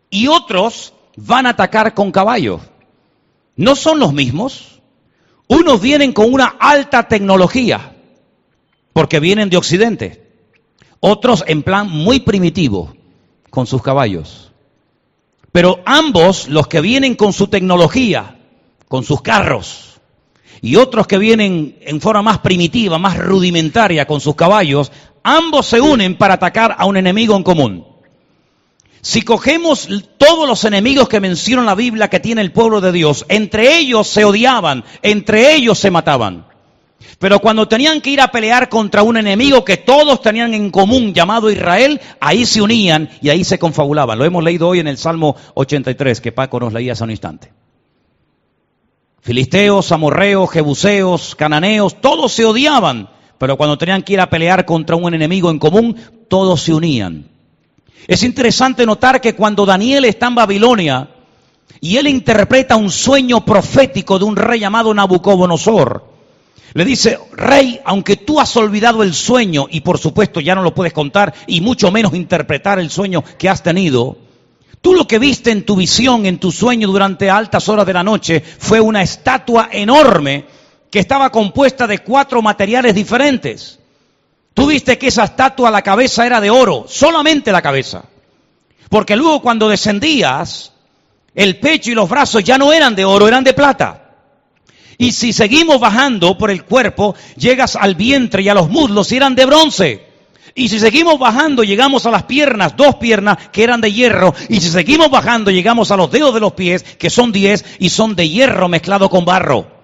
y 0.09 0.29
otros 0.29 0.95
van 1.17 1.47
a 1.47 1.51
atacar 1.51 1.95
con 1.95 2.13
caballos. 2.13 2.63
¿No 3.57 3.75
son 3.75 3.99
los 3.99 4.13
mismos? 4.13 4.81
Unos 5.49 5.81
vienen 5.81 6.13
con 6.13 6.33
una 6.33 6.57
alta 6.61 7.09
tecnología 7.09 7.97
porque 8.93 9.19
vienen 9.19 9.51
de 9.51 9.57
Occidente. 9.57 10.31
Otros 11.01 11.45
en 11.47 11.63
plan 11.63 11.91
muy 11.91 12.21
primitivo, 12.21 12.95
con 13.51 13.67
sus 13.67 13.83
caballos. 13.83 14.46
Pero 15.57 15.81
ambos, 15.87 16.49
los 16.49 16.67
que 16.67 16.83
vienen 16.83 17.15
con 17.15 17.33
su 17.33 17.47
tecnología, 17.47 18.37
con 18.89 19.05
sus 19.05 19.23
carros, 19.23 19.99
y 20.61 20.77
otros 20.77 21.07
que 21.07 21.17
vienen 21.17 21.79
en 21.81 21.99
forma 21.99 22.21
más 22.21 22.41
primitiva, 22.41 22.99
más 22.99 23.17
rudimentaria, 23.17 24.07
con 24.07 24.21
sus 24.21 24.35
caballos, 24.35 24.93
ambos 25.23 25.65
se 25.65 25.81
unen 25.81 26.19
para 26.19 26.35
atacar 26.35 26.77
a 26.77 26.85
un 26.85 26.99
enemigo 26.99 27.35
en 27.35 27.43
común. 27.43 27.87
Si 29.01 29.23
cogemos 29.23 29.89
todos 30.19 30.47
los 30.47 30.63
enemigos 30.67 31.09
que 31.09 31.21
menciona 31.21 31.63
la 31.63 31.75
Biblia 31.75 32.09
que 32.09 32.21
tiene 32.21 32.43
el 32.43 32.53
pueblo 32.53 32.83
de 32.83 32.93
Dios, 32.93 33.25
entre 33.31 33.79
ellos 33.79 34.09
se 34.09 34.27
odiaban, 34.27 34.85
entre 35.01 35.55
ellos 35.55 35.79
se 35.79 35.91
mataban. 35.91 36.46
Pero 37.19 37.39
cuando 37.41 37.67
tenían 37.67 38.01
que 38.01 38.11
ir 38.11 38.21
a 38.21 38.31
pelear 38.31 38.69
contra 38.69 39.03
un 39.03 39.17
enemigo 39.17 39.65
que 39.65 39.79
todos 39.79 40.21
tenían 40.21 40.53
en 40.55 40.71
común 40.71 41.15
llamado 41.15 41.51
Israel, 41.51 42.01
ahí 42.21 42.45
se 42.45 42.61
unían 42.61 43.09
y 43.23 43.31
ahí 43.31 43.45
se 43.45 43.59
confabulaban. 43.59 44.19
Lo 44.19 44.25
hemos 44.25 44.45
leído 44.45 44.69
hoy 44.69 44.81
en 44.81 44.89
el 44.89 44.99
Salmo 44.99 45.37
83 45.55 46.21
que 46.21 46.33
Paco 46.33 46.61
nos 46.61 46.73
leía 46.73 46.93
hace 46.93 47.05
un 47.05 47.11
instante. 47.11 47.53
Filisteos, 49.21 49.91
amorreos, 49.93 50.51
jebuseos, 50.51 51.35
cananeos, 51.35 52.01
todos 52.01 52.33
se 52.33 52.45
odiaban, 52.45 53.09
pero 53.39 53.57
cuando 53.57 53.79
tenían 53.79 54.03
que 54.03 54.13
ir 54.13 54.21
a 54.21 54.31
pelear 54.31 54.65
contra 54.65 54.95
un 54.95 55.13
enemigo 55.15 55.51
en 55.51 55.59
común, 55.59 55.97
todos 56.29 56.63
se 56.63 56.73
unían. 56.73 57.29
Es 58.07 58.23
interesante 58.23 58.87
notar 58.87 59.21
que 59.21 59.35
cuando 59.35 59.67
Daniel 59.67 60.05
está 60.05 60.29
en 60.29 60.37
Babilonia 60.37 61.09
y 61.81 61.97
él 61.97 62.07
interpreta 62.07 62.77
un 62.77 62.91
sueño 62.91 63.45
profético 63.45 64.19
de 64.19 64.27
un 64.27 64.37
rey 64.37 64.61
llamado 64.61 64.95
Nabucodonosor, 64.95 66.16
le 66.77 66.85
dice, 66.85 67.19
rey, 67.33 67.81
aunque 67.87 68.17
tú 68.17 68.39
has 68.39 68.55
olvidado 68.55 69.03
el 69.03 69.15
sueño 69.15 69.67
y 69.71 69.81
por 69.81 69.97
supuesto 69.97 70.41
ya 70.41 70.55
no 70.55 70.61
lo 70.61 70.75
puedes 70.75 70.93
contar 70.93 71.33
y 71.47 71.63
mucho 71.63 71.91
menos 71.91 72.13
interpretar 72.13 72.79
el 72.79 72.91
sueño 72.91 73.25
que 73.39 73.49
has 73.49 73.63
tenido, 73.63 74.19
tú 74.83 74.93
lo 74.93 75.09
que 75.09 75.19
viste 75.19 75.51
en 75.53 75.65
tu 75.65 75.75
visión, 75.75 76.27
en 76.27 76.39
tu 76.39 76.53
sueño 76.53 76.89
durante 76.89 77.31
altas 77.31 77.71
horas 77.71 77.87
de 77.87 77.95
la 77.95 78.03
noche 78.03 78.45
fue 78.59 78.79
una 78.79 79.01
estatua 79.01 79.71
enorme 79.73 80.45
que 80.91 80.99
estaba 80.99 81.33
compuesta 81.33 81.87
de 81.87 82.01
cuatro 82.01 82.43
materiales 82.43 82.95
diferentes. 82.95 83.79
Tú 84.53 84.67
viste 84.67 84.99
que 84.99 85.07
esa 85.07 85.25
estatua, 85.25 85.71
la 85.71 85.81
cabeza 85.81 86.27
era 86.27 86.43
de 86.43 86.51
oro, 86.51 86.85
solamente 86.89 87.53
la 87.53 87.63
cabeza. 87.63 88.05
Porque 88.91 89.17
luego 89.17 89.41
cuando 89.41 89.71
descendías, 89.71 90.73
el 91.35 91.59
pecho 91.59 91.91
y 91.91 91.95
los 91.95 92.11
brazos 92.11 92.45
ya 92.45 92.59
no 92.59 92.71
eran 92.71 92.95
de 92.95 93.07
oro, 93.07 93.27
eran 93.27 93.45
de 93.45 93.55
plata. 93.55 94.06
Y 94.99 95.13
si 95.13 95.33
seguimos 95.33 95.79
bajando 95.79 96.39
por 96.39 96.51
el 96.51 96.65
cuerpo, 96.65 97.15
llegas 97.37 97.77
al 97.77 97.95
vientre 97.95 98.43
y 98.43 98.49
a 98.49 98.55
los 98.55 98.71
muslos 98.71 99.13
y 99.13 99.17
eran 99.17 99.35
de 99.35 99.47
bronce. 99.47 100.07
Y 100.55 100.71
si 100.71 100.81
seguimos 100.81 101.19
bajando, 101.19 101.65
llegamos 101.65 102.07
a 102.07 102.11
las 102.11 102.23
piernas, 102.23 102.77
dos 102.77 102.95
piernas 102.95 103.37
que 103.53 103.63
eran 103.63 103.83
de 103.83 103.93
hierro. 103.93 104.35
Y 104.49 104.61
si 104.61 104.71
seguimos 104.71 105.11
bajando, 105.11 105.51
llegamos 105.51 105.91
a 105.91 105.97
los 105.97 106.11
dedos 106.11 106.33
de 106.33 106.41
los 106.41 106.55
pies, 106.55 106.83
que 106.83 107.11
son 107.11 107.31
diez, 107.31 107.63
y 107.79 107.91
son 107.91 108.17
de 108.17 108.29
hierro 108.29 108.67
mezclado 108.69 109.11
con 109.11 109.27
barro. 109.27 109.77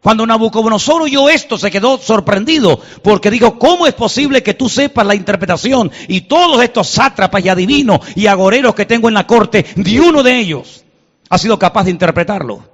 Cuando 0.00 0.26
Nabucodonosor 0.26 1.02
oyó 1.02 1.28
esto, 1.28 1.58
se 1.58 1.70
quedó 1.70 1.98
sorprendido, 1.98 2.80
porque 3.02 3.30
digo, 3.30 3.58
¿cómo 3.58 3.86
es 3.86 3.94
posible 3.94 4.42
que 4.42 4.54
tú 4.54 4.68
sepas 4.68 5.06
la 5.06 5.14
interpretación? 5.14 5.90
Y 6.06 6.22
todos 6.22 6.62
estos 6.62 6.88
sátrapas 6.88 7.44
y 7.44 7.48
adivinos 7.48 8.00
y 8.14 8.26
agoreros 8.26 8.74
que 8.74 8.86
tengo 8.86 9.08
en 9.08 9.14
la 9.14 9.26
corte, 9.26 9.64
ni 9.76 9.98
uno 9.98 10.22
de 10.22 10.38
ellos 10.38 10.84
ha 11.30 11.38
sido 11.38 11.58
capaz 11.58 11.84
de 11.84 11.92
interpretarlo. 11.92 12.64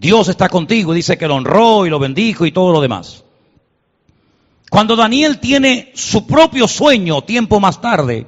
Dios 0.00 0.28
está 0.28 0.48
contigo, 0.48 0.94
dice 0.94 1.18
que 1.18 1.28
lo 1.28 1.34
honró 1.34 1.84
y 1.84 1.90
lo 1.90 1.98
bendijo 1.98 2.46
y 2.46 2.52
todo 2.52 2.72
lo 2.72 2.80
demás. 2.80 3.22
Cuando 4.70 4.96
Daniel 4.96 5.38
tiene 5.40 5.92
su 5.94 6.26
propio 6.26 6.66
sueño 6.66 7.20
tiempo 7.20 7.60
más 7.60 7.82
tarde, 7.82 8.26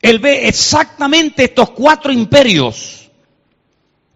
él 0.00 0.18
ve 0.18 0.48
exactamente 0.48 1.44
estos 1.44 1.72
cuatro 1.72 2.10
imperios, 2.10 3.10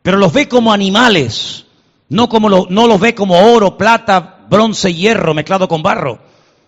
pero 0.01 0.17
los 0.17 0.33
ve 0.33 0.49
como 0.49 0.73
animales, 0.73 1.67
no, 2.09 2.27
como 2.27 2.49
no 2.49 2.87
los 2.87 2.99
ve 2.99 3.15
como 3.15 3.39
oro, 3.39 3.77
plata, 3.77 4.47
bronce, 4.49 4.95
hierro 4.95 5.35
mezclado 5.35 5.69
con 5.69 5.83
barro, 5.83 6.19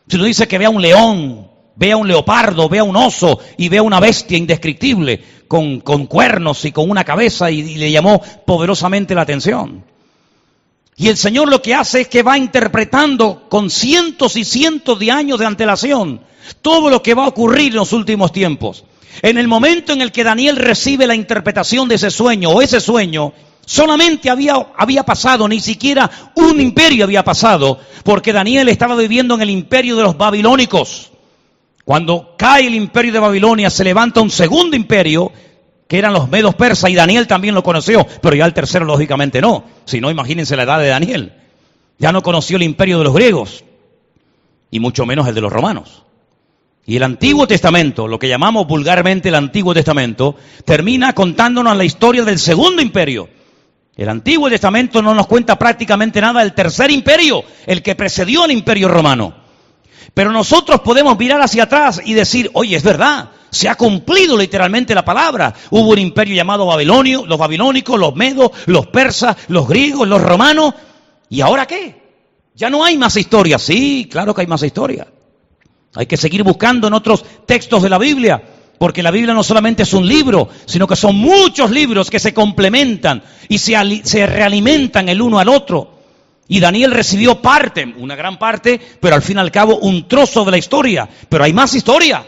sino 0.06 0.24
dice 0.24 0.46
que 0.46 0.58
ve 0.58 0.66
a 0.66 0.70
un 0.70 0.82
león, 0.82 1.48
ve 1.76 1.92
a 1.92 1.96
un 1.96 2.06
leopardo, 2.06 2.68
ve 2.68 2.80
a 2.80 2.84
un 2.84 2.96
oso 2.96 3.38
y 3.56 3.70
ve 3.70 3.78
a 3.78 3.82
una 3.82 4.00
bestia 4.00 4.36
indescriptible 4.36 5.24
con, 5.48 5.80
con 5.80 6.04
cuernos 6.04 6.62
y 6.66 6.72
con 6.72 6.90
una 6.90 7.04
cabeza 7.04 7.50
y 7.50 7.76
le 7.76 7.90
llamó 7.90 8.20
poderosamente 8.44 9.14
la 9.14 9.22
atención. 9.22 9.88
Y 11.00 11.08
el 11.08 11.16
Señor 11.16 11.48
lo 11.48 11.62
que 11.62 11.74
hace 11.74 12.02
es 12.02 12.08
que 12.08 12.22
va 12.22 12.36
interpretando 12.36 13.46
con 13.48 13.70
cientos 13.70 14.36
y 14.36 14.44
cientos 14.44 14.98
de 14.98 15.10
años 15.10 15.38
de 15.38 15.46
antelación 15.46 16.20
todo 16.60 16.90
lo 16.90 17.02
que 17.02 17.14
va 17.14 17.24
a 17.24 17.28
ocurrir 17.28 17.68
en 17.68 17.76
los 17.76 17.94
últimos 17.94 18.32
tiempos. 18.32 18.84
En 19.22 19.38
el 19.38 19.48
momento 19.48 19.94
en 19.94 20.02
el 20.02 20.12
que 20.12 20.24
Daniel 20.24 20.56
recibe 20.56 21.06
la 21.06 21.14
interpretación 21.14 21.88
de 21.88 21.94
ese 21.94 22.10
sueño 22.10 22.50
o 22.50 22.60
ese 22.60 22.80
sueño, 22.80 23.32
solamente 23.64 24.28
había, 24.28 24.56
había 24.76 25.02
pasado, 25.02 25.48
ni 25.48 25.60
siquiera 25.60 26.10
un 26.34 26.60
imperio 26.60 27.04
había 27.04 27.24
pasado, 27.24 27.80
porque 28.04 28.34
Daniel 28.34 28.68
estaba 28.68 28.94
viviendo 28.94 29.36
en 29.36 29.40
el 29.40 29.48
imperio 29.48 29.96
de 29.96 30.02
los 30.02 30.18
babilónicos. 30.18 31.12
Cuando 31.82 32.34
cae 32.36 32.66
el 32.66 32.74
imperio 32.74 33.14
de 33.14 33.20
Babilonia, 33.20 33.70
se 33.70 33.84
levanta 33.84 34.20
un 34.20 34.30
segundo 34.30 34.76
imperio 34.76 35.32
que 35.90 35.98
eran 35.98 36.12
los 36.12 36.30
medos 36.30 36.54
persas, 36.54 36.88
y 36.88 36.94
Daniel 36.94 37.26
también 37.26 37.52
lo 37.52 37.64
conoció, 37.64 38.06
pero 38.22 38.36
ya 38.36 38.46
el 38.46 38.54
tercero 38.54 38.84
lógicamente 38.84 39.40
no. 39.40 39.64
Si 39.86 40.00
no, 40.00 40.08
imagínense 40.08 40.54
la 40.54 40.62
edad 40.62 40.78
de 40.78 40.86
Daniel. 40.86 41.32
Ya 41.98 42.12
no 42.12 42.22
conoció 42.22 42.58
el 42.58 42.62
imperio 42.62 42.98
de 42.98 43.04
los 43.04 43.12
griegos, 43.12 43.64
y 44.70 44.78
mucho 44.78 45.04
menos 45.04 45.26
el 45.26 45.34
de 45.34 45.40
los 45.40 45.52
romanos. 45.52 46.04
Y 46.86 46.94
el 46.94 47.02
Antiguo 47.02 47.48
Testamento, 47.48 48.06
lo 48.06 48.20
que 48.20 48.28
llamamos 48.28 48.68
vulgarmente 48.68 49.30
el 49.30 49.34
Antiguo 49.34 49.74
Testamento, 49.74 50.36
termina 50.64 51.12
contándonos 51.12 51.76
la 51.76 51.82
historia 51.82 52.22
del 52.22 52.38
segundo 52.38 52.80
imperio. 52.80 53.28
El 53.96 54.10
Antiguo 54.10 54.48
Testamento 54.48 55.02
no 55.02 55.12
nos 55.12 55.26
cuenta 55.26 55.58
prácticamente 55.58 56.20
nada 56.20 56.38
del 56.38 56.54
tercer 56.54 56.92
imperio, 56.92 57.42
el 57.66 57.82
que 57.82 57.96
precedió 57.96 58.44
al 58.44 58.52
imperio 58.52 58.86
romano. 58.86 59.34
Pero 60.14 60.30
nosotros 60.30 60.82
podemos 60.82 61.18
mirar 61.18 61.40
hacia 61.40 61.64
atrás 61.64 62.00
y 62.04 62.14
decir, 62.14 62.48
oye, 62.54 62.76
es 62.76 62.84
verdad, 62.84 63.30
se 63.50 63.68
ha 63.68 63.74
cumplido 63.74 64.36
literalmente 64.36 64.94
la 64.94 65.04
palabra. 65.04 65.54
Hubo 65.70 65.90
un 65.90 65.98
imperio 65.98 66.34
llamado 66.34 66.66
Babilonio, 66.66 67.26
los 67.26 67.38
babilónicos, 67.38 67.98
los 67.98 68.14
medos, 68.14 68.50
los 68.66 68.86
persas, 68.86 69.36
los 69.48 69.68
griegos, 69.68 70.06
los 70.08 70.20
romanos. 70.22 70.74
¿Y 71.28 71.40
ahora 71.40 71.66
qué? 71.66 72.00
Ya 72.54 72.70
no 72.70 72.84
hay 72.84 72.96
más 72.96 73.16
historia. 73.16 73.58
Sí, 73.58 74.08
claro 74.10 74.34
que 74.34 74.42
hay 74.42 74.46
más 74.46 74.62
historia. 74.62 75.06
Hay 75.94 76.06
que 76.06 76.16
seguir 76.16 76.42
buscando 76.42 76.86
en 76.86 76.94
otros 76.94 77.24
textos 77.46 77.82
de 77.82 77.90
la 77.90 77.98
Biblia, 77.98 78.42
porque 78.78 79.02
la 79.02 79.10
Biblia 79.10 79.34
no 79.34 79.42
solamente 79.42 79.82
es 79.82 79.92
un 79.92 80.06
libro, 80.06 80.48
sino 80.66 80.86
que 80.86 80.96
son 80.96 81.16
muchos 81.16 81.70
libros 81.70 82.10
que 82.10 82.20
se 82.20 82.32
complementan 82.32 83.22
y 83.48 83.58
se, 83.58 83.74
se 84.04 84.26
realimentan 84.26 85.08
el 85.08 85.20
uno 85.20 85.38
al 85.38 85.48
otro. 85.48 85.98
Y 86.46 86.58
Daniel 86.60 86.90
recibió 86.90 87.40
parte, 87.40 87.94
una 87.98 88.16
gran 88.16 88.38
parte, 88.38 88.80
pero 89.00 89.14
al 89.14 89.22
fin 89.22 89.36
y 89.36 89.40
al 89.40 89.52
cabo 89.52 89.78
un 89.78 90.08
trozo 90.08 90.44
de 90.44 90.50
la 90.50 90.58
historia. 90.58 91.08
Pero 91.28 91.44
hay 91.44 91.52
más 91.52 91.74
historia. 91.74 92.24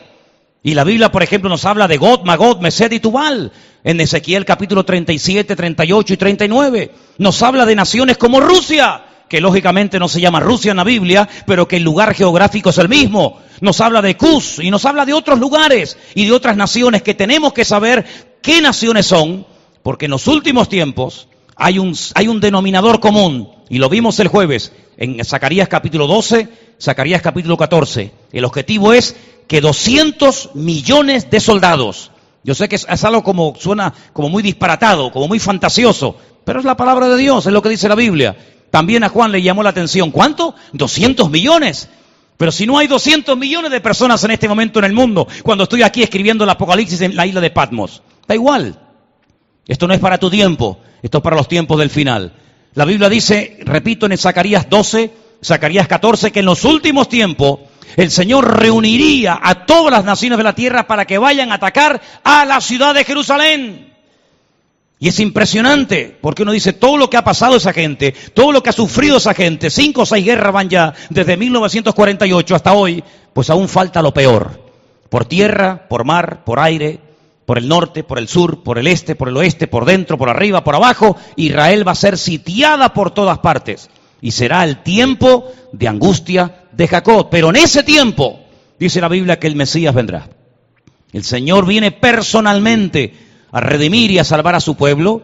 Y 0.65 0.75
la 0.75 0.85
Biblia, 0.85 1.11
por 1.11 1.25
ejemplo, 1.25 1.51
nos 1.51 1.65
habla 1.65 1.89
de 1.89 1.97
God, 1.97 2.21
Magod, 2.25 2.61
Mesed 2.61 2.93
y 2.93 3.01
Tubal. 3.01 3.51
En 3.83 4.01
Ezequiel 4.01 4.45
capítulo 4.45 4.85
37, 4.85 5.57
38 5.57 6.13
y 6.13 6.17
39. 6.17 6.91
Nos 7.19 7.43
habla 7.43 7.67
de 7.67 7.75
naciones 7.75 8.17
como 8.17 8.39
Rusia, 8.39 9.03
que 9.29 9.41
lógicamente 9.41 9.99
no 9.99 10.07
se 10.07 10.21
llama 10.21 10.39
Rusia 10.39 10.71
en 10.71 10.77
la 10.77 10.85
Biblia, 10.85 11.29
pero 11.47 11.67
que 11.67 11.79
el 11.79 11.83
lugar 11.83 12.15
geográfico 12.15 12.71
es 12.71 12.79
el 12.79 12.89
mismo. 12.89 13.41
Nos 13.61 13.81
habla 13.81 14.03
de 14.03 14.17
Cus 14.17 14.61
y 14.61 14.71
nos 14.71 14.85
habla 14.85 15.05
de 15.05 15.15
otros 15.15 15.41
lugares 15.41 15.99
y 16.15 16.27
de 16.27 16.33
otras 16.33 16.57
naciones 16.57 17.03
que 17.03 17.15
tenemos 17.15 17.53
que 17.53 17.65
saber 17.65 18.05
qué 18.41 18.61
naciones 18.61 19.07
son, 19.07 19.45
porque 19.83 20.05
en 20.05 20.13
los 20.13 20.29
últimos 20.29 20.69
tiempos 20.69 21.27
hay 21.57 21.81
un, 21.81 21.97
hay 22.15 22.29
un 22.29 22.39
denominador 22.39 23.01
común, 23.01 23.49
y 23.69 23.79
lo 23.79 23.89
vimos 23.89 24.21
el 24.21 24.29
jueves 24.29 24.71
en 24.97 25.25
Zacarías 25.25 25.67
capítulo 25.67 26.07
12, 26.07 26.49
Zacarías 26.81 27.23
capítulo 27.23 27.57
14. 27.57 28.13
El 28.33 28.45
objetivo 28.45 28.93
es 28.93 29.17
que 29.53 29.61
200 29.61 30.53
millones 30.55 31.29
de 31.29 31.39
soldados, 31.39 32.11
yo 32.43 32.55
sé 32.55 32.71
que 32.71 32.77
es, 32.77 33.05
algo 33.05 33.23
como 33.23 33.55
suena 33.61 33.93
como 34.15 34.31
muy 34.31 34.43
disparatado, 34.43 35.13
como 35.13 35.29
muy 35.29 35.39
fantasioso, 35.41 36.17
pero 36.43 36.59
es 36.59 36.65
la 36.65 36.75
palabra 36.75 37.07
de 37.11 37.19
Dios, 37.19 37.45
es 37.45 37.53
lo 37.53 37.61
que 37.61 37.69
dice 37.69 37.87
la 37.87 37.95
Biblia. 37.95 38.35
También 38.71 39.05
a 39.05 39.11
Juan 39.11 39.31
le 39.31 39.43
llamó 39.43 39.63
la 39.63 39.69
atención, 39.69 40.11
¿cuánto? 40.11 40.55
200 40.73 41.29
millones. 41.29 41.91
Pero 42.39 42.51
si 42.51 42.65
no 42.65 42.79
hay 42.79 42.87
200 42.87 43.37
millones 43.37 43.71
de 43.71 43.83
personas 43.83 44.25
en 44.25 44.31
este 44.31 44.49
momento 44.49 44.79
en 44.79 44.87
el 44.87 44.95
mundo, 44.95 45.29
cuando 45.43 45.65
estoy 45.65 45.83
aquí 45.83 46.03
escribiendo 46.03 46.45
el 46.45 46.51
Apocalipsis 46.51 47.03
en 47.03 47.15
la 47.15 47.27
isla 47.27 47.43
de 47.43 47.51
Patmos, 47.51 48.03
da 48.27 48.35
igual. 48.35 48.81
Esto 49.69 49.87
no 49.87 49.93
es 49.93 50.01
para 50.01 50.17
tu 50.17 50.31
tiempo, 50.31 50.79
esto 51.03 51.19
es 51.19 51.23
para 51.23 51.37
los 51.37 51.47
tiempos 51.47 51.79
del 51.79 51.91
final. 51.91 52.33
La 52.73 52.87
Biblia 52.87 53.11
dice, 53.11 53.59
repito 53.67 54.07
en 54.07 54.17
Zacarías 54.17 54.71
12, 54.71 55.11
Zacarías 55.45 55.89
14, 55.89 56.33
que 56.33 56.41
en 56.41 56.47
los 56.47 56.65
últimos 56.65 57.11
tiempos 57.11 57.59
el 57.97 58.11
Señor 58.11 58.59
reuniría 58.59 59.39
a 59.43 59.67
todas 59.67 59.93
las 59.93 60.05
naciones 60.05 60.39
de 60.39 60.45
la 60.45 60.55
tierra 60.55 60.87
para 60.87 61.05
que 61.05 61.19
vayan 61.19 61.53
a 61.53 61.57
atacar 61.57 62.01
a 62.25 62.45
la 62.45 62.61
ciudad 62.61 62.95
de 62.95 63.05
Jerusalén. 63.05 63.93
Y 65.03 65.09
es 65.09 65.19
impresionante, 65.19 66.17
porque 66.21 66.45
uno 66.45 66.53
dice, 66.53 66.73
todo 66.73 66.97
lo 66.97 67.11
que 67.11 67.17
ha 67.17 67.25
pasado 67.25 67.57
esa 67.57 67.73
gente, 67.73 68.15
todo 68.35 68.53
lo 68.53 68.63
que 68.63 68.71
ha 68.71 68.73
sufrido 68.73 69.17
esa 69.17 69.35
gente, 69.35 69.69
cinco 69.69 70.03
o 70.03 70.07
seis 70.07 70.25
guerras 70.25 70.53
van 70.53 70.69
ya 70.69 70.95
desde 71.11 71.37
1948 71.37 72.55
hasta 72.55 72.73
hoy, 72.73 73.03
pues 73.33 73.51
aún 73.51 73.69
falta 73.69 74.01
lo 74.01 74.15
peor. 74.15 74.63
Por 75.09 75.25
tierra, 75.25 75.89
por 75.89 76.05
mar, 76.05 76.45
por 76.45 76.61
aire, 76.61 77.01
por 77.47 77.59
el 77.59 77.67
norte, 77.67 78.05
por 78.05 78.19
el 78.21 78.29
sur, 78.29 78.63
por 78.63 78.79
el 78.79 78.87
este, 78.87 79.17
por 79.17 79.29
el 79.29 79.37
oeste, 79.37 79.67
por 79.67 79.87
dentro, 79.87 80.17
por 80.17 80.31
arriba, 80.31 80.63
por 80.63 80.77
abajo, 80.77 81.17
Israel 81.35 81.87
va 81.87 81.93
a 81.93 81.97
ser 81.97 82.17
sitiada 82.17 82.95
por 82.95 83.11
todas 83.11 83.41
partes. 83.41 83.91
Y 84.21 84.31
será 84.31 84.63
el 84.63 84.85
tiempo 84.85 85.51
de 85.73 85.89
angustia 85.89 86.62
de 86.73 86.89
Jacob. 86.89 87.29
Pero 87.31 87.51
en 87.51 87.57
ese 87.57 87.83
tiempo, 87.83 88.41
dice 88.79 89.01
la 89.01 89.09
Biblia, 89.09 89.39
que 89.39 89.47
el 89.47 89.57
Mesías 89.57 89.95
vendrá. 89.95 90.29
El 91.13 91.25
Señor 91.25 91.67
viene 91.67 91.93
personalmente 91.93 93.15
a 93.51 93.61
redimir 93.61 94.11
y 94.11 94.19
a 94.19 94.25
salvar 94.25 94.55
a 94.55 94.61
su 94.61 94.77
pueblo. 94.77 95.23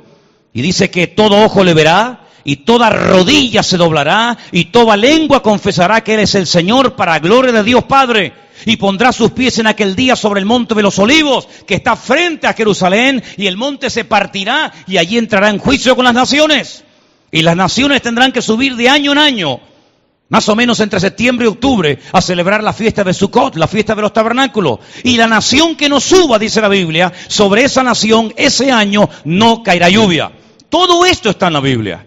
Y 0.53 0.63
dice 0.63 0.91
que 0.91 1.07
todo 1.07 1.45
ojo 1.45 1.65
le 1.65 1.75
verá 1.75 2.27
y 2.45 2.57
toda 2.57 2.91
rodilla 2.91 3.63
se 3.63 3.77
doblará 3.77 4.37
y 4.53 4.67
toda 4.67 4.97
lengua 4.97 5.43
confesará 5.43 6.03
que 6.03 6.15
Él 6.15 6.21
es 6.21 6.35
el 6.35 6.47
Señor 6.47 6.97
para 6.97 7.19
gloria 7.19 7.53
de 7.53 7.63
Dios 7.63 7.85
Padre. 7.85 8.33
Y 8.67 8.77
pondrá 8.77 9.13
sus 9.13 9.31
pies 9.31 9.59
en 9.61 9.69
aquel 9.69 9.95
día 9.95 10.17
sobre 10.17 10.41
el 10.41 10.47
monte 10.47 10.75
de 10.75 10.83
los 10.83 10.99
olivos 10.99 11.47
que 11.67 11.75
está 11.75 11.95
frente 11.95 12.47
a 12.47 12.55
Jerusalén 12.55 13.23
y 13.37 13.47
el 13.47 13.57
monte 13.57 13.89
se 13.89 14.05
partirá 14.05 14.73
y 14.87 14.97
allí 14.97 15.17
entrará 15.17 15.49
en 15.49 15.59
juicio 15.59 15.95
con 15.95 16.05
las 16.05 16.15
naciones. 16.15 16.85
Y 17.31 17.43
las 17.43 17.57
naciones 17.57 18.03
tendrán 18.03 18.33
que 18.33 18.43
subir 18.43 18.75
de 18.75 18.89
año 18.89 19.13
en 19.13 19.19
año 19.19 19.61
más 20.29 20.49
o 20.49 20.57
menos 20.57 20.81
entre 20.81 21.01
septiembre 21.01 21.47
y 21.47 21.49
octubre, 21.49 21.99
a 22.13 22.21
celebrar 22.21 22.63
la 22.63 22.73
fiesta 22.73 23.03
de 23.03 23.15
Sukkot, 23.15 23.57
la 23.57 23.67
fiesta 23.67 23.95
de 23.95 24.03
los 24.03 24.13
tabernáculos. 24.13 24.81
Y 25.03 25.17
la 25.17 25.27
nación 25.27 25.75
que 25.75 25.89
no 25.89 26.01
suba, 26.01 26.39
dice 26.39 26.61
la 26.61 26.69
Biblia, 26.69 27.13
sobre 27.29 27.65
esa 27.65 27.83
nación 27.83 28.33
ese 28.37 28.71
año 28.71 29.09
no 29.25 29.63
caerá 29.63 29.89
lluvia. 29.89 30.33
Todo 30.69 31.07
esto 31.07 31.31
está 31.31 31.47
en 31.47 31.55
la 31.55 31.61
Biblia. 31.61 32.05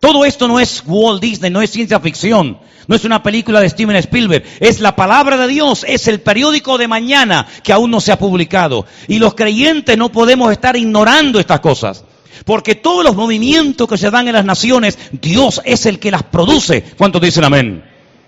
Todo 0.00 0.24
esto 0.24 0.48
no 0.48 0.58
es 0.58 0.82
Walt 0.84 1.22
Disney, 1.22 1.50
no 1.50 1.62
es 1.62 1.70
ciencia 1.70 2.00
ficción, 2.00 2.58
no 2.88 2.96
es 2.96 3.04
una 3.04 3.22
película 3.22 3.60
de 3.60 3.70
Steven 3.70 3.94
Spielberg, 3.94 4.44
es 4.58 4.80
la 4.80 4.96
palabra 4.96 5.36
de 5.36 5.46
Dios, 5.46 5.86
es 5.86 6.08
el 6.08 6.20
periódico 6.20 6.76
de 6.76 6.88
mañana 6.88 7.46
que 7.62 7.72
aún 7.72 7.92
no 7.92 8.00
se 8.00 8.10
ha 8.10 8.18
publicado. 8.18 8.84
Y 9.06 9.20
los 9.20 9.34
creyentes 9.34 9.96
no 9.96 10.10
podemos 10.10 10.50
estar 10.50 10.76
ignorando 10.76 11.38
estas 11.38 11.60
cosas. 11.60 12.04
Porque 12.44 12.74
todos 12.74 13.04
los 13.04 13.16
movimientos 13.16 13.88
que 13.88 13.98
se 13.98 14.10
dan 14.10 14.28
en 14.28 14.34
las 14.34 14.44
naciones, 14.44 14.98
Dios 15.12 15.60
es 15.64 15.86
el 15.86 15.98
que 15.98 16.10
las 16.10 16.22
produce. 16.22 16.82
¿Cuántos 16.96 17.22
dicen 17.22 17.44
amén? 17.44 17.84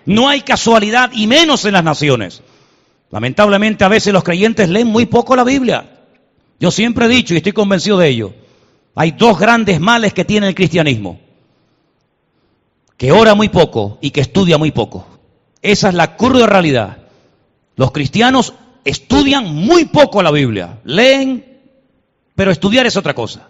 No 0.07 0.29
hay 0.29 0.43
casualidad 0.43 1.11
y 1.13 1.27
menos 1.27 1.65
en 1.65 1.73
las 1.73 1.85
naciones. 1.85 2.43
Lamentablemente 3.11 3.85
a 3.85 3.89
veces 3.89 4.13
los 4.13 4.25
creyentes 4.25 4.69
leen 4.69 4.89
muy 4.89 5.07
poco 5.07 5.37
la 5.37 5.45
Biblia. 5.45 6.01
Yo 6.61 6.71
siempre 6.71 7.07
he 7.07 7.09
dicho 7.09 7.35
y 7.35 7.39
estoy 7.39 7.53
convencido 7.53 7.99
de 7.99 8.09
ello. 8.09 8.35
Hay 8.95 9.13
dos 9.13 9.39
grandes 9.39 9.81
males 9.81 10.13
que 10.13 10.25
tiene 10.25 10.49
el 10.49 10.55
cristianismo. 10.55 11.21
Que 12.97 13.11
ora 13.13 13.35
muy 13.35 13.49
poco 13.49 13.99
y 14.01 14.11
que 14.11 14.21
estudia 14.21 14.59
muy 14.59 14.71
poco. 14.71 15.07
Esa 15.63 15.89
es 15.89 15.95
la 15.95 16.17
cruda 16.17 16.47
realidad. 16.47 16.99
Los 17.77 17.91
cristianos 17.91 18.55
estudian 18.85 19.53
muy 19.53 19.87
poco 19.87 20.23
la 20.23 20.31
Biblia. 20.31 20.79
Leen, 20.85 21.61
pero 22.37 22.53
estudiar 22.53 22.87
es 22.87 22.97
otra 22.97 23.15
cosa 23.15 23.49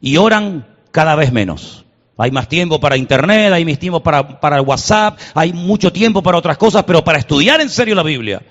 y 0.00 0.16
oran 0.16 0.66
cada 0.90 1.14
vez 1.14 1.32
menos. 1.32 1.84
Hay 2.18 2.30
más 2.30 2.48
tiempo 2.48 2.80
para 2.80 2.96
internet, 2.96 3.52
hay 3.52 3.64
más 3.64 3.78
tiempo 3.78 4.02
para, 4.02 4.62
WhatsApp, 4.62 5.18
hay 5.34 5.52
mucho 5.52 5.92
tiempo 5.92 6.22
para 6.22 6.38
otras 6.38 6.56
cosas, 6.56 6.84
pero 6.84 7.04
para 7.04 7.18
estudiar 7.18 7.60
en 7.60 7.68
serio 7.68 7.94
la 7.94 8.02
Biblia, 8.02 8.42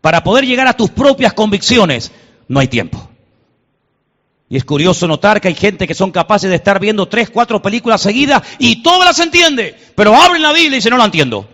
para 0.00 0.24
poder 0.24 0.44
llegar 0.44 0.66
a 0.66 0.72
tus 0.72 0.90
propias 0.90 1.32
convicciones, 1.32 2.10
no 2.48 2.58
hay 2.58 2.66
tiempo. 2.66 3.08
Y 4.48 4.56
es 4.56 4.64
curioso 4.64 5.06
notar 5.06 5.40
que 5.40 5.48
hay 5.48 5.54
gente 5.54 5.86
que 5.86 5.94
son 5.94 6.10
capaces 6.10 6.50
de 6.50 6.56
estar 6.56 6.80
viendo 6.80 7.06
tres, 7.06 7.30
cuatro 7.30 7.62
películas 7.62 8.00
seguidas 8.00 8.42
y 8.58 8.82
todas 8.82 9.04
las 9.06 9.20
entiende, 9.20 9.76
pero 9.94 10.14
abren 10.14 10.42
la 10.42 10.52
Biblia 10.52 10.72
y 10.72 10.74
dicen, 10.76 10.90
no 10.90 10.98
la 10.98 11.04
entiendo. 11.04 11.48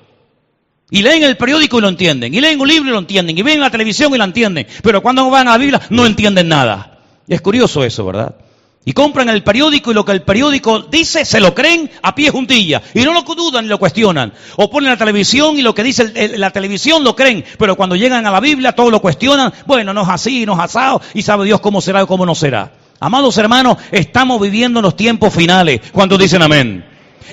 Y 0.90 1.02
leen 1.02 1.22
el 1.22 1.36
periódico 1.36 1.78
y 1.78 1.82
lo 1.82 1.88
entienden, 1.88 2.34
y 2.34 2.40
leen 2.40 2.60
un 2.60 2.68
libro 2.68 2.88
y 2.88 2.92
lo 2.92 2.98
entienden, 2.98 3.36
y 3.36 3.42
ven 3.42 3.60
la 3.60 3.70
televisión 3.70 4.14
y 4.14 4.18
la 4.18 4.24
entienden, 4.24 4.66
pero 4.82 5.02
cuando 5.02 5.28
van 5.30 5.48
a 5.48 5.52
la 5.52 5.58
Biblia 5.58 5.80
no 5.90 6.06
entienden 6.06 6.48
nada. 6.48 6.98
Es 7.28 7.40
curioso 7.40 7.84
eso, 7.84 8.04
¿verdad? 8.04 8.36
Y 8.84 8.94
compran 8.94 9.28
el 9.28 9.44
periódico 9.44 9.92
y 9.92 9.94
lo 9.94 10.04
que 10.04 10.10
el 10.10 10.22
periódico 10.22 10.80
dice 10.80 11.24
se 11.24 11.40
lo 11.40 11.54
creen 11.54 11.88
a 12.02 12.14
pie 12.14 12.30
juntilla. 12.30 12.82
Y 12.94 13.02
no 13.02 13.12
lo 13.12 13.22
dudan 13.22 13.64
ni 13.64 13.68
lo 13.68 13.78
cuestionan. 13.78 14.32
O 14.56 14.68
ponen 14.70 14.90
la 14.90 14.96
televisión 14.96 15.56
y 15.56 15.62
lo 15.62 15.72
que 15.72 15.84
dice 15.84 16.36
la 16.36 16.50
televisión 16.50 17.04
lo 17.04 17.14
creen. 17.14 17.44
Pero 17.58 17.76
cuando 17.76 17.94
llegan 17.94 18.26
a 18.26 18.30
la 18.32 18.40
Biblia 18.40 18.72
todo 18.72 18.90
lo 18.90 19.00
cuestionan. 19.00 19.52
Bueno, 19.66 19.94
no 19.94 20.02
es 20.02 20.08
así, 20.08 20.44
no 20.44 20.54
es 20.54 20.58
asado. 20.58 21.00
Y 21.14 21.22
sabe 21.22 21.44
Dios 21.44 21.60
cómo 21.60 21.80
será 21.80 22.02
o 22.02 22.06
cómo 22.08 22.26
no 22.26 22.34
será. 22.34 22.72
Amados 22.98 23.38
hermanos, 23.38 23.78
estamos 23.92 24.40
viviendo 24.40 24.82
los 24.82 24.96
tiempos 24.96 25.32
finales. 25.32 25.80
cuando 25.92 26.18
dicen 26.18 26.42
amén? 26.42 26.84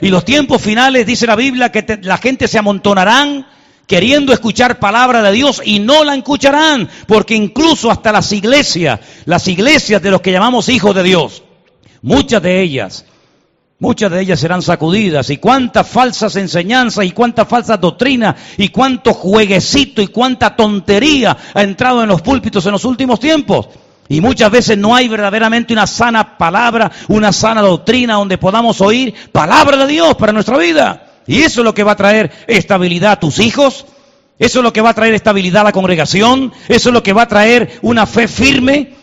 Y 0.01 0.09
los 0.09 0.23
tiempos 0.23 0.61
finales, 0.61 1.05
dice 1.05 1.25
la 1.25 1.35
Biblia, 1.35 1.71
que 1.71 1.99
la 2.03 2.17
gente 2.17 2.47
se 2.47 2.59
amontonarán 2.59 3.45
queriendo 3.89 4.31
escuchar 4.31 4.77
palabra 4.77 5.23
de 5.23 5.31
Dios 5.31 5.63
y 5.65 5.79
no 5.79 6.03
la 6.03 6.13
escucharán, 6.13 6.87
porque 7.07 7.33
incluso 7.33 7.89
hasta 7.89 8.11
las 8.11 8.31
iglesias, 8.31 8.99
las 9.25 9.47
iglesias 9.47 9.99
de 9.99 10.11
los 10.11 10.21
que 10.21 10.31
llamamos 10.31 10.69
hijos 10.69 10.93
de 10.93 11.01
Dios, 11.01 11.41
muchas 12.03 12.43
de 12.43 12.61
ellas, 12.61 13.03
muchas 13.79 14.11
de 14.11 14.21
ellas 14.21 14.39
serán 14.39 14.61
sacudidas 14.61 15.31
y 15.31 15.37
cuántas 15.37 15.87
falsas 15.87 16.35
enseñanzas 16.35 17.03
y 17.03 17.11
cuántas 17.11 17.47
falsas 17.47 17.81
doctrinas 17.81 18.35
y 18.57 18.69
cuánto 18.69 19.11
jueguecito 19.11 20.03
y 20.03 20.07
cuánta 20.09 20.55
tontería 20.55 21.35
ha 21.55 21.63
entrado 21.63 22.03
en 22.03 22.09
los 22.09 22.21
púlpitos 22.21 22.63
en 22.67 22.73
los 22.73 22.85
últimos 22.85 23.19
tiempos. 23.19 23.69
Y 24.07 24.21
muchas 24.21 24.51
veces 24.51 24.77
no 24.77 24.95
hay 24.95 25.07
verdaderamente 25.07 25.73
una 25.73 25.87
sana 25.87 26.37
palabra, 26.37 26.91
una 27.07 27.33
sana 27.33 27.63
doctrina 27.63 28.13
donde 28.13 28.37
podamos 28.37 28.81
oír 28.81 29.15
palabra 29.31 29.77
de 29.77 29.87
Dios 29.87 30.15
para 30.15 30.31
nuestra 30.31 30.57
vida. 30.57 31.08
Y 31.29 31.43
eso 31.43 31.61
es 31.61 31.63
lo 31.63 31.75
que 31.75 31.83
va 31.83 31.91
a 31.91 31.95
traer 31.95 32.31
estabilidad 32.47 33.11
a 33.11 33.19
tus 33.19 33.37
hijos. 33.37 33.85
Eso 34.39 34.59
es 34.59 34.63
lo 34.63 34.73
que 34.73 34.81
va 34.81 34.89
a 34.89 34.93
traer 34.95 35.13
estabilidad 35.13 35.61
a 35.61 35.65
la 35.65 35.71
congregación. 35.71 36.51
Eso 36.67 36.89
es 36.89 36.93
lo 36.93 37.03
que 37.03 37.13
va 37.13 37.21
a 37.21 37.27
traer 37.27 37.77
una 37.83 38.07
fe 38.07 38.27
firme. 38.27 38.95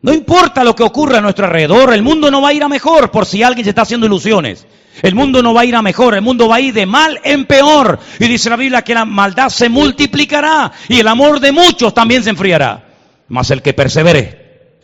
No 0.00 0.14
importa 0.14 0.64
lo 0.64 0.74
que 0.74 0.84
ocurra 0.84 1.18
a 1.18 1.20
nuestro 1.20 1.44
alrededor, 1.44 1.92
el 1.92 2.00
mundo 2.00 2.30
no 2.30 2.40
va 2.40 2.48
a 2.48 2.54
ir 2.54 2.62
a 2.62 2.68
mejor 2.68 3.10
por 3.10 3.26
si 3.26 3.42
alguien 3.42 3.64
se 3.64 3.70
está 3.70 3.82
haciendo 3.82 4.06
ilusiones. 4.06 4.66
El 5.02 5.14
mundo 5.14 5.42
no 5.42 5.52
va 5.52 5.60
a 5.60 5.64
ir 5.66 5.76
a 5.76 5.82
mejor, 5.82 6.14
el 6.14 6.22
mundo 6.22 6.48
va 6.48 6.56
a 6.56 6.60
ir 6.62 6.72
de 6.72 6.86
mal 6.86 7.20
en 7.24 7.44
peor. 7.44 7.98
Y 8.18 8.24
dice 8.24 8.48
la 8.48 8.56
Biblia 8.56 8.80
que 8.80 8.94
la 8.94 9.04
maldad 9.04 9.50
se 9.50 9.68
multiplicará 9.68 10.72
y 10.88 11.00
el 11.00 11.08
amor 11.08 11.40
de 11.40 11.52
muchos 11.52 11.92
también 11.92 12.24
se 12.24 12.30
enfriará. 12.30 12.88
Mas 13.28 13.50
el 13.50 13.60
que 13.60 13.74
persevere, 13.74 14.78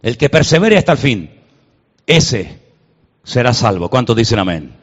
el 0.00 0.16
que 0.16 0.30
persevere 0.30 0.78
hasta 0.78 0.92
el 0.92 0.98
fin, 0.98 1.30
ese 2.06 2.60
será 3.24 3.52
salvo. 3.52 3.90
¿Cuántos 3.90 4.14
dicen 4.14 4.38
amén? 4.38 4.79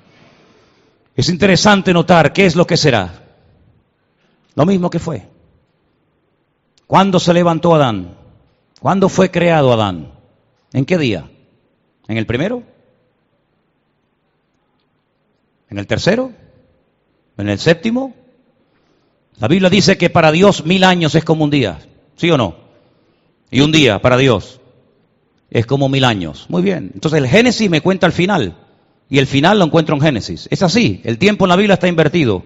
Es 1.18 1.30
interesante 1.30 1.91
notar 1.93 2.32
qué 2.32 2.45
es 2.45 2.55
lo 2.55 2.68
que 2.68 2.78
será. 2.78 3.11
Lo 4.53 4.65
mismo 4.68 4.91
que 4.91 4.99
fue. 4.99 5.28
¿Cuándo 6.86 7.20
se 7.20 7.34
levantó 7.34 7.74
Adán? 7.74 8.15
¿Cuándo 8.80 9.09
fue 9.09 9.32
creado 9.32 9.74
Adán? 9.74 10.13
¿En 10.72 10.86
qué 10.86 10.97
día? 10.99 11.28
¿En 12.07 12.18
el 12.18 12.28
primero? 12.28 12.61
¿En 15.70 15.80
el 15.80 15.88
tercero? 15.88 16.32
¿En 17.36 17.49
el 17.49 17.57
séptimo? 17.57 18.13
La 19.39 19.47
Biblia 19.47 19.72
dice 19.72 19.97
que 19.97 20.11
para 20.11 20.32
Dios 20.32 20.65
mil 20.65 20.84
años 20.84 21.15
es 21.15 21.24
como 21.24 21.43
un 21.43 21.49
día, 21.49 21.80
¿sí 22.15 22.30
o 22.30 22.38
no? 22.38 22.55
Y 23.49 23.61
un 23.61 23.72
día 23.72 23.99
para 23.99 24.18
Dios 24.18 24.61
es 25.49 25.65
como 25.65 25.89
mil 25.89 26.03
años. 26.03 26.45
Muy 26.47 26.61
bien. 26.61 26.91
Entonces 26.93 27.18
el 27.18 27.28
Génesis 27.28 27.72
me 27.72 27.82
cuenta 27.82 28.05
el 28.05 28.13
final. 28.13 28.66
Y 29.10 29.20
el 29.20 29.28
final 29.28 29.60
lo 29.60 29.66
encuentro 29.66 29.95
en 29.95 30.01
Génesis. 30.01 30.47
Es 30.51 30.64
así. 30.64 31.01
El 31.03 31.18
tiempo 31.18 31.45
en 31.45 31.49
la 31.49 31.55
Biblia 31.55 31.76
está 31.76 31.88
invertido. 31.88 32.43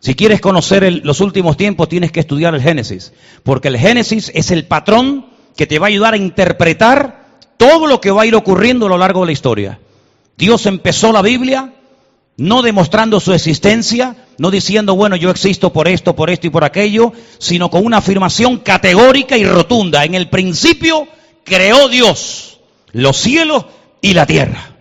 Si 0.00 0.14
quieres 0.14 0.40
conocer 0.40 0.82
el- 0.84 1.02
los 1.04 1.20
últimos 1.20 1.56
tiempos, 1.58 1.88
tienes 1.88 2.10
que 2.12 2.20
estudiar 2.20 2.54
el 2.54 2.62
Génesis. 2.62 3.12
Porque 3.42 3.68
el 3.68 3.76
Génesis 3.76 4.30
es 4.34 4.50
el 4.50 4.64
patrón 4.64 5.26
que 5.56 5.66
te 5.66 5.78
va 5.78 5.86
a 5.86 5.88
ayudar 5.88 6.14
a 6.14 6.16
interpretar 6.16 7.26
todo 7.58 7.86
lo 7.86 8.00
que 8.00 8.10
va 8.10 8.22
a 8.22 8.26
ir 8.26 8.34
ocurriendo 8.34 8.86
a 8.86 8.88
lo 8.88 8.96
largo 8.98 9.20
de 9.20 9.26
la 9.26 9.32
historia. 9.32 9.78
Dios 10.38 10.64
empezó 10.64 11.12
la 11.12 11.20
Biblia 11.20 11.74
no 12.38 12.62
demostrando 12.62 13.20
su 13.20 13.34
existencia, 13.34 14.16
no 14.38 14.50
diciendo, 14.50 14.96
bueno, 14.96 15.14
yo 15.16 15.28
existo 15.30 15.74
por 15.74 15.86
esto, 15.88 16.16
por 16.16 16.30
esto 16.30 16.46
y 16.46 16.50
por 16.50 16.64
aquello, 16.64 17.12
sino 17.36 17.68
con 17.68 17.84
una 17.84 17.98
afirmación 17.98 18.56
categórica 18.60 19.36
y 19.36 19.44
rotunda. 19.44 20.06
En 20.06 20.14
el 20.14 20.30
principio 20.30 21.06
creó 21.44 21.90
Dios 21.90 22.58
los 22.92 23.18
cielos 23.18 23.66
y 24.00 24.14
la 24.14 24.24
tierra. 24.24 24.78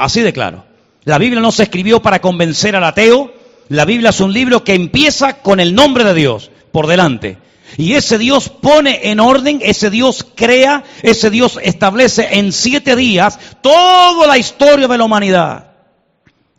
Así 0.00 0.22
de 0.22 0.32
claro. 0.32 0.64
La 1.04 1.18
Biblia 1.18 1.40
no 1.40 1.52
se 1.52 1.64
escribió 1.64 2.00
para 2.00 2.20
convencer 2.20 2.74
al 2.74 2.84
ateo. 2.84 3.34
La 3.68 3.84
Biblia 3.84 4.10
es 4.10 4.20
un 4.20 4.32
libro 4.32 4.64
que 4.64 4.74
empieza 4.74 5.42
con 5.42 5.60
el 5.60 5.74
nombre 5.74 6.04
de 6.04 6.14
Dios 6.14 6.50
por 6.72 6.86
delante. 6.86 7.36
Y 7.76 7.92
ese 7.92 8.16
Dios 8.16 8.48
pone 8.48 9.10
en 9.10 9.20
orden, 9.20 9.60
ese 9.62 9.90
Dios 9.90 10.26
crea, 10.34 10.84
ese 11.02 11.28
Dios 11.28 11.58
establece 11.62 12.38
en 12.38 12.50
siete 12.50 12.96
días 12.96 13.38
toda 13.60 14.26
la 14.26 14.38
historia 14.38 14.88
de 14.88 14.98
la 14.98 15.04
humanidad. 15.04 15.72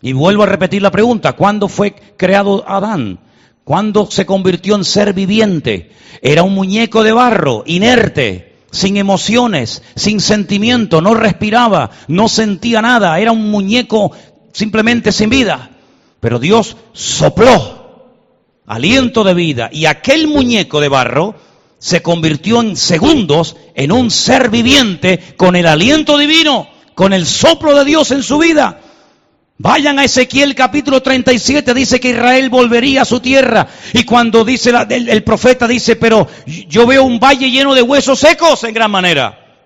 Y 0.04 0.14
vuelvo 0.14 0.44
a 0.44 0.48
repetir 0.48 0.84
la 0.84 0.92
pregunta, 0.92 1.34
¿cuándo 1.34 1.68
fue 1.68 1.96
creado 2.18 2.64
Adán? 2.68 3.20
¿Cuándo 3.64 4.10
se 4.10 4.26
convirtió 4.28 4.76
en 4.76 4.86
ser 4.86 5.14
viviente? 5.14 5.92
Era 6.22 6.44
un 6.44 6.54
muñeco 6.54 7.04
de 7.04 7.12
barro, 7.12 7.64
inerte, 7.66 8.51
sin 8.72 8.98
emociones, 8.98 9.84
sin 9.96 10.20
sentimiento, 10.20 11.02
no 11.02 11.14
respiraba, 11.14 11.92
no 12.08 12.28
sentía 12.28 12.82
nada, 12.82 13.20
era 13.20 13.32
un 13.32 13.52
muñeco 13.52 14.12
simplemente 14.54 15.12
sin 15.12 15.30
vida. 15.30 15.70
Pero 16.20 16.40
Dios 16.40 16.78
sopló 16.94 17.82
aliento 18.66 19.24
de 19.24 19.34
vida 19.34 19.70
y 19.72 19.86
aquel 19.86 20.28
muñeco 20.28 20.80
de 20.80 20.88
barro 20.88 21.36
se 21.80 22.02
convirtió 22.02 22.62
en 22.62 22.78
segundos 22.78 23.58
en 23.76 23.92
un 23.92 24.12
ser 24.12 24.50
viviente 24.50 25.34
con 25.36 25.56
el 25.56 25.66
aliento 25.66 26.18
divino, 26.18 26.68
con 26.94 27.12
el 27.12 27.26
soplo 27.26 27.76
de 27.76 27.86
Dios 27.86 28.12
en 28.12 28.24
su 28.24 28.38
vida. 28.38 28.80
Vayan 29.64 30.00
a 30.00 30.04
Ezequiel 30.06 30.56
capítulo 30.56 31.04
37, 31.04 31.76
dice 31.76 32.00
que 32.00 32.10
Israel 32.10 32.50
volvería 32.50 33.04
a 33.04 33.06
su 33.06 33.20
tierra. 33.20 33.68
Y 33.94 34.06
cuando 34.06 34.44
dice 34.44 34.72
la- 34.72 34.88
el, 34.90 35.24
profeta 35.24 35.68
dice, 35.68 35.96
pero 35.96 36.28
yo 36.68 36.88
veo 36.88 37.04
un 37.04 37.20
valle 37.20 37.52
lleno 37.52 37.76
de 37.76 37.84
huesos 37.84 38.18
secos 38.18 38.64
en 38.64 38.74
gran 38.74 38.90
manera. 38.90 39.60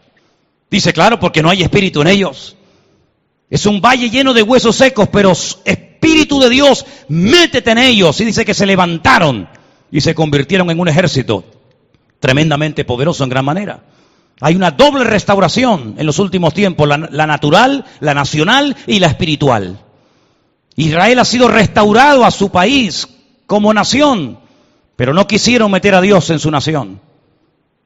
Dice, 0.69 0.91
claro, 0.91 1.17
porque 1.17 1.41
no 1.41 1.49
hay 1.49 1.61
espíritu 1.61 2.01
en 2.01 2.07
ellos. 2.07 2.57
Es 3.49 3.65
un 3.65 3.79
valle 3.79 4.09
lleno 4.09 4.33
de 4.33 4.43
huesos 4.43 4.75
secos, 4.75 5.07
pero 5.07 5.31
espíritu 5.31 6.41
de 6.41 6.49
Dios, 6.49 6.85
métete 7.07 7.71
en 7.71 7.77
ellos. 7.77 8.19
Y 8.19 8.25
dice 8.25 8.43
que 8.43 8.53
se 8.53 8.65
levantaron 8.65 9.47
y 9.93 10.01
se 10.01 10.13
convirtieron 10.13 10.69
en 10.71 10.79
un 10.81 10.89
ejército 10.89 11.45
tremendamente 12.19 12.83
poderoso 12.83 13.23
en 13.23 13.29
gran 13.29 13.45
manera. 13.45 13.81
Hay 14.41 14.55
una 14.55 14.71
doble 14.71 15.05
restauración 15.05 15.95
en 15.97 16.05
los 16.05 16.19
últimos 16.19 16.53
tiempos, 16.53 16.87
la, 16.87 16.97
natural, 17.27 17.85
la 18.01 18.13
nacional 18.13 18.75
y 18.85 18.99
la 18.99 19.07
espiritual. 19.07 19.79
Israel 20.75 21.19
ha 21.19 21.25
sido 21.25 21.47
restaurado 21.47 22.25
a 22.25 22.31
su 22.31 22.49
país 22.49 23.07
como 23.45 23.73
nación, 23.73 24.39
pero 24.97 25.13
no 25.13 25.25
quisieron 25.25 25.71
meter 25.71 25.95
a 25.95 26.01
Dios 26.01 26.29
en 26.31 26.39
su 26.39 26.51
nación. 26.51 26.99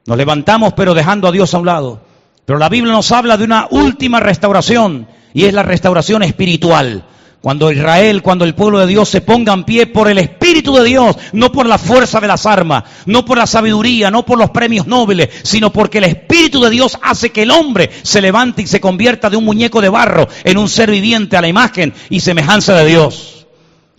Nos 0.07 0.17
levantamos 0.17 0.73
pero 0.73 0.95
dejando 0.95 1.27
a 1.27 1.31
Dios 1.31 1.53
a 1.53 1.59
un 1.59 1.67
lado. 1.67 2.01
Pero 2.45 2.57
la 2.57 2.69
Biblia 2.69 2.93
nos 2.93 3.11
habla 3.11 3.37
de 3.37 3.43
una 3.43 3.67
última 3.69 4.19
restauración 4.19 5.07
y 5.35 5.45
es 5.45 5.53
la 5.53 5.61
restauración 5.61 6.23
espiritual. 6.23 7.05
Cuando 7.41 7.71
Israel, 7.71 8.21
cuando 8.21 8.43
el 8.43 8.53
pueblo 8.53 8.79
de 8.79 8.87
Dios 8.87 9.07
se 9.07 9.21
ponga 9.21 9.53
en 9.53 9.63
pie 9.63 9.87
por 9.87 10.09
el 10.09 10.17
Espíritu 10.17 10.75
de 10.75 10.83
Dios, 10.83 11.15
no 11.31 11.51
por 11.53 11.67
la 11.67 11.77
fuerza 11.77 12.19
de 12.19 12.27
las 12.27 12.45
armas, 12.45 12.83
no 13.05 13.23
por 13.23 13.37
la 13.37 13.47
sabiduría, 13.47 14.11
no 14.11 14.25
por 14.25 14.37
los 14.37 14.49
premios 14.49 14.87
nobles, 14.87 15.29
sino 15.43 15.71
porque 15.71 15.99
el 15.99 16.03
Espíritu 16.03 16.61
de 16.61 16.69
Dios 16.69 16.99
hace 17.01 17.29
que 17.29 17.43
el 17.43 17.51
hombre 17.51 17.89
se 18.03 18.21
levante 18.21 18.61
y 18.63 18.67
se 18.67 18.81
convierta 18.81 19.29
de 19.29 19.37
un 19.37 19.45
muñeco 19.45 19.79
de 19.79 19.87
barro 19.87 20.27
en 20.43 20.57
un 20.57 20.67
ser 20.67 20.91
viviente 20.91 21.37
a 21.37 21.41
la 21.41 21.47
imagen 21.47 21.93
y 22.09 22.19
semejanza 22.19 22.75
de 22.75 22.85
Dios. 22.85 23.47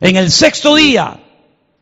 En 0.02 0.16
el 0.16 0.30
sexto 0.30 0.74
día, 0.74 1.18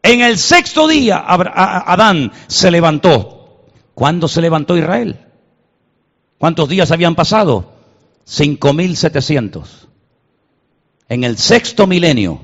en 0.04 0.20
el 0.20 0.38
sexto 0.38 0.86
día, 0.86 1.24
Adán 1.26 2.30
se 2.46 2.70
levantó. 2.70 3.66
¿Cuándo 3.94 4.28
se 4.28 4.40
levantó 4.40 4.76
Israel? 4.76 5.18
¿Cuántos 6.38 6.68
días 6.68 6.92
habían 6.92 7.16
pasado? 7.16 7.72
5700. 8.26 9.87
En 11.08 11.24
el 11.24 11.38
sexto 11.38 11.86
milenio, 11.86 12.40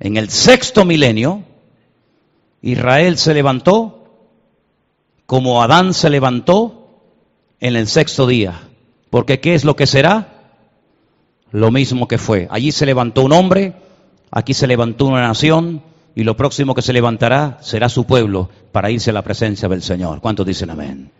en 0.00 0.16
el 0.16 0.30
sexto 0.30 0.84
milenio, 0.84 1.42
Israel 2.62 3.16
se 3.18 3.34
levantó 3.34 4.04
como 5.26 5.62
Adán 5.62 5.94
se 5.94 6.10
levantó 6.10 7.00
en 7.60 7.76
el 7.76 7.88
sexto 7.88 8.26
día. 8.26 8.68
Porque 9.10 9.40
¿qué 9.40 9.54
es 9.54 9.64
lo 9.64 9.76
que 9.76 9.86
será? 9.86 10.28
Lo 11.50 11.70
mismo 11.70 12.08
que 12.08 12.18
fue. 12.18 12.46
Allí 12.50 12.72
se 12.72 12.86
levantó 12.86 13.22
un 13.22 13.32
hombre, 13.32 13.74
aquí 14.30 14.54
se 14.54 14.66
levantó 14.66 15.06
una 15.06 15.22
nación, 15.22 15.82
y 16.16 16.24
lo 16.24 16.36
próximo 16.36 16.74
que 16.74 16.82
se 16.82 16.92
levantará 16.92 17.58
será 17.60 17.88
su 17.88 18.04
pueblo 18.04 18.48
para 18.70 18.90
irse 18.90 19.10
a 19.10 19.14
la 19.14 19.22
presencia 19.22 19.68
del 19.68 19.82
Señor. 19.82 20.20
¿Cuántos 20.20 20.46
dicen 20.46 20.70
amén? 20.70 21.10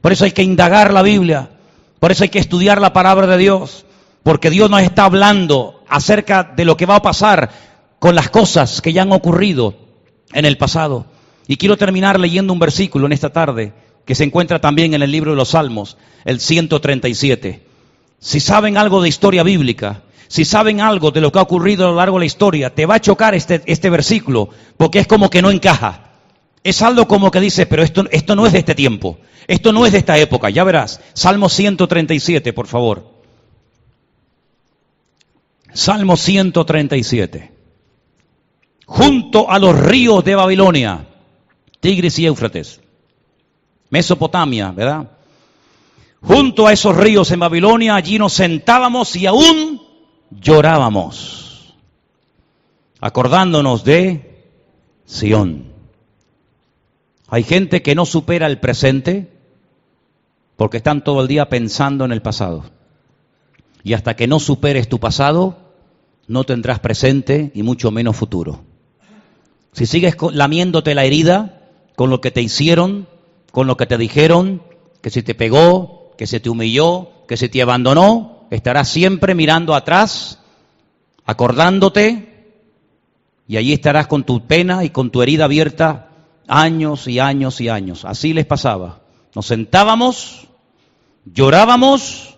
Por 0.00 0.12
eso 0.12 0.24
hay 0.24 0.32
que 0.32 0.42
indagar 0.42 0.92
la 0.92 1.02
Biblia, 1.02 1.50
por 1.98 2.10
eso 2.10 2.24
hay 2.24 2.30
que 2.30 2.38
estudiar 2.38 2.80
la 2.80 2.92
palabra 2.92 3.26
de 3.26 3.38
Dios, 3.38 3.84
porque 4.22 4.50
Dios 4.50 4.70
nos 4.70 4.82
está 4.82 5.04
hablando 5.04 5.79
acerca 5.90 6.44
de 6.44 6.64
lo 6.64 6.76
que 6.76 6.86
va 6.86 6.96
a 6.96 7.02
pasar 7.02 7.50
con 7.98 8.14
las 8.14 8.30
cosas 8.30 8.80
que 8.80 8.92
ya 8.92 9.02
han 9.02 9.12
ocurrido 9.12 9.74
en 10.32 10.44
el 10.44 10.56
pasado. 10.56 11.06
Y 11.46 11.56
quiero 11.56 11.76
terminar 11.76 12.18
leyendo 12.18 12.52
un 12.52 12.58
versículo 12.58 13.06
en 13.06 13.12
esta 13.12 13.30
tarde 13.30 13.74
que 14.04 14.14
se 14.14 14.24
encuentra 14.24 14.60
también 14.60 14.94
en 14.94 15.02
el 15.02 15.10
libro 15.10 15.32
de 15.32 15.36
los 15.36 15.50
Salmos, 15.50 15.96
el 16.24 16.40
137. 16.40 17.66
Si 18.18 18.40
saben 18.40 18.76
algo 18.76 19.02
de 19.02 19.08
historia 19.08 19.42
bíblica, 19.42 20.02
si 20.28 20.44
saben 20.44 20.80
algo 20.80 21.10
de 21.10 21.20
lo 21.20 21.32
que 21.32 21.40
ha 21.40 21.42
ocurrido 21.42 21.86
a 21.86 21.90
lo 21.90 21.96
largo 21.96 22.16
de 22.16 22.20
la 22.20 22.26
historia, 22.26 22.74
te 22.74 22.86
va 22.86 22.96
a 22.96 23.00
chocar 23.00 23.34
este, 23.34 23.62
este 23.66 23.90
versículo, 23.90 24.50
porque 24.76 25.00
es 25.00 25.06
como 25.06 25.28
que 25.28 25.42
no 25.42 25.50
encaja. 25.50 26.12
Es 26.62 26.82
algo 26.82 27.08
como 27.08 27.30
que 27.30 27.40
dice, 27.40 27.66
pero 27.66 27.82
esto, 27.82 28.04
esto 28.10 28.36
no 28.36 28.46
es 28.46 28.52
de 28.52 28.60
este 28.60 28.74
tiempo, 28.74 29.18
esto 29.48 29.72
no 29.72 29.86
es 29.86 29.92
de 29.92 29.98
esta 29.98 30.18
época, 30.18 30.50
ya 30.50 30.62
verás. 30.62 31.00
Salmo 31.14 31.48
137, 31.48 32.52
por 32.52 32.68
favor. 32.68 33.09
Salmo 35.72 36.16
137. 36.16 37.52
Junto 38.86 39.50
a 39.50 39.58
los 39.58 39.78
ríos 39.78 40.24
de 40.24 40.34
Babilonia, 40.34 41.06
Tigris 41.80 42.18
y 42.18 42.26
Éufrates, 42.26 42.80
Mesopotamia, 43.90 44.70
¿verdad? 44.72 45.10
Junto 46.22 46.66
a 46.66 46.72
esos 46.72 46.96
ríos 46.96 47.30
en 47.30 47.40
Babilonia, 47.40 47.94
allí 47.94 48.18
nos 48.18 48.32
sentábamos 48.32 49.14
y 49.16 49.26
aún 49.26 49.80
llorábamos, 50.30 51.74
acordándonos 53.00 53.84
de 53.84 54.44
Sión. 55.06 55.72
Hay 57.28 57.44
gente 57.44 57.80
que 57.82 57.94
no 57.94 58.04
supera 58.06 58.46
el 58.46 58.58
presente 58.58 59.32
porque 60.56 60.78
están 60.78 61.02
todo 61.02 61.22
el 61.22 61.28
día 61.28 61.48
pensando 61.48 62.04
en 62.04 62.12
el 62.12 62.22
pasado. 62.22 62.64
Y 63.82 63.94
hasta 63.94 64.16
que 64.16 64.26
no 64.26 64.38
superes 64.40 64.88
tu 64.88 65.00
pasado, 65.00 65.58
no 66.26 66.44
tendrás 66.44 66.80
presente 66.80 67.50
y 67.54 67.62
mucho 67.62 67.90
menos 67.90 68.16
futuro. 68.16 68.64
Si 69.72 69.86
sigues 69.86 70.16
lamiéndote 70.32 70.94
la 70.94 71.04
herida 71.04 71.62
con 71.96 72.10
lo 72.10 72.20
que 72.20 72.30
te 72.30 72.42
hicieron, 72.42 73.08
con 73.52 73.66
lo 73.66 73.76
que 73.76 73.86
te 73.86 73.98
dijeron, 73.98 74.62
que 75.00 75.10
se 75.10 75.22
te 75.22 75.34
pegó, 75.34 76.12
que 76.16 76.26
se 76.26 76.40
te 76.40 76.50
humilló, 76.50 77.26
que 77.26 77.36
se 77.36 77.48
te 77.48 77.62
abandonó, 77.62 78.46
estarás 78.50 78.88
siempre 78.88 79.34
mirando 79.34 79.74
atrás, 79.74 80.40
acordándote, 81.24 82.54
y 83.46 83.56
allí 83.56 83.72
estarás 83.72 84.06
con 84.06 84.24
tu 84.24 84.46
pena 84.46 84.84
y 84.84 84.90
con 84.90 85.10
tu 85.10 85.22
herida 85.22 85.46
abierta 85.46 86.10
años 86.46 87.08
y 87.08 87.18
años 87.18 87.60
y 87.60 87.68
años. 87.68 88.04
Así 88.04 88.32
les 88.32 88.46
pasaba. 88.46 89.00
Nos 89.34 89.46
sentábamos, 89.46 90.48
llorábamos, 91.24 92.29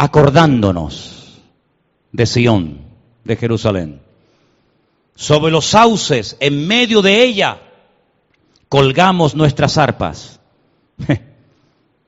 acordándonos 0.00 1.42
de 2.10 2.24
Sión, 2.24 2.78
de 3.22 3.36
Jerusalén. 3.36 4.00
Sobre 5.14 5.52
los 5.52 5.66
sauces, 5.66 6.38
en 6.40 6.66
medio 6.66 7.02
de 7.02 7.22
ella, 7.22 7.58
colgamos 8.70 9.34
nuestras 9.34 9.76
arpas. 9.76 10.40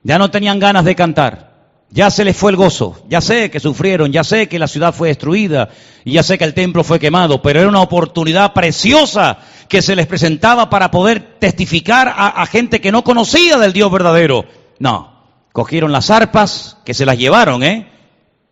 ya 0.03 0.17
no 0.17 0.31
tenían 0.31 0.57
ganas 0.57 0.85
de 0.85 0.95
cantar. 0.95 1.53
Ya 1.91 2.09
se 2.09 2.25
les 2.25 2.35
fue 2.35 2.49
el 2.49 2.57
gozo, 2.57 2.99
ya 3.07 3.21
sé 3.21 3.51
que 3.51 3.59
sufrieron, 3.59 4.11
ya 4.11 4.23
sé 4.23 4.49
que 4.49 4.57
la 4.57 4.67
ciudad 4.67 4.91
fue 4.95 5.09
destruida 5.09 5.69
y 6.03 6.13
ya 6.13 6.23
sé 6.23 6.39
que 6.39 6.45
el 6.45 6.55
templo 6.55 6.83
fue 6.83 6.99
quemado, 6.99 7.43
pero 7.43 7.59
era 7.59 7.69
una 7.69 7.83
oportunidad 7.83 8.53
preciosa 8.53 9.37
que 9.69 9.83
se 9.83 9.95
les 9.95 10.07
presentaba 10.07 10.71
para 10.71 10.89
poder 10.89 11.37
testificar 11.37 12.11
a, 12.17 12.43
gente 12.47 12.81
que 12.81 12.91
no 12.91 13.03
conocía 13.03 13.59
del 13.59 13.71
Dios 13.71 13.91
verdadero. 13.91 14.45
No, 14.79 15.12
cogieron 15.53 15.93
las 15.93 16.09
arpas, 16.09 16.77
que 16.83 16.93
se 16.93 17.05
las 17.05 17.17
llevaron, 17.17 17.63
¿eh? 17.63 17.89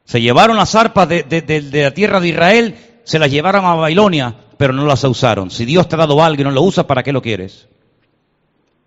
Se 0.06 0.22
llevaron 0.22 0.56
las 0.56 0.76
arpas 0.76 1.10
de, 1.10 1.24
de 1.24 1.82
la 1.84 1.94
tierra 1.94 2.22
de 2.22 2.30
Israel, 2.30 2.76
se 3.04 3.20
las 3.20 3.30
llevaron 3.30 3.66
a 3.66 3.76
Babilonia, 3.76 4.36
pero 4.58 4.72
no 4.72 4.86
las 4.86 5.04
usaron. 5.04 5.52
Si 5.52 5.66
Dios 5.66 5.90
te 5.90 5.96
ha 5.96 6.00
dado 6.00 6.24
algo 6.24 6.42
y 6.42 6.46
no 6.46 6.52
lo 6.52 6.62
usa, 6.62 6.88
¿para 6.88 7.04
qué 7.04 7.12
lo 7.12 7.22
quieres? 7.22 7.68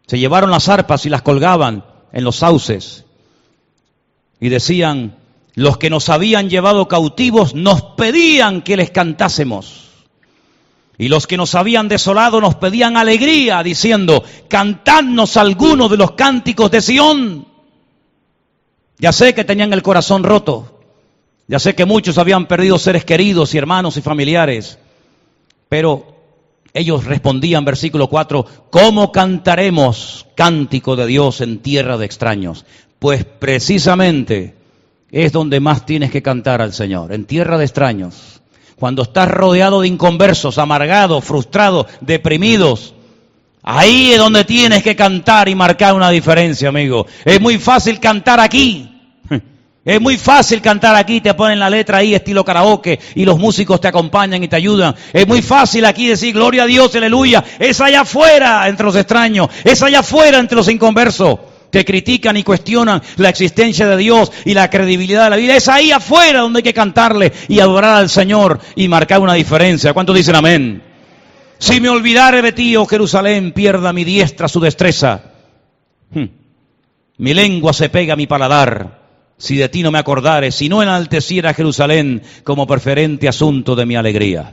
Se 0.07 0.19
llevaron 0.19 0.51
las 0.51 0.69
arpas 0.71 1.05
y 1.05 1.11
las 1.11 1.23
colgaban 1.23 1.85
en 2.13 2.25
los 2.25 2.37
sauces 2.37 3.05
y 4.41 4.49
decían, 4.49 5.17
los 5.55 5.79
que 5.79 5.91
nos 5.91 6.09
habían 6.09 6.51
llevado 6.51 6.89
cautivos 6.89 7.55
nos 7.55 7.83
pedían 7.83 8.63
que 8.63 8.77
les 8.77 8.91
cantásemos. 8.91 9.85
Y 10.99 11.09
los 11.09 11.27
que 11.27 11.37
nos 11.37 11.55
habían 11.55 11.89
desolado 11.89 12.41
nos 12.41 12.55
pedían 12.57 12.97
alegría, 12.97 13.63
diciendo, 13.63 14.23
cantadnos 14.49 15.37
alguno 15.37 15.89
de 15.89 15.97
los 15.97 16.13
cánticos 16.13 16.71
de 16.71 16.81
Sión. 16.81 17.54
Ya 19.05 19.13
sé 19.13 19.35
que 19.35 19.45
tenían 19.45 19.71
el 19.75 19.83
corazón 19.83 20.25
roto, 20.25 20.81
ya 21.47 21.59
sé 21.59 21.75
que 21.75 21.85
muchos 21.85 22.17
habían 22.17 22.47
perdido 22.47 22.79
seres 22.79 23.05
queridos 23.05 23.55
y 23.55 23.59
hermanos 23.59 23.99
y 23.99 24.01
familiares, 24.01 24.79
pero 25.69 26.07
ellos 26.73 27.05
respondían, 27.05 27.67
versículo 27.67 28.09
4, 28.09 28.47
¿cómo 28.71 29.13
cantaremos 29.13 30.27
cántico 30.35 30.97
de 30.97 31.05
Dios 31.05 31.43
en 31.43 31.59
tierra 31.59 31.99
de 31.99 32.07
extraños? 32.07 32.65
Pues 32.99 33.27
precisamente 33.27 34.55
es 35.13 35.33
donde 35.33 35.61
más 35.61 35.85
tienes 35.85 36.11
que 36.11 36.23
cantar 36.23 36.63
al 36.63 36.73
Señor, 36.73 37.13
en 37.13 37.27
tierra 37.27 37.59
de 37.59 37.67
extraños. 37.67 38.41
Cuando 38.77 39.03
estás 39.03 39.31
rodeado 39.31 39.83
de 39.83 39.89
inconversos, 39.89 40.57
amargados, 40.57 41.23
frustrados, 41.23 41.89
deprimidos, 42.01 42.95
ahí 43.63 44.13
es 44.13 44.19
donde 44.19 44.45
tienes 44.45 44.83
que 44.83 44.97
cantar 44.97 45.51
y 45.51 45.55
marcar 45.55 45.93
una 45.93 46.09
diferencia, 46.09 46.71
amigo. 46.71 47.07
Es 47.23 47.39
muy 47.39 47.59
fácil 47.59 48.01
cantar 48.01 48.41
aquí. 48.41 48.93
Es 49.85 50.01
muy 50.01 50.17
fácil 50.17 50.63
cantar 50.63 50.97
aquí, 50.97 51.21
te 51.21 51.35
ponen 51.35 51.59
la 51.59 51.69
letra 51.69 51.99
ahí, 51.99 52.15
estilo 52.15 52.43
karaoke, 52.43 52.99
y 53.15 53.27
los 53.27 53.39
músicos 53.39 53.81
te 53.83 53.89
acompañan 53.89 54.43
y 54.43 54.49
te 54.49 54.57
ayudan. 54.57 54.95
Es 55.13 55.27
muy 55.27 55.43
fácil 55.43 55.85
aquí 55.85 56.09
decir 56.09 56.33
gloria 56.33 56.63
a 56.63 56.67
Dios, 56.67 56.95
aleluya. 56.95 57.45
Es 57.59 57.83
allá 57.83 58.01
afuera 58.01 58.67
entre 58.67 58.87
los 58.87 58.97
extraños, 58.97 59.49
es 59.63 59.83
allá 59.83 60.01
afuera 60.01 60.39
entre 60.39 60.57
los 60.57 60.69
inconversos 60.69 61.39
que 61.71 61.85
critican 61.85 62.37
y 62.39 62.45
cuestionan 62.45 63.03
la 63.17 63.29
existencia 63.29 63.87
de 63.87 63.99
Dios 63.99 64.33
y 64.47 64.55
la 64.55 64.71
credibilidad 64.71 65.25
de 65.25 65.31
la 65.31 65.37
vida. 65.37 65.55
Es 65.55 65.69
ahí 65.69 65.93
afuera 65.93 66.41
donde 66.41 66.61
hay 66.61 66.63
que 66.63 66.73
cantarle 66.73 67.33
y 67.49 67.61
adorar 67.61 67.97
al 67.97 68.09
Señor 68.09 68.61
y 68.77 68.89
marcar 68.89 69.21
una 69.21 69.35
diferencia. 69.35 69.93
¿Cuántos 69.93 70.17
dicen 70.17 70.37
amén? 70.37 70.83
Si 71.59 71.81
me 71.81 71.91
olvidare 71.91 72.41
de 72.41 72.53
ti, 72.53 72.75
oh 72.77 72.87
Jerusalén, 72.87 73.53
pierda 73.53 73.93
mi 73.93 74.05
diestra 74.05 74.49
su 74.49 74.61
destreza. 74.61 75.21
Hmm. 76.11 76.27
Mi 77.19 77.35
lengua 77.35 77.75
se 77.75 77.91
pega 77.91 78.15
a 78.15 78.17
mi 78.17 78.27
paladar. 78.27 79.04
Si 79.37 79.57
de 79.57 79.69
ti 79.69 79.83
no 79.83 79.91
me 79.91 79.99
acordare, 79.99 80.53
si 80.53 80.69
no 80.69 80.83
enalteciera 80.83 81.55
Jerusalén 81.55 82.23
como 82.45 82.67
preferente 82.67 83.29
asunto 83.29 83.75
de 83.75 83.87
mi 83.87 83.97
alegría. 83.97 84.53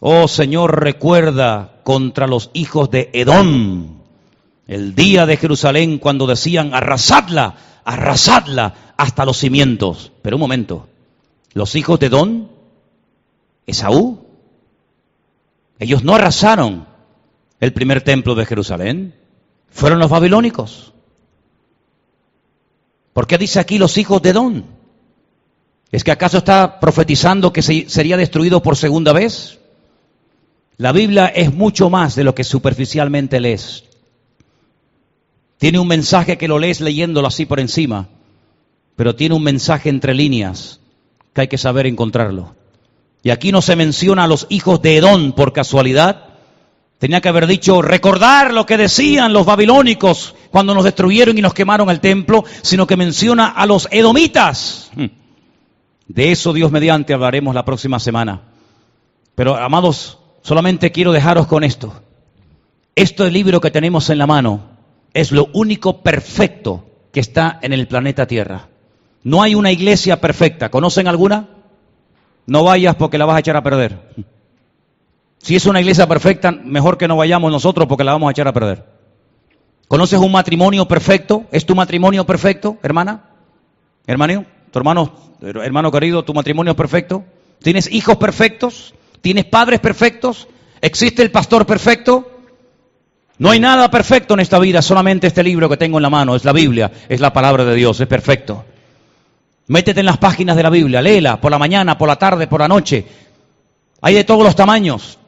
Oh 0.00 0.26
Señor, 0.28 0.82
recuerda 0.82 1.80
contra 1.84 2.26
los 2.26 2.50
hijos 2.54 2.90
de 2.90 3.10
Edom 3.12 4.02
el 4.66 4.94
día 4.94 5.26
de 5.26 5.36
Jerusalén 5.36 5.98
cuando 5.98 6.26
decían 6.26 6.74
arrasadla, 6.74 7.54
arrasadla 7.84 8.94
hasta 8.96 9.24
los 9.24 9.38
cimientos. 9.38 10.12
Pero 10.22 10.36
un 10.36 10.40
momento, 10.40 10.88
los 11.52 11.74
hijos 11.74 11.98
de 12.00 12.08
Don, 12.08 12.50
Esaú, 13.66 14.26
ellos 15.78 16.04
no 16.04 16.14
arrasaron 16.14 16.86
el 17.60 17.72
primer 17.72 18.02
templo 18.02 18.34
de 18.34 18.46
Jerusalén, 18.46 19.14
fueron 19.68 19.98
los 19.98 20.10
babilónicos. 20.10 20.92
¿Por 23.12 23.26
qué 23.26 23.38
dice 23.38 23.60
aquí 23.60 23.78
los 23.78 23.98
hijos 23.98 24.22
de 24.22 24.32
Don? 24.32 24.64
¿Es 25.90 26.04
que 26.04 26.10
acaso 26.10 26.38
está 26.38 26.80
profetizando 26.80 27.52
que 27.52 27.62
sería 27.62 28.16
destruido 28.16 28.62
por 28.62 28.76
segunda 28.76 29.12
vez? 29.12 29.58
La 30.78 30.92
Biblia 30.92 31.26
es 31.26 31.52
mucho 31.52 31.90
más 31.90 32.16
de 32.16 32.24
lo 32.24 32.34
que 32.34 32.44
superficialmente 32.44 33.40
lees. 33.40 33.84
Tiene 35.58 35.78
un 35.78 35.86
mensaje 35.86 36.38
que 36.38 36.48
lo 36.48 36.58
lees 36.58 36.80
leyéndolo 36.80 37.28
así 37.28 37.46
por 37.46 37.60
encima, 37.60 38.08
pero 38.96 39.14
tiene 39.14 39.34
un 39.34 39.42
mensaje 39.42 39.90
entre 39.90 40.14
líneas 40.14 40.80
que 41.34 41.42
hay 41.42 41.48
que 41.48 41.58
saber 41.58 41.86
encontrarlo. 41.86 42.56
Y 43.22 43.30
aquí 43.30 43.52
no 43.52 43.62
se 43.62 43.76
menciona 43.76 44.24
a 44.24 44.26
los 44.26 44.46
hijos 44.48 44.82
de 44.82 44.96
Edón 44.96 45.32
por 45.32 45.52
casualidad. 45.52 46.31
Tenía 47.02 47.20
que 47.20 47.30
haber 47.30 47.48
dicho, 47.48 47.82
recordar 47.82 48.54
lo 48.54 48.64
que 48.64 48.76
decían 48.76 49.32
los 49.32 49.44
babilónicos 49.44 50.36
cuando 50.52 50.72
nos 50.72 50.84
destruyeron 50.84 51.36
y 51.36 51.42
nos 51.42 51.52
quemaron 51.52 51.90
el 51.90 51.98
templo, 51.98 52.44
sino 52.62 52.86
que 52.86 52.96
menciona 52.96 53.48
a 53.48 53.66
los 53.66 53.88
edomitas. 53.90 54.88
Hmm. 54.94 55.06
De 56.06 56.30
eso 56.30 56.52
Dios 56.52 56.70
mediante 56.70 57.12
hablaremos 57.12 57.56
la 57.56 57.64
próxima 57.64 57.98
semana. 57.98 58.42
Pero 59.34 59.56
amados, 59.56 60.20
solamente 60.42 60.92
quiero 60.92 61.10
dejaros 61.10 61.48
con 61.48 61.64
esto. 61.64 61.92
Este 62.94 63.28
libro 63.32 63.60
que 63.60 63.72
tenemos 63.72 64.08
en 64.08 64.18
la 64.18 64.28
mano 64.28 64.60
es 65.12 65.32
lo 65.32 65.48
único 65.54 66.02
perfecto 66.02 66.86
que 67.12 67.18
está 67.18 67.58
en 67.62 67.72
el 67.72 67.88
planeta 67.88 68.28
Tierra. 68.28 68.68
No 69.24 69.42
hay 69.42 69.56
una 69.56 69.72
iglesia 69.72 70.20
perfecta. 70.20 70.70
¿Conocen 70.70 71.08
alguna? 71.08 71.48
No 72.46 72.62
vayas 72.62 72.94
porque 72.94 73.18
la 73.18 73.24
vas 73.24 73.34
a 73.34 73.40
echar 73.40 73.56
a 73.56 73.64
perder. 73.64 74.12
Si 75.42 75.56
es 75.56 75.66
una 75.66 75.80
iglesia 75.80 76.06
perfecta, 76.06 76.52
mejor 76.52 76.96
que 76.96 77.08
no 77.08 77.16
vayamos 77.16 77.50
nosotros 77.50 77.88
porque 77.88 78.04
la 78.04 78.12
vamos 78.12 78.28
a 78.28 78.30
echar 78.30 78.46
a 78.46 78.52
perder. 78.52 78.84
¿Conoces 79.88 80.20
un 80.20 80.30
matrimonio 80.30 80.86
perfecto? 80.86 81.44
¿Es 81.50 81.66
tu 81.66 81.74
matrimonio 81.74 82.24
perfecto, 82.24 82.78
hermana? 82.80 83.24
Hermano, 84.06 84.44
tu 84.70 84.78
hermano, 84.78 85.12
hermano 85.40 85.90
querido, 85.90 86.24
tu 86.24 86.32
matrimonio 86.32 86.70
es 86.70 86.76
perfecto. 86.76 87.24
¿Tienes 87.60 87.90
hijos 87.90 88.16
perfectos? 88.18 88.94
¿Tienes 89.20 89.44
padres 89.44 89.80
perfectos? 89.80 90.46
¿Existe 90.80 91.22
el 91.22 91.32
pastor 91.32 91.66
perfecto? 91.66 92.30
No 93.38 93.50
hay 93.50 93.58
nada 93.58 93.90
perfecto 93.90 94.34
en 94.34 94.40
esta 94.40 94.60
vida, 94.60 94.80
solamente 94.80 95.26
este 95.26 95.42
libro 95.42 95.68
que 95.68 95.76
tengo 95.76 95.98
en 95.98 96.02
la 96.02 96.10
mano, 96.10 96.36
es 96.36 96.44
la 96.44 96.52
Biblia, 96.52 96.92
es 97.08 97.20
la 97.20 97.32
palabra 97.32 97.64
de 97.64 97.74
Dios, 97.74 98.00
es 98.00 98.06
perfecto. 98.06 98.64
Métete 99.66 100.00
en 100.00 100.06
las 100.06 100.18
páginas 100.18 100.54
de 100.54 100.62
la 100.62 100.70
Biblia, 100.70 101.02
léela 101.02 101.40
por 101.40 101.50
la 101.50 101.58
mañana, 101.58 101.98
por 101.98 102.06
la 102.06 102.16
tarde, 102.16 102.46
por 102.46 102.60
la 102.60 102.68
noche. 102.68 103.04
Hay 104.00 104.14
de 104.14 104.22
todos 104.22 104.44
los 104.44 104.54
tamaños. 104.54 105.18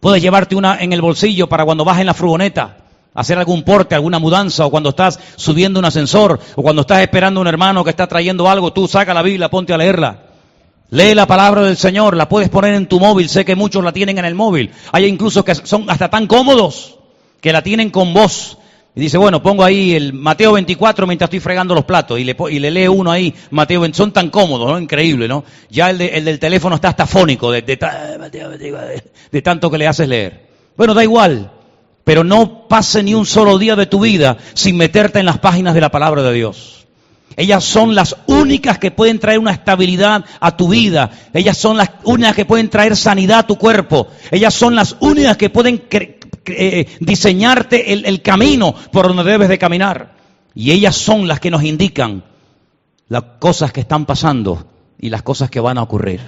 Puedes 0.00 0.22
llevarte 0.22 0.54
una 0.54 0.78
en 0.80 0.92
el 0.92 1.00
bolsillo 1.00 1.48
para 1.48 1.64
cuando 1.64 1.84
vas 1.84 1.98
en 1.98 2.06
la 2.06 2.14
furgoneta, 2.14 2.76
hacer 3.14 3.38
algún 3.38 3.64
porte, 3.64 3.94
alguna 3.94 4.18
mudanza, 4.18 4.66
o 4.66 4.70
cuando 4.70 4.90
estás 4.90 5.18
subiendo 5.36 5.80
un 5.80 5.86
ascensor, 5.86 6.38
o 6.54 6.62
cuando 6.62 6.82
estás 6.82 7.00
esperando 7.00 7.40
a 7.40 7.42
un 7.42 7.48
hermano 7.48 7.82
que 7.82 7.90
está 7.90 8.06
trayendo 8.06 8.48
algo, 8.48 8.72
tú 8.72 8.86
saca 8.86 9.12
la 9.12 9.22
Biblia, 9.22 9.48
ponte 9.48 9.72
a 9.72 9.78
leerla. 9.78 10.22
Lee 10.90 11.14
la 11.14 11.26
palabra 11.26 11.62
del 11.62 11.76
Señor, 11.76 12.16
la 12.16 12.28
puedes 12.28 12.48
poner 12.48 12.74
en 12.74 12.86
tu 12.86 12.98
móvil, 13.00 13.28
sé 13.28 13.44
que 13.44 13.56
muchos 13.56 13.84
la 13.84 13.92
tienen 13.92 14.18
en 14.18 14.24
el 14.24 14.34
móvil. 14.34 14.70
Hay 14.92 15.04
incluso 15.04 15.44
que 15.44 15.54
son 15.54 15.90
hasta 15.90 16.08
tan 16.08 16.26
cómodos 16.26 16.96
que 17.40 17.52
la 17.52 17.62
tienen 17.62 17.90
con 17.90 18.14
voz. 18.14 18.56
Y 18.98 19.02
dice, 19.02 19.16
bueno, 19.16 19.40
pongo 19.40 19.62
ahí 19.62 19.94
el 19.94 20.12
Mateo 20.12 20.54
24 20.54 21.06
mientras 21.06 21.28
estoy 21.28 21.38
fregando 21.38 21.72
los 21.72 21.84
platos 21.84 22.18
y 22.18 22.24
le, 22.24 22.34
y 22.50 22.58
le 22.58 22.68
lee 22.68 22.88
uno 22.88 23.12
ahí, 23.12 23.32
Mateo 23.52 23.82
20, 23.82 23.96
son 23.96 24.12
tan 24.12 24.28
cómodos, 24.28 24.68
¿no? 24.68 24.76
Increíble, 24.76 25.28
¿no? 25.28 25.44
Ya 25.70 25.90
el, 25.90 26.00
el 26.00 26.24
del 26.24 26.40
teléfono 26.40 26.74
está 26.74 26.88
hasta 26.88 27.06
fónico 27.06 27.52
de, 27.52 27.62
de 27.62 29.42
tanto 29.42 29.70
que 29.70 29.78
le 29.78 29.86
haces 29.86 30.08
leer. 30.08 30.48
Bueno, 30.76 30.94
da 30.94 31.04
igual, 31.04 31.48
pero 32.02 32.24
no 32.24 32.66
pase 32.66 33.04
ni 33.04 33.14
un 33.14 33.24
solo 33.24 33.56
día 33.56 33.76
de 33.76 33.86
tu 33.86 34.00
vida 34.00 34.36
sin 34.54 34.76
meterte 34.76 35.20
en 35.20 35.26
las 35.26 35.38
páginas 35.38 35.74
de 35.74 35.80
la 35.80 35.92
palabra 35.92 36.24
de 36.24 36.32
Dios. 36.32 36.78
Ellas 37.36 37.62
son 37.62 37.94
las 37.94 38.16
únicas 38.26 38.80
que 38.80 38.90
pueden 38.90 39.20
traer 39.20 39.38
una 39.38 39.52
estabilidad 39.52 40.24
a 40.40 40.56
tu 40.56 40.70
vida. 40.70 41.12
Ellas 41.32 41.56
son 41.56 41.76
las 41.76 41.90
únicas 42.02 42.34
que 42.34 42.46
pueden 42.46 42.68
traer 42.68 42.96
sanidad 42.96 43.38
a 43.38 43.46
tu 43.46 43.58
cuerpo. 43.58 44.08
Ellas 44.32 44.52
son 44.54 44.74
las 44.74 44.96
únicas 44.98 45.36
que 45.36 45.48
pueden 45.48 45.84
eh, 46.50 46.86
diseñarte 47.00 47.92
el, 47.92 48.04
el 48.04 48.22
camino 48.22 48.74
por 48.92 49.08
donde 49.08 49.24
debes 49.30 49.48
de 49.48 49.58
caminar. 49.58 50.16
Y 50.54 50.72
ellas 50.72 50.96
son 50.96 51.28
las 51.28 51.40
que 51.40 51.50
nos 51.50 51.62
indican 51.62 52.24
las 53.08 53.22
cosas 53.38 53.72
que 53.72 53.80
están 53.80 54.06
pasando 54.06 54.66
y 54.98 55.10
las 55.10 55.22
cosas 55.22 55.50
que 55.50 55.60
van 55.60 55.78
a 55.78 55.82
ocurrir. 55.82 56.20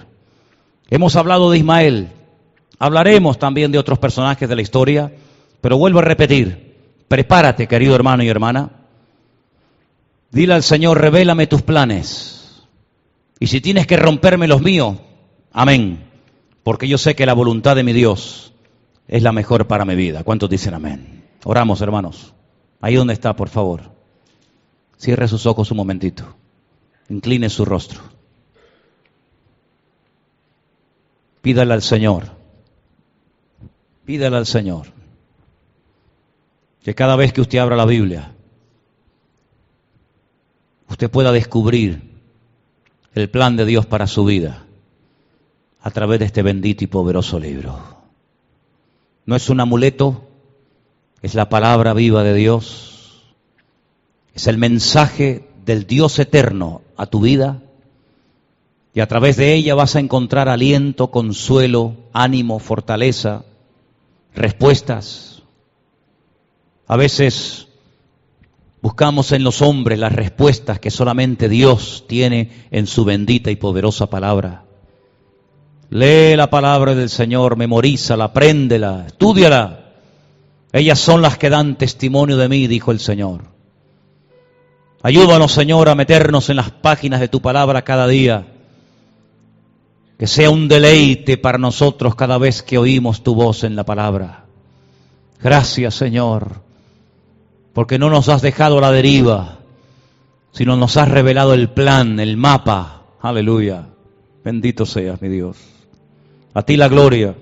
Hemos 0.88 1.16
hablado 1.16 1.50
de 1.50 1.58
Ismael. 1.58 2.10
Hablaremos 2.78 3.38
también 3.38 3.72
de 3.72 3.78
otros 3.78 3.98
personajes 3.98 4.48
de 4.48 4.56
la 4.56 4.62
historia. 4.62 5.12
Pero 5.60 5.78
vuelvo 5.78 5.98
a 5.98 6.02
repetir. 6.02 6.76
Prepárate, 7.08 7.66
querido 7.66 7.94
hermano 7.94 8.22
y 8.22 8.28
hermana 8.28 8.80
Dile 10.30 10.54
al 10.54 10.62
Señor, 10.62 11.00
revélame 11.00 11.46
tus 11.46 11.62
planes. 11.62 12.62
Y 13.40 13.48
si 13.48 13.60
tienes 13.60 13.86
que 13.86 13.96
romperme 13.96 14.46
los 14.46 14.62
míos, 14.62 14.96
amén. 15.52 16.04
Porque 16.62 16.86
yo 16.86 16.98
sé 16.98 17.16
que 17.16 17.26
la 17.26 17.32
voluntad 17.32 17.74
de 17.74 17.82
mi 17.82 17.92
Dios 17.92 18.49
es 19.10 19.24
la 19.24 19.32
mejor 19.32 19.66
para 19.66 19.84
mi 19.84 19.96
vida. 19.96 20.22
¿Cuántos 20.22 20.48
dicen 20.48 20.72
amén? 20.72 21.24
Oramos, 21.42 21.80
hermanos. 21.80 22.32
Ahí 22.80 22.94
donde 22.94 23.12
está, 23.12 23.34
por 23.34 23.48
favor. 23.48 23.90
Cierre 24.96 25.26
sus 25.26 25.46
ojos 25.46 25.68
un 25.72 25.78
momentito. 25.78 26.36
Incline 27.08 27.50
su 27.50 27.64
rostro. 27.64 28.00
Pídale 31.42 31.74
al 31.74 31.82
Señor. 31.82 32.28
Pídale 34.04 34.36
al 34.36 34.46
Señor. 34.46 34.86
Que 36.84 36.94
cada 36.94 37.16
vez 37.16 37.32
que 37.32 37.40
usted 37.40 37.58
abra 37.58 37.74
la 37.74 37.86
Biblia, 37.86 38.32
usted 40.88 41.10
pueda 41.10 41.32
descubrir 41.32 42.00
el 43.14 43.28
plan 43.28 43.56
de 43.56 43.66
Dios 43.66 43.86
para 43.86 44.06
su 44.06 44.24
vida 44.24 44.66
a 45.80 45.90
través 45.90 46.20
de 46.20 46.26
este 46.26 46.42
bendito 46.42 46.84
y 46.84 46.86
poderoso 46.86 47.40
libro. 47.40 47.99
No 49.30 49.36
es 49.36 49.48
un 49.48 49.60
amuleto, 49.60 50.24
es 51.22 51.36
la 51.36 51.48
palabra 51.48 51.94
viva 51.94 52.24
de 52.24 52.34
Dios, 52.34 53.22
es 54.34 54.48
el 54.48 54.58
mensaje 54.58 55.48
del 55.64 55.86
Dios 55.86 56.18
eterno 56.18 56.82
a 56.96 57.06
tu 57.06 57.20
vida 57.20 57.62
y 58.92 58.98
a 58.98 59.06
través 59.06 59.36
de 59.36 59.54
ella 59.54 59.76
vas 59.76 59.94
a 59.94 60.00
encontrar 60.00 60.48
aliento, 60.48 61.12
consuelo, 61.12 61.94
ánimo, 62.12 62.58
fortaleza, 62.58 63.44
respuestas. 64.34 65.44
A 66.88 66.96
veces 66.96 67.68
Buscamos 68.82 69.30
en 69.32 69.44
los 69.44 69.60
hombres 69.60 69.98
las 69.98 70.12
respuestas 70.12 70.80
que 70.80 70.90
solamente 70.90 71.50
Dios 71.50 72.06
tiene 72.08 72.66
en 72.70 72.86
su 72.86 73.04
bendita 73.04 73.50
y 73.50 73.56
poderosa 73.56 74.08
palabra. 74.08 74.64
Lee 75.90 76.36
la 76.36 76.48
palabra 76.48 76.94
del 76.94 77.10
Señor, 77.10 77.56
memorízala, 77.56 78.24
apréndela, 78.24 79.04
estudiala. 79.06 79.92
Ellas 80.72 80.98
son 80.98 81.20
las 81.20 81.36
que 81.36 81.50
dan 81.50 81.76
testimonio 81.76 82.36
de 82.36 82.48
mí, 82.48 82.66
dijo 82.66 82.92
el 82.92 83.00
Señor. 83.00 83.42
Ayúdanos, 85.02 85.52
Señor, 85.52 85.88
a 85.88 85.94
meternos 85.94 86.48
en 86.50 86.56
las 86.56 86.70
páginas 86.70 87.20
de 87.20 87.28
tu 87.28 87.40
palabra 87.40 87.82
cada 87.82 88.06
día. 88.06 88.46
Que 90.18 90.26
sea 90.26 90.50
un 90.50 90.68
deleite 90.68 91.38
para 91.38 91.58
nosotros 91.58 92.14
cada 92.14 92.38
vez 92.38 92.62
que 92.62 92.78
oímos 92.78 93.22
tu 93.22 93.34
voz 93.34 93.64
en 93.64 93.74
la 93.74 93.84
palabra. 93.84 94.44
Gracias, 95.42 95.94
Señor 95.94 96.70
porque 97.72 97.98
no 97.98 98.10
nos 98.10 98.28
has 98.28 98.42
dejado 98.42 98.78
a 98.78 98.80
la 98.80 98.92
deriva, 98.92 99.58
sino 100.52 100.76
nos 100.76 100.96
has 100.96 101.08
revelado 101.08 101.54
el 101.54 101.70
plan, 101.70 102.18
el 102.20 102.36
mapa. 102.36 103.02
Aleluya. 103.20 103.86
Bendito 104.44 104.86
seas, 104.86 105.20
mi 105.22 105.28
Dios. 105.28 105.56
A 106.54 106.62
ti 106.62 106.76
la 106.76 106.88
gloria, 106.88 107.34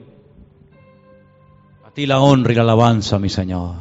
a 1.85 1.91
ti 1.91 2.07
la 2.07 2.21
honra 2.21 2.53
y 2.53 2.55
la 2.55 2.63
alabanza, 2.63 3.19
mi 3.19 3.29
Señor. 3.29 3.75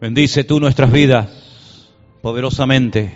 Bendice 0.00 0.44
tú 0.44 0.60
nuestras 0.60 0.92
vidas 0.92 1.90
poderosamente 2.22 3.12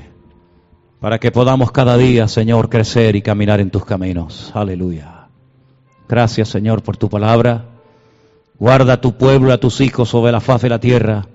para 1.01 1.19
que 1.19 1.31
podamos 1.31 1.71
cada 1.73 1.97
día, 1.97 2.29
Señor, 2.29 2.69
crecer 2.69 3.17
y 3.17 3.23
caminar 3.23 3.61
en 3.61 3.71
tus 3.71 3.85
caminos. 3.85 4.51
Aleluya. 4.55 5.29
Gracias, 6.09 6.49
Señor, 6.49 6.83
por 6.83 6.97
tu 6.97 7.09
palabra. 7.09 7.67
Guarda 8.59 8.95
a 8.95 9.01
tu 9.01 9.17
pueblo, 9.17 9.53
a 9.53 9.59
tus 9.59 9.81
hijos 9.81 10.09
sobre 10.09 10.33
la 10.33 10.41
faz 10.41 10.63
de 10.63 10.69
la 10.69 10.81
tierra 10.81 11.27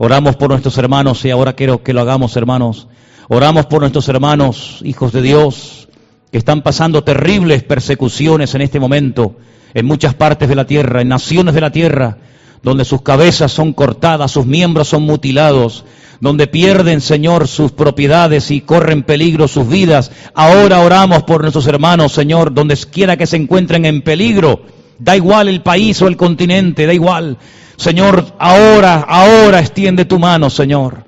Oramos 0.00 0.36
por 0.36 0.50
nuestros 0.50 0.78
hermanos 0.78 1.24
y 1.24 1.30
ahora 1.30 1.54
quiero 1.54 1.82
que 1.82 1.92
lo 1.92 2.00
hagamos, 2.00 2.36
hermanos. 2.36 2.86
Oramos 3.28 3.66
por 3.66 3.80
nuestros 3.80 4.08
hermanos, 4.08 4.78
hijos 4.84 5.12
de 5.12 5.22
Dios, 5.22 5.87
que 6.30 6.38
están 6.38 6.62
pasando 6.62 7.04
terribles 7.04 7.62
persecuciones 7.62 8.54
en 8.54 8.60
este 8.60 8.80
momento 8.80 9.36
en 9.74 9.86
muchas 9.86 10.14
partes 10.14 10.48
de 10.48 10.54
la 10.54 10.66
tierra, 10.66 11.02
en 11.02 11.08
naciones 11.08 11.54
de 11.54 11.60
la 11.60 11.70
tierra, 11.70 12.18
donde 12.62 12.84
sus 12.84 13.02
cabezas 13.02 13.52
son 13.52 13.72
cortadas, 13.72 14.30
sus 14.30 14.46
miembros 14.46 14.88
son 14.88 15.02
mutilados, 15.02 15.84
donde 16.20 16.46
pierden, 16.46 17.00
Señor, 17.00 17.46
sus 17.46 17.72
propiedades 17.72 18.50
y 18.50 18.60
corren 18.60 19.04
peligro 19.04 19.46
sus 19.46 19.68
vidas. 19.68 20.10
Ahora 20.34 20.80
oramos 20.80 21.22
por 21.22 21.42
nuestros 21.42 21.66
hermanos, 21.66 22.12
Señor, 22.12 22.52
donde 22.52 22.76
quiera 22.76 23.16
que 23.16 23.26
se 23.26 23.36
encuentren 23.36 23.84
en 23.84 24.02
peligro. 24.02 24.62
Da 24.98 25.16
igual 25.16 25.48
el 25.48 25.62
país 25.62 26.02
o 26.02 26.08
el 26.08 26.16
continente, 26.16 26.86
da 26.86 26.92
igual. 26.92 27.38
Señor, 27.76 28.34
ahora, 28.40 29.06
ahora 29.08 29.60
extiende 29.60 30.04
tu 30.04 30.18
mano, 30.18 30.50
Señor. 30.50 31.07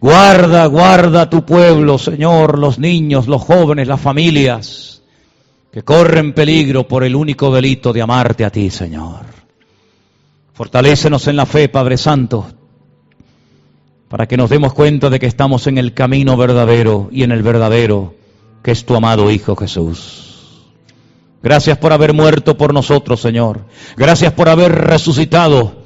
Guarda, 0.00 0.66
guarda 0.66 1.28
tu 1.28 1.44
pueblo, 1.44 1.98
Señor, 1.98 2.58
los 2.58 2.78
niños, 2.78 3.26
los 3.26 3.42
jóvenes, 3.42 3.88
las 3.88 4.00
familias, 4.00 5.02
que 5.72 5.82
corren 5.82 6.32
peligro 6.32 6.86
por 6.86 7.02
el 7.02 7.16
único 7.16 7.52
delito 7.52 7.92
de 7.92 8.02
amarte 8.02 8.44
a 8.44 8.50
ti, 8.50 8.70
Señor. 8.70 9.26
Fortalécenos 10.52 11.26
en 11.26 11.36
la 11.36 11.46
fe, 11.46 11.68
Padre 11.68 11.96
Santo, 11.96 12.46
para 14.08 14.26
que 14.26 14.36
nos 14.36 14.50
demos 14.50 14.72
cuenta 14.72 15.10
de 15.10 15.18
que 15.18 15.26
estamos 15.26 15.66
en 15.66 15.78
el 15.78 15.94
camino 15.94 16.36
verdadero 16.36 17.08
y 17.10 17.24
en 17.24 17.32
el 17.32 17.42
verdadero, 17.42 18.14
que 18.62 18.70
es 18.70 18.84
tu 18.84 18.94
amado 18.94 19.30
Hijo 19.30 19.56
Jesús. 19.56 20.64
Gracias 21.42 21.78
por 21.78 21.92
haber 21.92 22.14
muerto 22.14 22.56
por 22.56 22.72
nosotros, 22.72 23.20
Señor. 23.20 23.62
Gracias 23.96 24.32
por 24.32 24.48
haber 24.48 24.72
resucitado 24.72 25.78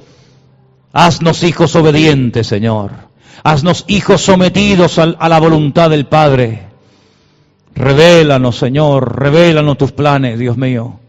Haznos 0.95 1.41
hijos 1.41 1.75
obedientes, 1.75 2.45
Señor. 2.45 2.91
Haznos 3.43 3.85
hijos 3.87 4.21
sometidos 4.21 4.99
a 4.99 5.29
la 5.29 5.39
voluntad 5.39 5.89
del 5.89 6.05
Padre. 6.05 6.67
Revélanos, 7.75 8.57
Señor, 8.57 9.19
revélanos 9.19 9.77
tus 9.77 9.91
planes, 9.91 10.37
Dios 10.37 10.57
mío. 10.57 10.99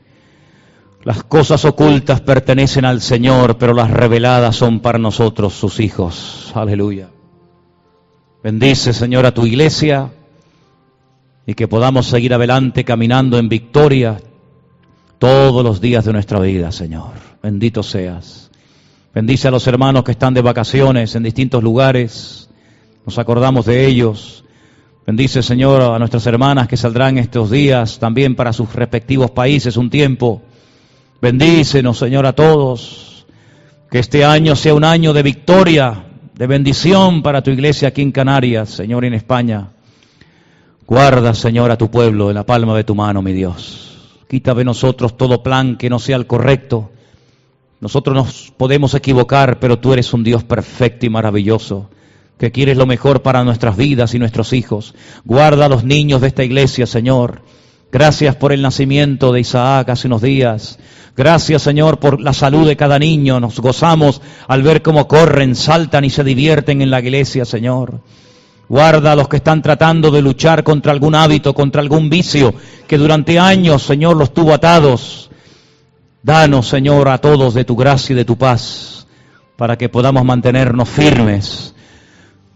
Las 1.03 1.23
cosas 1.23 1.65
ocultas 1.67 2.23
pertenecen 2.23 2.87
al 2.87 3.03
Señor, 3.03 3.59
pero 3.59 3.75
las 3.75 3.91
reveladas 3.91 4.57
son 4.57 4.81
para 4.81 4.99
nosotros, 4.99 5.53
sus 5.53 5.79
hijos. 5.81 6.51
Aleluya. 6.55 7.09
Bendice, 8.43 8.95
Señor, 8.95 9.27
a 9.27 9.35
tu 9.35 9.45
iglesia 9.47 10.11
y 11.47 11.55
que 11.55 11.69
podamos 11.69 12.07
seguir 12.07 12.33
adelante 12.33 12.85
caminando 12.85 13.39
en 13.39 13.51
victoria 13.51 14.19
todos 15.19 15.63
los 15.63 15.81
días 15.81 16.07
de 16.07 16.13
nuestra 16.15 16.41
vida, 16.41 16.73
Señor. 16.73 17.13
Bendito 17.43 17.83
seas. 17.83 18.51
Bendice 19.15 19.47
a 19.47 19.53
los 19.53 19.65
hermanos 19.69 20.03
que 20.03 20.11
están 20.11 20.35
de 20.35 20.43
vacaciones 20.43 21.15
en 21.15 21.23
distintos 21.23 21.63
lugares. 21.63 22.51
Nos 23.07 23.17
acordamos 23.17 23.65
de 23.65 23.87
ellos. 23.87 24.45
Bendice, 25.07 25.41
Señor, 25.41 25.83
a 25.83 25.99
nuestras 26.01 26.27
hermanas 26.27 26.67
que 26.67 26.77
saldrán 26.77 27.17
estos 27.19 27.49
días 27.49 28.01
también 28.01 28.35
para 28.35 28.53
sus 28.53 28.75
respectivos 28.75 29.31
países 29.31 29.77
un 29.77 29.89
tiempo. 29.89 30.43
Bendícenos, 31.23 31.97
Señor, 31.97 32.27
a 32.27 32.33
todos. 32.33 33.25
Que 33.89 34.01
este 34.01 34.25
año 34.25 34.57
sea 34.57 34.75
un 34.75 34.83
año 34.83 35.13
de 35.13 35.23
victoria, 35.23 36.07
de 36.35 36.47
bendición 36.49 37.23
para 37.23 37.41
tu 37.41 37.53
iglesia 37.53 37.89
aquí 37.89 38.03
en 38.03 38.11
Canarias, 38.11 38.71
Señor, 38.71 39.05
en 39.05 39.15
España. 39.15 39.69
Guarda, 40.89 41.35
Señor, 41.35 41.71
a 41.71 41.79
tu 41.79 41.89
pueblo 41.89 42.31
en 42.31 42.35
la 42.35 42.45
palma 42.45 42.77
de 42.77 42.83
tu 42.83 42.97
mano, 42.97 43.23
mi 43.23 43.33
Dios. 43.33 44.17
Quita 44.29 44.55
de 44.55 44.65
nosotros 44.65 45.17
todo 45.17 45.41
plan 45.41 45.77
que 45.77 45.89
no 45.89 46.01
sea 46.01 46.17
el 46.17 46.27
correcto 46.27 46.91
nosotros 47.85 48.17
nos 48.17 48.53
podemos 48.57 48.95
equivocar, 48.95 49.61
pero 49.61 49.79
tú 49.79 49.93
eres 49.93 50.13
un 50.13 50.25
Dios 50.25 50.43
perfecto 50.43 51.07
y 51.07 51.11
maravilloso, 51.11 51.91
que 52.39 52.51
quieres 52.51 52.77
lo 52.77 52.87
mejor 52.87 53.23
para 53.23 53.45
nuestras 53.45 53.77
vidas 53.77 54.15
y 54.15 54.19
nuestros 54.19 54.55
hijos. 54.55 54.95
Guarda 55.25 55.67
a 55.67 55.69
los 55.69 55.85
niños 55.85 56.23
de 56.23 56.29
esta 56.29 56.43
iglesia, 56.43 56.87
Señor, 56.87 57.43
Gracias 57.95 58.35
por 58.35 58.53
el 58.53 58.61
nacimiento 58.61 59.33
de 59.33 59.39
Isaac 59.39 59.89
hace 59.89 60.09
unos 60.09 60.21
días. 60.21 60.81
Gracias, 61.17 61.63
Señor, 61.63 62.01
por 62.01 62.21
la 62.21 62.33
salud 62.33 62.67
de 62.67 62.77
cada 62.77 62.99
niño. 62.99 63.39
Nos 63.39 63.61
gozamos 63.61 64.21
al 64.49 64.63
ver 64.63 64.83
cómo 64.83 65.07
corren, 65.07 65.55
saltan 65.55 66.05
y 66.05 66.11
se 66.11 66.25
divierten 66.25 66.83
en 66.83 66.91
la 66.91 66.99
iglesia, 66.99 67.45
Señor. 67.45 68.01
Guarda 68.69 69.13
a 69.13 69.15
los 69.15 69.29
que 69.29 69.37
están 69.37 69.63
tratando 69.63 70.11
de 70.11 70.23
luchar 70.23 70.65
contra 70.65 70.91
algún 70.91 71.15
hábito, 71.15 71.55
contra 71.55 71.83
algún 71.83 72.11
vicio 72.11 72.53
que 72.89 72.99
durante 72.99 73.39
años, 73.39 73.85
Señor, 73.85 74.17
los 74.17 74.35
tuvo 74.35 74.53
atados. 74.55 75.31
Danos, 76.25 76.69
Señor, 76.69 77.11
a 77.11 77.19
todos 77.19 77.53
de 77.53 77.67
tu 77.67 77.77
gracia 77.77 78.15
y 78.15 78.17
de 78.17 78.25
tu 78.25 78.39
paz, 78.39 79.07
para 79.57 79.77
que 79.77 79.91
podamos 79.91 80.25
mantenernos 80.25 80.89
firmes 80.89 81.75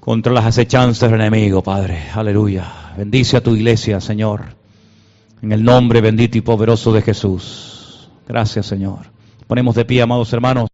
contra 0.00 0.32
las 0.32 0.46
acechanzas 0.46 1.10
del 1.10 1.20
enemigo, 1.20 1.62
Padre. 1.62 2.04
Aleluya. 2.14 2.64
Bendice 2.96 3.36
a 3.36 3.42
tu 3.42 3.54
iglesia, 3.54 4.00
Señor. 4.00 4.56
En 5.42 5.52
el 5.52 5.62
nombre 5.62 6.00
bendito 6.00 6.38
y 6.38 6.40
poderoso 6.40 6.94
de 6.94 7.02
Jesús. 7.02 8.08
Gracias, 8.26 8.64
Señor. 8.64 9.00
Ponemos 9.46 9.74
de 9.74 9.84
pie, 9.84 10.00
amados 10.00 10.32
hermanos. 10.32 10.70